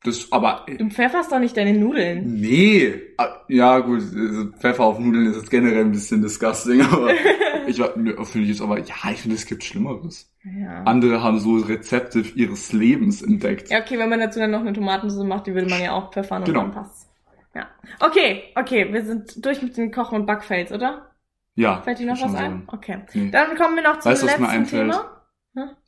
Das, 0.04 0.32
aber, 0.32 0.66
Du 0.78 0.90
pfefferst 0.90 1.32
doch 1.32 1.40
nicht 1.40 1.58
deine 1.58 1.74
Nudeln. 1.74 2.40
nee. 2.40 2.94
Ah, 3.18 3.42
Ja, 3.50 3.80
gut, 3.80 4.00
also 4.02 4.46
Pfeffer 4.58 4.84
auf 4.86 5.00
Nudeln 5.00 5.28
ist 5.28 5.36
jetzt 5.36 5.52
generell 5.52 5.82
ein 5.86 5.92
bisschen 5.92 6.22
disgusting, 6.22 6.82
aber 6.92 7.12
Ich 7.68 7.76
finde 7.82 8.48
jetzt 8.48 8.62
aber, 8.62 8.80
ja, 8.80 8.96
ich 9.12 9.22
finde, 9.22 9.36
es 9.36 9.46
gibt 9.46 9.64
Schlimmeres. 9.64 10.32
Ja. 10.58 10.84
Andere 10.84 11.22
haben 11.22 11.38
so 11.40 11.58
Rezepte 11.58 12.20
ihres 12.36 12.72
Lebens 12.72 13.22
entdeckt. 13.22 13.70
Ja, 13.70 13.80
okay, 13.82 14.00
wenn 14.00 14.10
man 14.10 14.20
dazu 14.22 14.40
dann 14.40 14.52
noch 14.52 14.62
eine 14.62 14.72
Tomatensauce 14.74 15.26
macht, 15.26 15.48
die 15.48 15.54
würde 15.54 15.70
man 15.70 15.82
ja 15.82 15.92
auch 15.92 16.12
pfeffern 16.14 16.44
und 16.44 16.46
Genau. 16.46 16.62
dann 16.62 16.72
passt. 16.72 17.10
Ja. 17.54 17.68
Okay, 18.00 18.44
okay, 18.56 18.92
wir 18.94 19.04
sind 19.04 19.44
durch 19.46 19.62
mit 19.62 19.76
den 19.76 19.92
Kochen 19.92 20.16
und 20.22 20.26
Backfails, 20.26 20.72
oder? 20.72 21.12
Ja. 21.56 21.82
Fällt 21.82 22.00
dir 22.00 22.06
noch 22.08 22.16
was 22.22 22.34
ein? 22.34 22.36
sein. 22.36 22.64
Okay. 22.68 23.00
Nee. 23.14 23.32
Dann 23.32 23.56
kommen 23.58 23.76
wir 23.76 23.84
noch 23.84 24.00
zum 24.00 24.12
Weißt 24.12 24.22
du, 24.24 24.28
was 24.28 24.32
letzten 24.34 24.44
mir 24.44 24.50
einfällt? 24.50 24.92
Thema. 24.94 25.16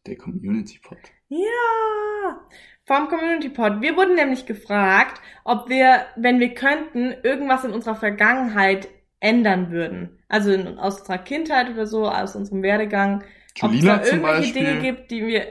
Der 0.05 0.17
Community 0.17 0.79
Pod. 0.83 0.97
Ja, 1.29 2.41
vom 2.85 3.07
Community 3.07 3.49
Pod. 3.49 3.81
Wir 3.81 3.95
wurden 3.95 4.15
nämlich 4.15 4.45
gefragt, 4.45 5.21
ob 5.43 5.69
wir, 5.69 6.05
wenn 6.15 6.39
wir 6.39 6.53
könnten, 6.53 7.13
irgendwas 7.23 7.63
in 7.63 7.71
unserer 7.71 7.95
Vergangenheit 7.95 8.87
ändern 9.19 9.71
würden. 9.71 10.19
Also 10.27 10.51
in, 10.51 10.77
aus 10.77 10.99
unserer 10.99 11.19
Kindheit 11.19 11.69
oder 11.69 11.85
so, 11.85 12.07
aus 12.07 12.35
unserem 12.35 12.63
Werdegang. 12.63 13.23
Julina 13.55 13.95
ob 13.95 14.01
es 14.01 14.09
da 14.09 14.09
zum 14.09 14.19
irgendwelche 14.19 14.53
Beispiel. 14.53 14.65
Dinge 14.65 14.81
gibt, 14.81 15.11
die 15.11 15.27
wir... 15.27 15.47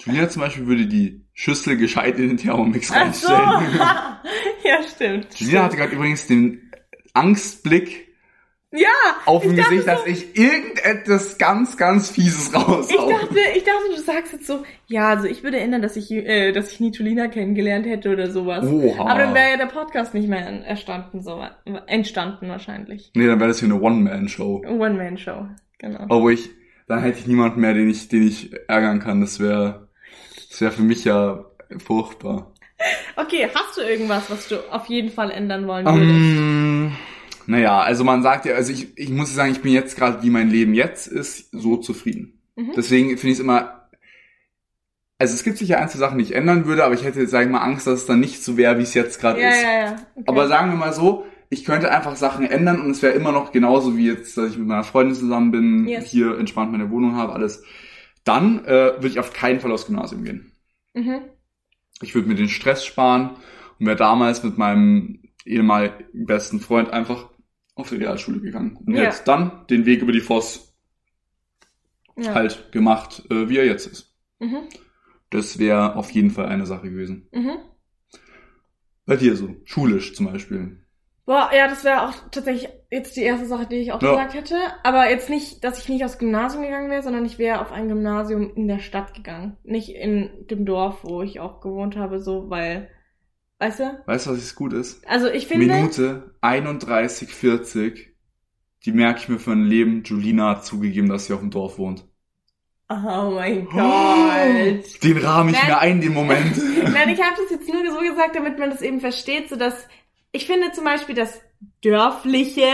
Julina 0.00 0.28
zum 0.28 0.42
Beispiel 0.42 0.66
würde 0.66 0.86
die 0.86 1.26
Schüssel 1.34 1.76
gescheit 1.76 2.18
in 2.18 2.28
den 2.28 2.36
Thermomix 2.36 2.90
Ach 2.90 3.12
so! 3.12 3.32
reinstellen. 3.32 3.78
ja, 4.64 4.82
stimmt. 4.82 5.34
Julina 5.40 5.64
hatte 5.64 5.76
gerade 5.76 5.92
übrigens 5.92 6.26
den 6.26 6.72
Angstblick 7.12 8.11
Ja, 8.74 8.88
auf 9.26 9.42
dem 9.42 9.52
Ich 9.52 9.64
Gesicht, 9.64 9.86
dass 9.86 10.00
so- 10.00 10.06
ich 10.06 10.34
irgendetwas 10.34 11.36
ganz, 11.36 11.76
ganz 11.76 12.10
Fieses 12.10 12.48
ich 12.48 12.54
raushau. 12.54 13.10
dachte, 13.10 13.38
ich 13.54 13.64
dachte, 13.64 13.82
du 13.94 14.00
sagst 14.00 14.32
jetzt 14.32 14.46
so, 14.46 14.62
ja, 14.86 15.10
also 15.10 15.26
ich 15.26 15.42
würde 15.42 15.58
erinnern, 15.58 15.82
dass 15.82 15.94
ich, 15.96 16.10
äh, 16.10 16.52
dass 16.52 16.72
ich 16.72 16.80
Nitolina 16.80 17.28
kennengelernt 17.28 17.84
hätte 17.86 18.10
oder 18.10 18.30
sowas. 18.30 18.64
Oha. 18.66 19.10
Aber 19.10 19.18
dann 19.20 19.34
wäre 19.34 19.50
ja 19.50 19.56
der 19.58 19.66
Podcast 19.66 20.14
nicht 20.14 20.26
mehr 20.26 20.40
erstanden, 20.64 21.22
so 21.22 21.44
entstanden 21.86 22.48
wahrscheinlich. 22.48 23.10
nee, 23.14 23.26
dann 23.26 23.38
wäre 23.40 23.48
das 23.48 23.60
hier 23.60 23.68
eine 23.70 23.78
One-Man-Show. 23.80 24.62
One-Man-Show, 24.66 25.48
genau. 25.78 26.00
Aber 26.08 26.30
ich, 26.30 26.48
dann 26.88 27.00
hätte 27.02 27.18
ich 27.18 27.26
niemanden 27.26 27.60
mehr, 27.60 27.74
den 27.74 27.90
ich, 27.90 28.08
den 28.08 28.26
ich 28.26 28.52
ärgern 28.68 29.00
kann. 29.00 29.20
Das 29.20 29.38
wäre, 29.38 29.88
das 30.50 30.60
wäre 30.62 30.72
für 30.72 30.82
mich 30.82 31.04
ja 31.04 31.44
furchtbar. 31.76 32.52
Okay, 33.16 33.48
hast 33.54 33.76
du 33.76 33.82
irgendwas, 33.82 34.28
was 34.30 34.48
du 34.48 34.56
auf 34.72 34.86
jeden 34.86 35.10
Fall 35.10 35.30
ändern 35.30 35.68
wollen 35.68 35.84
würdest? 35.86 36.10
Ähm, 36.10 36.71
naja, 37.46 37.80
also 37.80 38.04
man 38.04 38.22
sagt 38.22 38.44
ja, 38.46 38.54
also 38.54 38.72
ich, 38.72 38.96
ich 38.96 39.10
muss 39.10 39.34
sagen, 39.34 39.52
ich 39.52 39.62
bin 39.62 39.72
jetzt 39.72 39.96
gerade, 39.96 40.22
wie 40.22 40.30
mein 40.30 40.50
Leben 40.50 40.74
jetzt 40.74 41.06
ist, 41.06 41.50
so 41.52 41.76
zufrieden. 41.76 42.40
Mhm. 42.56 42.72
Deswegen 42.76 43.08
finde 43.10 43.28
ich 43.28 43.34
es 43.34 43.40
immer, 43.40 43.88
also 45.18 45.34
es 45.34 45.44
gibt 45.44 45.58
sicher 45.58 45.78
ein, 45.78 45.88
zwei 45.88 45.98
Sachen, 45.98 46.18
die 46.18 46.24
ich 46.24 46.34
ändern 46.34 46.66
würde, 46.66 46.84
aber 46.84 46.94
ich 46.94 47.04
hätte, 47.04 47.26
sag 47.26 47.44
ich 47.44 47.50
mal, 47.50 47.60
Angst, 47.60 47.86
dass 47.86 48.00
es 48.00 48.06
dann 48.06 48.20
nicht 48.20 48.42
so 48.42 48.56
wäre, 48.56 48.78
wie 48.78 48.82
es 48.82 48.94
jetzt 48.94 49.20
gerade 49.20 49.40
ja, 49.40 49.50
ist. 49.50 49.62
ja, 49.62 49.72
ja. 49.84 49.96
Okay. 50.14 50.24
Aber 50.26 50.48
sagen 50.48 50.70
wir 50.70 50.76
mal 50.76 50.92
so, 50.92 51.24
ich 51.50 51.64
könnte 51.64 51.90
einfach 51.90 52.16
Sachen 52.16 52.46
ändern 52.46 52.80
und 52.80 52.90
es 52.90 53.02
wäre 53.02 53.12
immer 53.14 53.30
noch 53.30 53.52
genauso 53.52 53.96
wie 53.96 54.06
jetzt, 54.06 54.36
dass 54.36 54.50
ich 54.52 54.58
mit 54.58 54.66
meiner 54.66 54.84
Freundin 54.84 55.14
zusammen 55.14 55.50
bin, 55.50 55.86
Yes. 55.86 56.06
hier 56.10 56.38
entspannt 56.38 56.72
meine 56.72 56.90
Wohnung 56.90 57.14
habe, 57.16 57.34
alles. 57.34 57.62
Dann 58.24 58.64
äh, 58.64 58.94
würde 58.94 59.08
ich 59.08 59.18
auf 59.20 59.32
keinen 59.32 59.60
Fall 59.60 59.70
aufs 59.72 59.86
Gymnasium 59.86 60.24
gehen. 60.24 60.52
mhm. 60.94 61.20
Ich 62.00 62.14
würde 62.16 62.26
mir 62.26 62.34
den 62.34 62.48
Stress 62.48 62.84
sparen 62.84 63.36
und 63.78 63.86
wäre 63.86 63.96
damals 63.96 64.42
mit 64.42 64.58
meinem 64.58 65.20
ehemaligen 65.44 66.26
besten 66.26 66.58
Freund 66.58 66.90
einfach 66.90 67.28
auf 67.74 67.88
die 67.88 67.96
Realschule 67.96 68.40
gegangen. 68.40 68.76
Und 68.76 68.94
Ja. 68.94 69.02
jetzt 69.04 69.26
dann 69.28 69.66
den 69.68 69.86
Weg 69.86 70.02
über 70.02 70.12
die 70.12 70.20
Voss 70.20 70.76
ja. 72.16 72.34
halt 72.34 72.70
gemacht, 72.72 73.22
äh, 73.30 73.48
wie 73.48 73.58
er 73.58 73.66
jetzt 73.66 73.86
ist. 73.86 74.14
Mhm. 74.40 74.68
Das 75.30 75.58
wäre 75.58 75.96
auf 75.96 76.10
jeden 76.10 76.30
Fall 76.30 76.46
eine 76.46 76.66
Sache 76.66 76.90
gewesen. 76.90 77.28
Mhm. 77.32 77.58
Bei 79.06 79.16
dir 79.16 79.34
so, 79.36 79.56
schulisch 79.64 80.14
zum 80.14 80.26
Beispiel. 80.26 80.78
Boah, 81.24 81.50
ja, 81.56 81.68
das 81.68 81.84
wäre 81.84 82.08
auch 82.08 82.12
tatsächlich 82.30 82.68
jetzt 82.90 83.16
die 83.16 83.22
erste 83.22 83.46
Sache, 83.46 83.66
die 83.66 83.76
ich 83.76 83.92
auch 83.92 84.02
Ja. 84.02 84.10
gesagt 84.10 84.34
hätte. 84.34 84.56
Aber 84.82 85.08
jetzt 85.08 85.30
nicht, 85.30 85.62
dass 85.64 85.78
ich 85.78 85.88
nicht 85.88 86.04
aufs 86.04 86.18
Gymnasium 86.18 86.62
gegangen 86.64 86.90
wäre, 86.90 87.02
sondern 87.02 87.24
ich 87.24 87.38
wäre 87.38 87.60
auf 87.60 87.72
ein 87.72 87.88
Gymnasium 87.88 88.52
in 88.54 88.68
der 88.68 88.80
Stadt 88.80 89.14
gegangen. 89.14 89.56
Nicht 89.62 89.88
in 89.90 90.46
dem 90.50 90.66
Dorf, 90.66 91.04
wo 91.04 91.22
ich 91.22 91.40
auch 91.40 91.60
gewohnt 91.60 91.96
habe, 91.96 92.20
so, 92.20 92.50
weil, 92.50 92.90
weißt 93.62 93.78
du? 93.78 94.02
Weißt 94.06 94.26
du, 94.26 94.30
was 94.30 94.38
jetzt 94.38 94.54
gut 94.56 94.72
ist? 94.72 95.06
Also 95.06 95.28
ich 95.28 95.46
finde. 95.46 95.66
Minute 95.66 96.34
31,40. 96.42 98.08
Die 98.84 98.92
merke 98.92 99.20
ich 99.20 99.28
mir 99.28 99.38
für 99.38 99.52
ein 99.52 99.64
Leben. 99.64 100.02
Julina 100.02 100.50
hat 100.50 100.66
zugegeben, 100.66 101.08
dass 101.08 101.26
sie 101.26 101.32
auf 101.32 101.40
dem 101.40 101.50
Dorf 101.50 101.78
wohnt. 101.78 102.04
Oh 102.88 103.30
mein 103.34 103.64
Gott. 103.66 105.02
Den 105.04 105.18
rahme 105.18 105.52
ich 105.52 105.56
Nein. 105.56 105.66
mir 105.66 105.78
ein, 105.78 106.00
den 106.00 106.12
Moment. 106.12 106.56
Nein, 106.92 107.08
ich 107.10 107.22
habe 107.22 107.36
das 107.40 107.50
jetzt 107.50 107.72
nur 107.72 107.88
so 107.90 108.00
gesagt, 108.00 108.34
damit 108.34 108.58
man 108.58 108.70
das 108.70 108.82
eben 108.82 109.00
versteht, 109.00 109.48
so 109.48 109.56
dass 109.56 109.86
ich 110.32 110.46
finde 110.46 110.72
zum 110.72 110.84
Beispiel 110.84 111.14
das 111.14 111.40
dörfliche, 111.82 112.66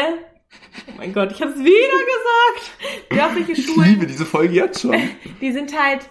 oh 0.88 0.92
mein 0.96 1.12
Gott, 1.12 1.32
ich 1.32 1.42
habe 1.42 1.52
es 1.52 1.58
wieder 1.58 1.68
gesagt, 1.68 3.10
dörfliche 3.10 3.52
Ich 3.52 3.66
Schulen, 3.66 3.90
liebe 3.90 4.06
diese 4.06 4.24
Folge 4.24 4.54
jetzt 4.54 4.80
schon. 4.80 4.96
die 5.40 5.52
sind 5.52 5.78
halt, 5.78 6.08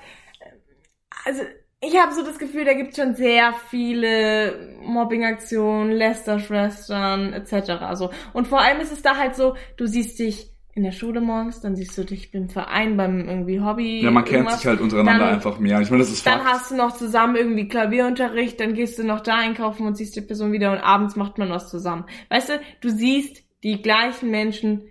also 1.25 1.41
ich 1.81 1.95
habe 1.99 2.13
so 2.13 2.23
das 2.23 2.39
Gefühl, 2.39 2.65
da 2.65 2.73
gibt 2.73 2.95
schon 2.95 3.15
sehr 3.15 3.53
viele 3.69 4.77
Mobbingaktionen, 4.81 5.91
Lästerschwestern 5.91 7.33
etc. 7.33 7.69
Also 7.81 8.11
und 8.33 8.47
vor 8.47 8.61
allem 8.61 8.79
ist 8.81 8.91
es 8.91 9.01
da 9.01 9.17
halt 9.17 9.35
so, 9.35 9.55
du 9.77 9.85
siehst 9.85 10.19
dich 10.19 10.51
in 10.73 10.83
der 10.83 10.91
Schule 10.91 11.21
morgens, 11.21 11.59
dann 11.61 11.75
siehst 11.75 11.97
du 11.97 12.03
dich 12.03 12.31
im 12.35 12.49
Verein 12.49 12.97
beim 12.97 13.27
irgendwie 13.27 13.59
Hobby. 13.61 14.01
Ja, 14.03 14.11
man 14.11 14.23
kennt 14.25 14.51
sich 14.51 14.67
halt 14.67 14.79
untereinander 14.79 15.25
Dann- 15.25 15.33
einfach 15.35 15.57
mehr. 15.57 15.81
Ich 15.81 15.89
meine, 15.89 16.03
das 16.03 16.11
ist 16.11 16.25
Dann 16.25 16.41
Fakt. 16.41 16.53
hast 16.53 16.71
du 16.71 16.75
noch 16.75 16.95
zusammen 16.95 17.35
irgendwie 17.35 17.67
Klavierunterricht, 17.67 18.59
dann 18.59 18.75
gehst 18.75 18.99
du 18.99 19.03
noch 19.03 19.21
da 19.21 19.35
einkaufen 19.37 19.87
und 19.87 19.95
siehst 19.97 20.15
die 20.15 20.21
Person 20.21 20.51
wieder 20.51 20.71
und 20.71 20.77
abends 20.77 21.15
macht 21.15 21.39
man 21.39 21.49
was 21.49 21.69
zusammen. 21.71 22.05
Weißt 22.29 22.49
du, 22.49 22.59
du 22.81 22.89
siehst 22.89 23.43
die 23.63 23.81
gleichen 23.81 24.29
Menschen 24.29 24.83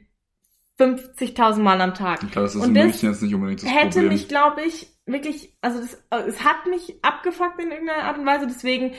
50.000 0.78 1.62
Mal 1.62 1.80
am 1.80 1.94
Tag. 1.94 2.22
Ich 2.24 2.30
glaube, 2.32 2.46
das 2.46 2.56
ist 2.56 2.62
Und 2.62 2.70
in 2.70 2.74
das 2.74 2.84
München 2.86 3.10
jetzt 3.10 3.22
nicht 3.22 3.34
unbedingt 3.34 3.62
das 3.62 3.70
Hätte 3.72 3.88
Problem. 3.90 4.08
mich, 4.08 4.28
glaube 4.28 4.62
ich, 4.62 4.88
wirklich, 5.06 5.56
also 5.60 5.80
das, 5.80 5.94
äh, 6.10 6.28
es 6.28 6.44
hat 6.44 6.66
mich 6.66 6.96
abgefuckt 7.02 7.60
in 7.60 7.70
irgendeiner 7.70 8.04
Art 8.04 8.18
und 8.18 8.26
Weise, 8.26 8.46
deswegen 8.46 8.94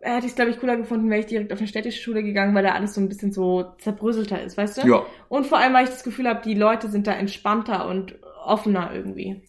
hätte 0.00 0.26
ich 0.26 0.32
es, 0.32 0.36
glaube 0.36 0.50
ich, 0.50 0.60
cooler 0.60 0.76
gefunden, 0.76 1.10
wäre 1.10 1.20
ich 1.20 1.26
direkt 1.26 1.52
auf 1.52 1.58
eine 1.58 1.68
städtische 1.68 2.02
Schule 2.02 2.22
gegangen, 2.22 2.54
weil 2.54 2.64
da 2.64 2.72
alles 2.74 2.94
so 2.94 3.00
ein 3.00 3.08
bisschen 3.08 3.32
so 3.32 3.74
zerbröselter 3.78 4.42
ist, 4.42 4.56
weißt 4.58 4.78
du? 4.78 4.82
ja, 4.82 5.06
Und 5.28 5.46
vor 5.46 5.58
allem, 5.58 5.72
weil 5.74 5.84
ich 5.84 5.90
das 5.90 6.04
Gefühl 6.04 6.28
habe, 6.28 6.42
die 6.42 6.54
Leute 6.54 6.88
sind 6.90 7.06
da 7.06 7.12
entspannter 7.14 7.88
und 7.88 8.20
offener 8.44 8.92
irgendwie. 8.94 9.42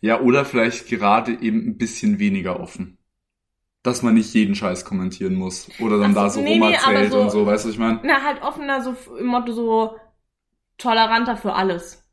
ja, 0.00 0.20
oder 0.20 0.44
vielleicht 0.44 0.88
gerade 0.88 1.32
eben 1.40 1.66
ein 1.68 1.78
bisschen 1.78 2.18
weniger 2.18 2.60
offen. 2.60 2.98
Dass 3.84 4.02
man 4.02 4.14
nicht 4.14 4.34
jeden 4.34 4.54
Scheiß 4.54 4.84
kommentieren 4.84 5.34
muss. 5.34 5.70
Oder 5.80 5.98
dann 5.98 6.14
so, 6.14 6.14
da 6.14 6.30
so 6.30 6.40
nee, 6.40 6.58
nee, 6.58 6.66
rumerzählt 6.66 6.86
aber 6.86 7.10
so- 7.10 7.20
und 7.22 7.30
so, 7.30 7.46
weißt 7.46 7.64
du, 7.64 7.68
was 7.68 7.74
ich 7.74 7.80
meine? 7.80 8.00
Na, 8.02 8.22
halt 8.22 8.42
offener, 8.42 8.82
so 8.82 8.94
im 9.16 9.26
Motto 9.26 9.52
so 9.52 9.96
toleranter 10.78 11.36
für 11.36 11.54
alles. 11.54 12.07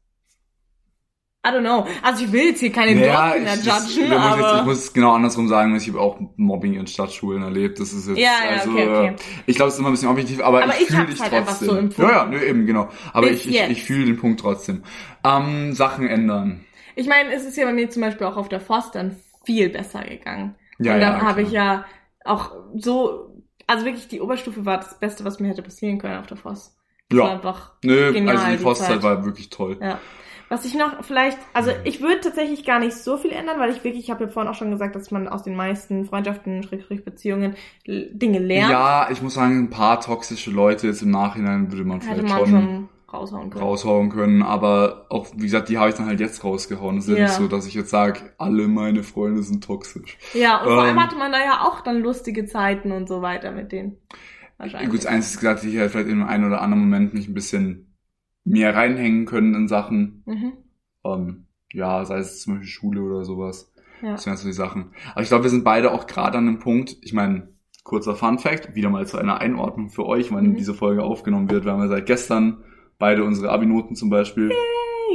I 1.45 1.49
don't 1.49 1.61
know. 1.61 1.85
Also 2.01 2.25
ich 2.25 2.31
will 2.31 2.45
jetzt 2.45 2.59
hier 2.59 2.71
keine 2.71 3.05
Ja, 3.05 3.33
Dorfkinder 3.37 3.53
ich, 3.53 3.65
judgen, 3.65 4.09
da 4.09 4.19
muss 4.19 4.35
ich, 4.35 4.37
jetzt, 4.37 4.45
aber... 4.45 4.59
ich 4.59 4.65
muss 4.65 4.77
es 4.79 4.93
genau 4.93 5.13
andersrum 5.13 5.47
sagen, 5.47 5.75
ich 5.75 5.87
habe 5.87 5.99
auch 6.01 6.19
Mobbing 6.37 6.73
in 6.73 6.87
Stadtschulen 6.87 7.43
erlebt. 7.43 7.79
Das 7.79 7.93
ist 7.93 8.07
jetzt, 8.07 8.17
Ja, 8.17 8.31
ja, 8.49 8.61
also, 8.61 8.71
okay, 8.71 8.87
okay. 8.89 9.07
äh, 9.09 9.15
ich 9.45 9.55
glaube, 9.55 9.67
es 9.67 9.75
ist 9.75 9.79
immer 9.79 9.89
ein 9.89 9.93
bisschen 9.93 10.09
objektiv, 10.09 10.41
aber, 10.41 10.63
Aber 10.63 10.73
ich 10.75 10.81
ich 10.81 10.87
fühle 10.89 11.05
dich 11.05 11.21
halt 11.21 11.33
einfach 11.33 11.57
trotzdem. 11.59 11.91
so 11.91 12.01
ja, 12.01 12.11
ja, 12.11 12.25
nö, 12.25 12.39
eben, 12.43 12.65
genau. 12.65 12.89
Aber 13.13 13.29
ich, 13.29 13.47
ich, 13.47 13.69
ich 13.69 13.83
fühle 13.83 14.05
den 14.05 14.17
Punkt 14.17 14.39
trotzdem. 14.39 14.83
Ähm, 15.23 15.73
Sachen 15.73 16.07
ändern. 16.07 16.65
Ich 16.95 17.07
meine, 17.07 17.31
es 17.33 17.45
ist 17.45 17.57
ja 17.57 17.65
bei 17.65 17.73
mir 17.73 17.89
zum 17.89 18.01
Beispiel 18.01 18.25
auch 18.25 18.37
auf 18.37 18.49
der 18.49 18.59
Forst 18.61 18.95
dann 18.95 19.17
viel 19.45 19.69
besser 19.69 20.03
gegangen. 20.03 20.55
Ja, 20.79 20.95
Und 20.95 21.01
ja, 21.01 21.11
dann 21.11 21.21
habe 21.21 21.41
ich 21.43 21.51
ja 21.51 21.85
auch 22.23 22.51
so... 22.75 23.31
Also 23.67 23.85
wirklich, 23.85 24.07
die 24.07 24.21
Oberstufe 24.21 24.65
war 24.65 24.77
das 24.77 24.99
Beste, 24.99 25.25
was 25.25 25.39
mir 25.39 25.49
hätte 25.49 25.63
passieren 25.63 25.97
können 25.97 26.17
auf 26.19 26.27
der 26.27 26.37
Forst. 26.37 26.77
Das 27.09 27.19
war 27.19 27.27
Ja, 27.27 27.33
einfach 27.33 27.73
nö, 27.83 28.13
genial, 28.13 28.37
also 28.37 28.47
die 28.47 28.57
die 28.57 28.57
Forstzeit 28.57 29.01
Zeit. 29.01 29.03
war 29.03 29.25
wirklich 29.25 29.49
toll. 29.49 29.77
Ja. 29.81 29.99
Was 30.49 30.65
ich 30.65 30.75
noch 30.75 31.03
vielleicht, 31.03 31.37
also 31.53 31.71
ich 31.83 32.01
würde 32.01 32.21
tatsächlich 32.21 32.65
gar 32.65 32.79
nicht 32.79 32.95
so 32.95 33.17
viel 33.17 33.31
ändern, 33.31 33.59
weil 33.59 33.71
ich 33.71 33.83
wirklich, 33.83 34.03
ich 34.03 34.11
habe 34.11 34.25
ja 34.25 34.29
vorhin 34.29 34.51
auch 34.51 34.55
schon 34.55 34.71
gesagt, 34.71 34.95
dass 34.95 35.09
man 35.11 35.27
aus 35.27 35.43
den 35.43 35.55
meisten 35.55 36.05
Freundschaften, 36.05 36.63
Schrägstrich 36.63 37.03
Beziehungen 37.03 37.55
Dinge 37.87 38.39
lernt. 38.39 38.71
Ja, 38.71 39.09
ich 39.11 39.21
muss 39.21 39.33
sagen, 39.33 39.65
ein 39.65 39.69
paar 39.69 39.99
toxische 40.01 40.51
Leute 40.51 40.87
jetzt 40.87 41.01
im 41.01 41.11
Nachhinein 41.11 41.71
würde 41.71 41.83
man 41.83 42.01
vielleicht 42.01 42.23
man 42.23 42.39
schon, 42.39 42.47
schon 42.47 42.89
raushauen 43.11 43.49
können. 43.49 43.63
raushauen 43.63 44.09
können, 44.09 44.43
aber 44.43 45.05
auch, 45.09 45.27
wie 45.35 45.43
gesagt, 45.43 45.69
die 45.69 45.77
habe 45.77 45.89
ich 45.89 45.95
dann 45.95 46.05
halt 46.05 46.19
jetzt 46.19 46.43
rausgehauen. 46.43 46.97
Es 46.97 47.07
ist 47.07 47.17
ja 47.17 47.23
nicht 47.23 47.33
so, 47.33 47.47
dass 47.47 47.65
ich 47.65 47.73
jetzt 47.73 47.89
sage, 47.89 48.33
alle 48.37 48.67
meine 48.67 49.03
Freunde 49.03 49.41
sind 49.43 49.63
toxisch. 49.63 50.17
Ja, 50.33 50.59
und 50.59 50.65
vor 50.65 50.83
allem 50.83 50.97
Ähm. 50.97 51.03
hatte 51.03 51.15
man 51.15 51.31
da 51.31 51.39
ja 51.39 51.61
auch 51.61 51.81
dann 51.81 52.01
lustige 52.01 52.45
Zeiten 52.45 52.91
und 52.91 53.07
so 53.07 53.21
weiter 53.21 53.51
mit 53.51 53.71
denen. 53.71 53.97
Wahrscheinlich. 54.57 54.89
Gut, 54.89 55.05
Einzige 55.05 55.33
ist 55.33 55.39
gesagt, 55.39 55.63
ich 55.63 55.75
hätte 55.75 55.89
vielleicht 55.89 56.09
in 56.09 56.21
einem 56.21 56.29
einen 56.29 56.45
oder 56.45 56.61
anderen 56.61 56.83
Moment 56.83 57.13
mich 57.13 57.27
ein 57.27 57.33
bisschen 57.33 57.94
mehr 58.45 58.73
reinhängen 58.75 59.25
können 59.25 59.53
in 59.53 59.67
Sachen. 59.67 60.23
Mhm. 60.25 60.53
Ähm, 61.03 61.45
ja, 61.73 62.05
sei 62.05 62.19
es 62.19 62.41
zum 62.41 62.53
Beispiel 62.53 62.69
Schule 62.69 63.01
oder 63.01 63.25
sowas. 63.25 63.71
Ja. 64.01 64.11
Das 64.11 64.25
wären 64.25 64.37
so 64.37 64.47
die 64.47 64.53
Sachen. 64.53 64.91
Aber 65.11 65.21
ich 65.21 65.27
glaube, 65.27 65.43
wir 65.43 65.49
sind 65.49 65.63
beide 65.63 65.91
auch 65.91 66.07
gerade 66.07 66.37
an 66.37 66.47
einem 66.47 66.59
Punkt, 66.59 66.97
ich 67.01 67.11
meine, 67.13 67.49
kurzer 67.83 68.15
Fun 68.15 68.39
Fact, 68.39 68.75
wieder 68.75 68.89
mal 68.89 69.05
zu 69.05 69.17
einer 69.17 69.39
Einordnung 69.41 69.89
für 69.89 70.05
euch, 70.05 70.31
wann 70.31 70.51
Mhm. 70.51 70.55
diese 70.55 70.73
Folge 70.73 71.03
aufgenommen 71.03 71.49
wird. 71.51 71.65
Wir 71.65 71.71
haben 71.73 71.81
ja 71.81 71.87
seit 71.87 72.05
gestern 72.05 72.63
beide 72.97 73.23
unsere 73.23 73.49
Abi-Noten 73.51 73.95
zum 73.95 74.09
Beispiel. 74.09 74.51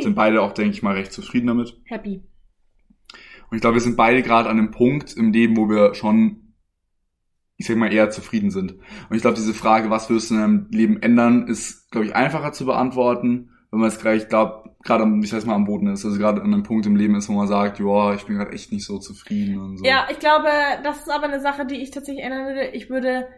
Sind 0.01 0.15
beide 0.15 0.41
auch, 0.43 0.53
denke 0.53 0.73
ich 0.73 0.83
mal, 0.83 0.95
recht 0.95 1.13
zufrieden 1.13 1.49
damit. 1.49 1.81
Happy. 1.85 2.23
Und 3.51 3.57
ich 3.57 3.61
glaube, 3.61 3.75
wir 3.75 3.81
sind 3.81 3.97
beide 3.97 4.23
gerade 4.23 4.49
an 4.49 4.59
einem 4.59 4.71
Punkt 4.71 5.15
im 5.17 5.33
Leben, 5.33 5.57
wo 5.57 5.69
wir 5.69 5.95
schon, 5.95 6.50
ich 7.61 7.67
sag 7.67 7.77
mal, 7.77 7.93
eher 7.93 8.11
zufrieden 8.11 8.51
sind. 8.51 8.73
Und 8.73 9.17
ich 9.17 9.23
glaube, 9.23 9.37
diese 9.37 9.55
Frage, 9.55 9.91
was 9.91 10.09
wirst 10.11 10.31
du 10.31 10.35
in 10.35 10.41
deinem 10.41 10.67
Leben 10.71 11.03
ändern, 11.03 11.47
ist, 11.47 11.91
glaube 11.91 12.07
ich, 12.07 12.17
einfacher 12.17 12.53
zu 12.53 12.65
beantworten, 12.67 13.51
wenn 13.71 13.81
man 13.81 13.89
es 13.89 14.01
gleich, 14.01 14.23
ich 14.23 14.29
glaube, 14.29 14.71
gerade, 14.83 15.05
am- 15.05 15.23
ich 15.23 15.31
sag 15.31 15.45
mal, 15.47 15.55
am 15.55 15.67
Boden 15.67 15.89
ist, 15.89 16.05
also 16.05 16.19
gerade 16.19 16.41
an 16.43 16.53
einem 16.53 16.63
Punkt 16.63 16.87
im 16.87 16.97
Leben 16.97 17.15
ist, 17.17 17.29
wo 17.29 17.35
man 17.35 17.47
sagt, 17.49 17.79
ja, 17.79 18.15
ich 18.15 18.25
bin 18.25 18.37
gerade 18.37 18.53
echt 18.53 18.73
nicht 18.73 18.85
so 18.85 18.99
zufrieden 18.99 19.59
und 19.59 19.77
so. 19.77 19.85
Ja, 19.85 20.09
ich 20.11 20.19
glaube, 20.19 20.49
das 20.83 20.99
ist 21.03 21.11
aber 21.11 21.25
eine 21.25 21.41
Sache, 21.41 21.67
die 21.67 21.77
ich 21.83 21.91
tatsächlich 21.91 22.25
ändern 22.25 22.47
würde. 22.47 22.69
Ich 22.69 22.91
würde 22.91 23.29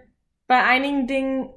bei 0.46 0.62
einigen 0.64 1.06
Dingen 1.06 1.50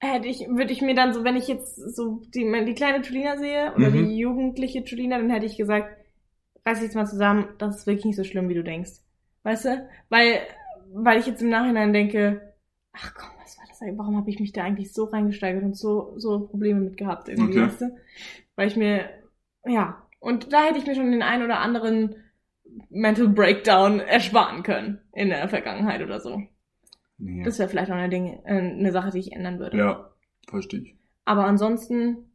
hätte 0.00 0.28
ich, 0.28 0.40
würde 0.48 0.72
ich 0.72 0.80
mir 0.82 0.94
dann 0.94 1.12
so, 1.12 1.24
wenn 1.24 1.36
ich 1.36 1.48
jetzt 1.48 1.76
so 1.76 2.22
die, 2.34 2.44
die 2.66 2.74
kleine 2.74 3.04
Julina 3.04 3.36
sehe 3.36 3.72
oder 3.74 3.90
Mhm. 3.90 4.08
die 4.08 4.18
jugendliche 4.18 4.80
Julina, 4.80 5.18
dann 5.18 5.30
hätte 5.30 5.46
ich 5.46 5.56
gesagt, 5.56 5.96
reiß 6.66 6.78
dich 6.78 6.86
jetzt 6.88 6.94
mal 6.96 7.06
zusammen, 7.06 7.48
das 7.58 7.78
ist 7.78 7.86
wirklich 7.86 8.04
nicht 8.04 8.16
so 8.16 8.24
schlimm, 8.24 8.48
wie 8.48 8.54
du 8.54 8.64
denkst. 8.64 8.92
Weißt 9.42 9.64
du? 9.66 9.88
Weil, 10.08 10.40
weil 10.92 11.20
ich 11.20 11.26
jetzt 11.26 11.42
im 11.42 11.50
Nachhinein 11.50 11.92
denke, 11.92 12.54
ach 12.92 13.14
komm, 13.14 13.30
was 13.42 13.58
war 13.58 13.64
das 13.68 13.80
eigentlich? 13.82 13.98
Warum 13.98 14.16
habe 14.16 14.30
ich 14.30 14.40
mich 14.40 14.52
da 14.52 14.64
eigentlich 14.64 14.92
so 14.92 15.04
reingesteigert 15.04 15.64
und 15.64 15.76
so, 15.76 16.14
so 16.16 16.40
Probleme 16.48 16.80
mit 16.80 16.96
gehabt 16.96 17.28
irgendwie, 17.28 17.52
Okay. 17.52 17.62
weißt 17.66 17.80
du? 17.82 17.96
Weil 18.56 18.68
ich 18.68 18.76
mir, 18.76 19.08
ja, 19.66 20.02
und 20.20 20.52
da 20.52 20.64
hätte 20.64 20.78
ich 20.78 20.86
mir 20.86 20.94
schon 20.94 21.10
den 21.12 21.22
einen 21.22 21.44
oder 21.44 21.60
anderen 21.60 22.16
Mental 22.90 23.28
Breakdown 23.28 24.00
ersparen 24.00 24.62
können 24.62 25.00
in 25.12 25.28
der 25.28 25.48
Vergangenheit 25.48 26.02
oder 26.02 26.20
so. 26.20 26.42
Nee. 27.18 27.42
Das 27.44 27.58
wäre 27.58 27.68
vielleicht 27.68 27.90
auch 27.90 27.96
eine, 27.96 28.08
Ding, 28.08 28.40
äh, 28.44 28.58
eine 28.58 28.92
Sache, 28.92 29.10
die 29.10 29.18
ich 29.18 29.32
ändern 29.32 29.58
würde. 29.58 29.76
ja, 29.78 30.10
verstehe 30.48 30.80
ich. 30.80 30.96
Aber 31.24 31.44
ansonsten, 31.44 32.30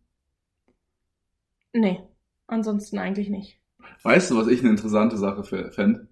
nee, 1.73 2.01
ansonsten 2.47 2.99
eigentlich 2.99 3.29
nicht. 3.29 3.59
Weißt 4.03 4.31
du, 4.31 4.37
was 4.37 4.47
ich 4.47 4.59
eine 4.61 4.69
interessante 4.69 5.17
Sache 5.17 5.43
fände? 5.71 6.07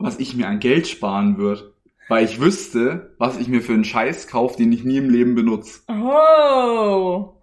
Was? 0.00 0.18
Ich 0.18 0.34
mir 0.36 0.48
an 0.48 0.60
Geld 0.60 0.88
sparen 0.88 1.36
würde. 1.38 1.74
Weil 2.08 2.24
ich 2.24 2.40
wüsste, 2.40 3.14
was 3.18 3.38
ich 3.38 3.46
mir 3.48 3.60
für 3.60 3.72
einen 3.74 3.84
Scheiß 3.84 4.26
kaufe, 4.26 4.56
den 4.56 4.72
ich 4.72 4.82
nie 4.82 4.96
im 4.96 5.10
Leben 5.10 5.34
benutze. 5.36 5.82
Oh! 5.88 7.34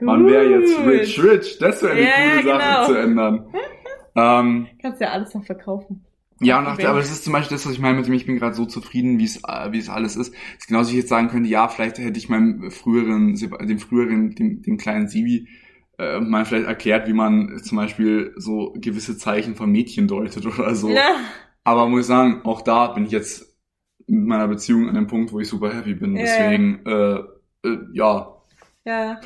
Man 0.00 0.26
wäre 0.26 0.44
jetzt 0.50 0.76
gut. 0.76 0.86
rich, 0.86 1.22
rich. 1.22 1.58
Das 1.58 1.82
wäre 1.82 1.92
eine 1.92 2.02
Ja, 2.02 2.10
coole 2.40 2.42
Sache 2.44 2.58
genau. 2.68 2.86
zu 2.86 2.94
ändern. 2.94 3.46
ähm, 4.16 4.66
Kannst 4.80 5.00
ja 5.00 5.08
alles 5.08 5.34
noch 5.34 5.44
verkaufen. 5.44 6.04
ja, 6.40 6.60
nach, 6.60 6.78
aber 6.78 6.98
das 6.98 7.10
ist 7.10 7.24
zum 7.24 7.32
Beispiel 7.32 7.56
das, 7.56 7.66
was 7.66 7.72
ich 7.72 7.78
meine 7.80 7.96
mit 7.96 8.06
dem, 8.06 8.14
ich 8.14 8.26
bin 8.26 8.36
gerade 8.38 8.54
so 8.54 8.66
zufrieden, 8.66 9.18
wie 9.18 9.24
es, 9.24 9.36
äh, 9.44 9.72
wie 9.72 9.78
es 9.78 9.88
alles 9.88 10.16
ist. 10.16 10.32
Das 10.32 10.58
ist 10.60 10.66
genauso, 10.68 10.90
wie 10.90 10.94
ich 10.96 11.00
jetzt 11.02 11.08
sagen 11.10 11.28
könnte, 11.28 11.48
ja, 11.48 11.68
vielleicht 11.68 11.98
hätte 11.98 12.18
ich 12.18 12.28
meinem 12.28 12.70
früheren, 12.70 13.34
dem 13.36 13.78
früheren, 13.78 14.34
dem, 14.34 14.62
dem 14.62 14.76
kleinen 14.78 15.08
Sibi, 15.08 15.48
äh, 15.98 16.18
mal 16.20 16.44
vielleicht 16.44 16.66
erklärt, 16.66 17.06
wie 17.08 17.12
man 17.12 17.60
zum 17.62 17.76
Beispiel 17.78 18.32
so 18.36 18.74
gewisse 18.76 19.16
Zeichen 19.16 19.54
von 19.54 19.70
Mädchen 19.70 20.08
deutet 20.08 20.44
oder 20.46 20.74
so. 20.74 20.90
Ja. 20.90 21.16
Aber 21.64 21.88
muss 21.88 22.02
ich 22.02 22.06
sagen, 22.06 22.42
auch 22.44 22.62
da 22.62 22.88
bin 22.88 23.06
ich 23.06 23.10
jetzt 23.10 23.56
mit 24.06 24.26
meiner 24.26 24.48
Beziehung 24.48 24.88
an 24.88 24.94
dem 24.94 25.06
Punkt, 25.06 25.32
wo 25.32 25.40
ich 25.40 25.48
super 25.48 25.74
happy 25.74 25.94
bin. 25.94 26.14
Ja. 26.16 26.22
Deswegen, 26.22 26.84
äh, 26.86 27.68
äh, 27.68 27.78
ja, 27.94 28.36
ja. 28.84 29.20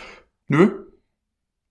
nö, 0.47 0.86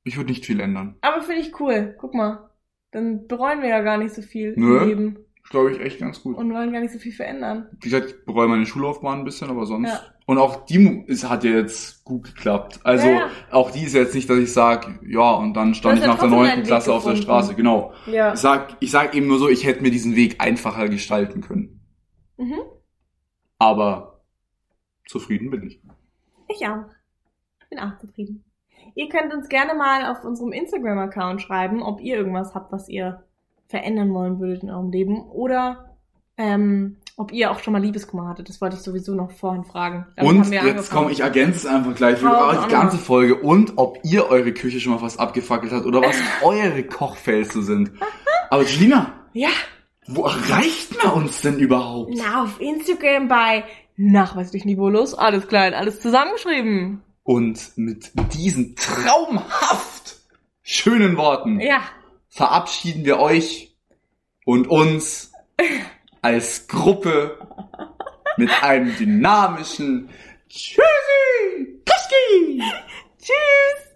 ich 0.04 0.18
würde 0.18 0.32
nicht 0.32 0.46
viel 0.46 0.60
ändern. 0.60 0.96
Aber 1.02 1.22
finde 1.22 1.42
ich 1.42 1.60
cool. 1.60 1.96
Guck 1.98 2.14
mal. 2.14 2.50
Dann 2.92 3.28
bereuen 3.28 3.62
wir 3.62 3.70
ja 3.70 3.82
gar 3.82 3.98
nicht 3.98 4.14
so 4.16 4.22
viel 4.22 4.54
Nö. 4.58 4.80
im 4.80 4.88
Leben 4.88 5.18
Glaube 5.50 5.72
ich 5.72 5.80
echt 5.80 6.00
ganz 6.00 6.22
gut. 6.22 6.38
und 6.38 6.54
wollen 6.54 6.72
gar 6.72 6.82
nicht 6.82 6.94
so 6.94 7.00
viel 7.00 7.12
verändern. 7.12 7.68
Wie 7.72 7.90
gesagt, 7.90 8.10
ich 8.10 8.26
bereue 8.26 8.48
meine 8.48 8.66
Schullaufbahn 8.66 9.20
ein 9.20 9.26
bisschen, 9.26 9.50
aber 9.50 9.66
sonst. 9.66 9.90
Ja. 9.90 10.02
Und 10.28 10.40
auch 10.40 10.66
die 10.66 11.06
ist, 11.08 11.30
hat 11.30 11.46
ja 11.46 11.52
jetzt 11.52 12.04
gut 12.04 12.26
geklappt. 12.26 12.82
Also 12.84 13.08
Ja, 13.08 13.30
auch 13.50 13.72
die 13.72 13.86
ist 13.86 13.94
jetzt 13.96 14.14
nicht, 14.14 14.30
dass 14.30 14.38
ich 14.38 14.52
sage, 14.52 15.00
ja, 15.08 15.32
und 15.32 15.54
dann 15.54 15.74
stand 15.74 16.00
ich 16.00 16.06
nach 16.06 16.20
der 16.20 16.28
neunten 16.28 16.64
Klasse 16.64 16.92
auf 16.94 17.06
der. 17.06 17.16
Straße. 17.16 17.56
Genau. 17.56 17.94
Ja. 18.08 18.34
Ich 18.34 18.40
sag, 18.42 18.76
ich 18.82 18.92
sag 18.92 19.16
eben 19.16 19.28
nur 19.28 19.40
so, 19.40 19.48
ich 19.48 19.66
hätte 19.66 19.82
mir 19.82 19.90
diesen 19.90 20.18
Weg 20.18 20.42
einfacher 20.42 20.90
gestalten 20.90 21.40
können. 21.40 21.80
Mhm. 22.36 22.60
Aber 23.58 24.20
zufrieden 25.08 25.50
bin 25.50 25.64
ich. 25.66 25.82
Ich 26.50 26.68
auch. 26.68 26.84
Ich 27.62 27.70
bin 27.70 27.80
auch 27.80 27.98
zufrieden. 27.98 28.44
Ihr 28.96 29.08
könnt 29.08 29.34
uns 29.34 29.48
gerne 29.48 29.76
mal 29.76 30.12
auf 30.12 30.26
unserem 30.26 30.52
Instagram-Account 30.52 31.42
schreiben, 31.42 31.82
ob 31.82 32.02
ihr 32.02 32.18
irgendwas 32.18 32.54
habt, 32.54 32.74
was 32.74 32.90
ihr 32.90 33.24
verändern 33.70 34.14
wollen 34.14 34.42
würdet 34.42 34.64
in 34.64 34.72
eurem 34.72 34.92
Leben. 34.92 35.22
Oder 35.22 35.96
ähm, 36.36 36.98
ob 37.20 37.34
ihr 37.34 37.52
auch 37.52 37.60
schon 37.60 37.74
mal 37.74 37.82
Liebeskummer 37.82 38.28
hattet. 38.30 38.48
Das 38.48 38.62
wollte 38.62 38.76
ich 38.78 38.82
sowieso 38.84 39.14
noch 39.16 39.32
vorhin 39.32 39.64
fragen. 39.66 40.06
Damit 40.16 40.32
Und 40.32 40.52
jetzt 40.54 40.64
angefangen. 40.64 40.88
komm, 41.04 41.12
ich 41.12 41.20
ergänze 41.22 41.58
es 41.58 41.66
einfach 41.66 41.96
gleich 41.96 42.20
für 42.20 42.30
Hau 42.30 42.52
die 42.52 42.58
an. 42.60 42.70
ganze 42.70 42.98
Folge. 42.98 43.36
Und 43.36 43.74
ob 43.76 43.98
ihr 44.04 44.30
eure 44.30 44.54
Küche 44.54 44.80
schon 44.80 44.94
mal 44.94 45.02
was 45.02 45.18
abgefackelt 45.20 45.72
habt 45.74 45.86
oder 45.86 46.02
was 46.02 46.16
eure 46.44 46.84
Kochfelsen 46.84 47.64
sind. 47.64 47.92
Aber 48.52 48.64
Gina, 48.64 49.12
Ja, 49.34 49.50
wo 50.06 50.24
erreicht 50.26 50.96
man 51.04 51.14
uns 51.14 51.42
denn 51.42 51.58
überhaupt? 51.60 52.14
na, 52.16 52.44
auf 52.44 52.62
Instagram 52.62 53.28
bei 53.28 53.64
nachweislich 53.98 54.64
niveaulos. 54.64 55.14
Alles 55.16 55.48
klein, 55.48 55.74
alles 55.74 56.00
zusammengeschrieben. 56.00 57.02
Und 57.24 57.72
mit 57.78 58.12
diesen 58.36 58.76
traumhaft 58.76 60.18
schönen 60.62 61.18
Worten 61.18 61.60
Ja, 61.60 61.80
verabschieden 62.30 63.04
wir 63.06 63.20
euch 63.20 63.76
und 64.46 64.68
uns 64.68 65.32
als 66.28 66.68
Gruppe 66.68 67.38
mit 68.36 68.50
einem 68.62 68.94
dynamischen 68.98 70.10
Tschüssi! 70.50 71.82
Kuski! 71.86 72.62
tschüss. 73.18 73.87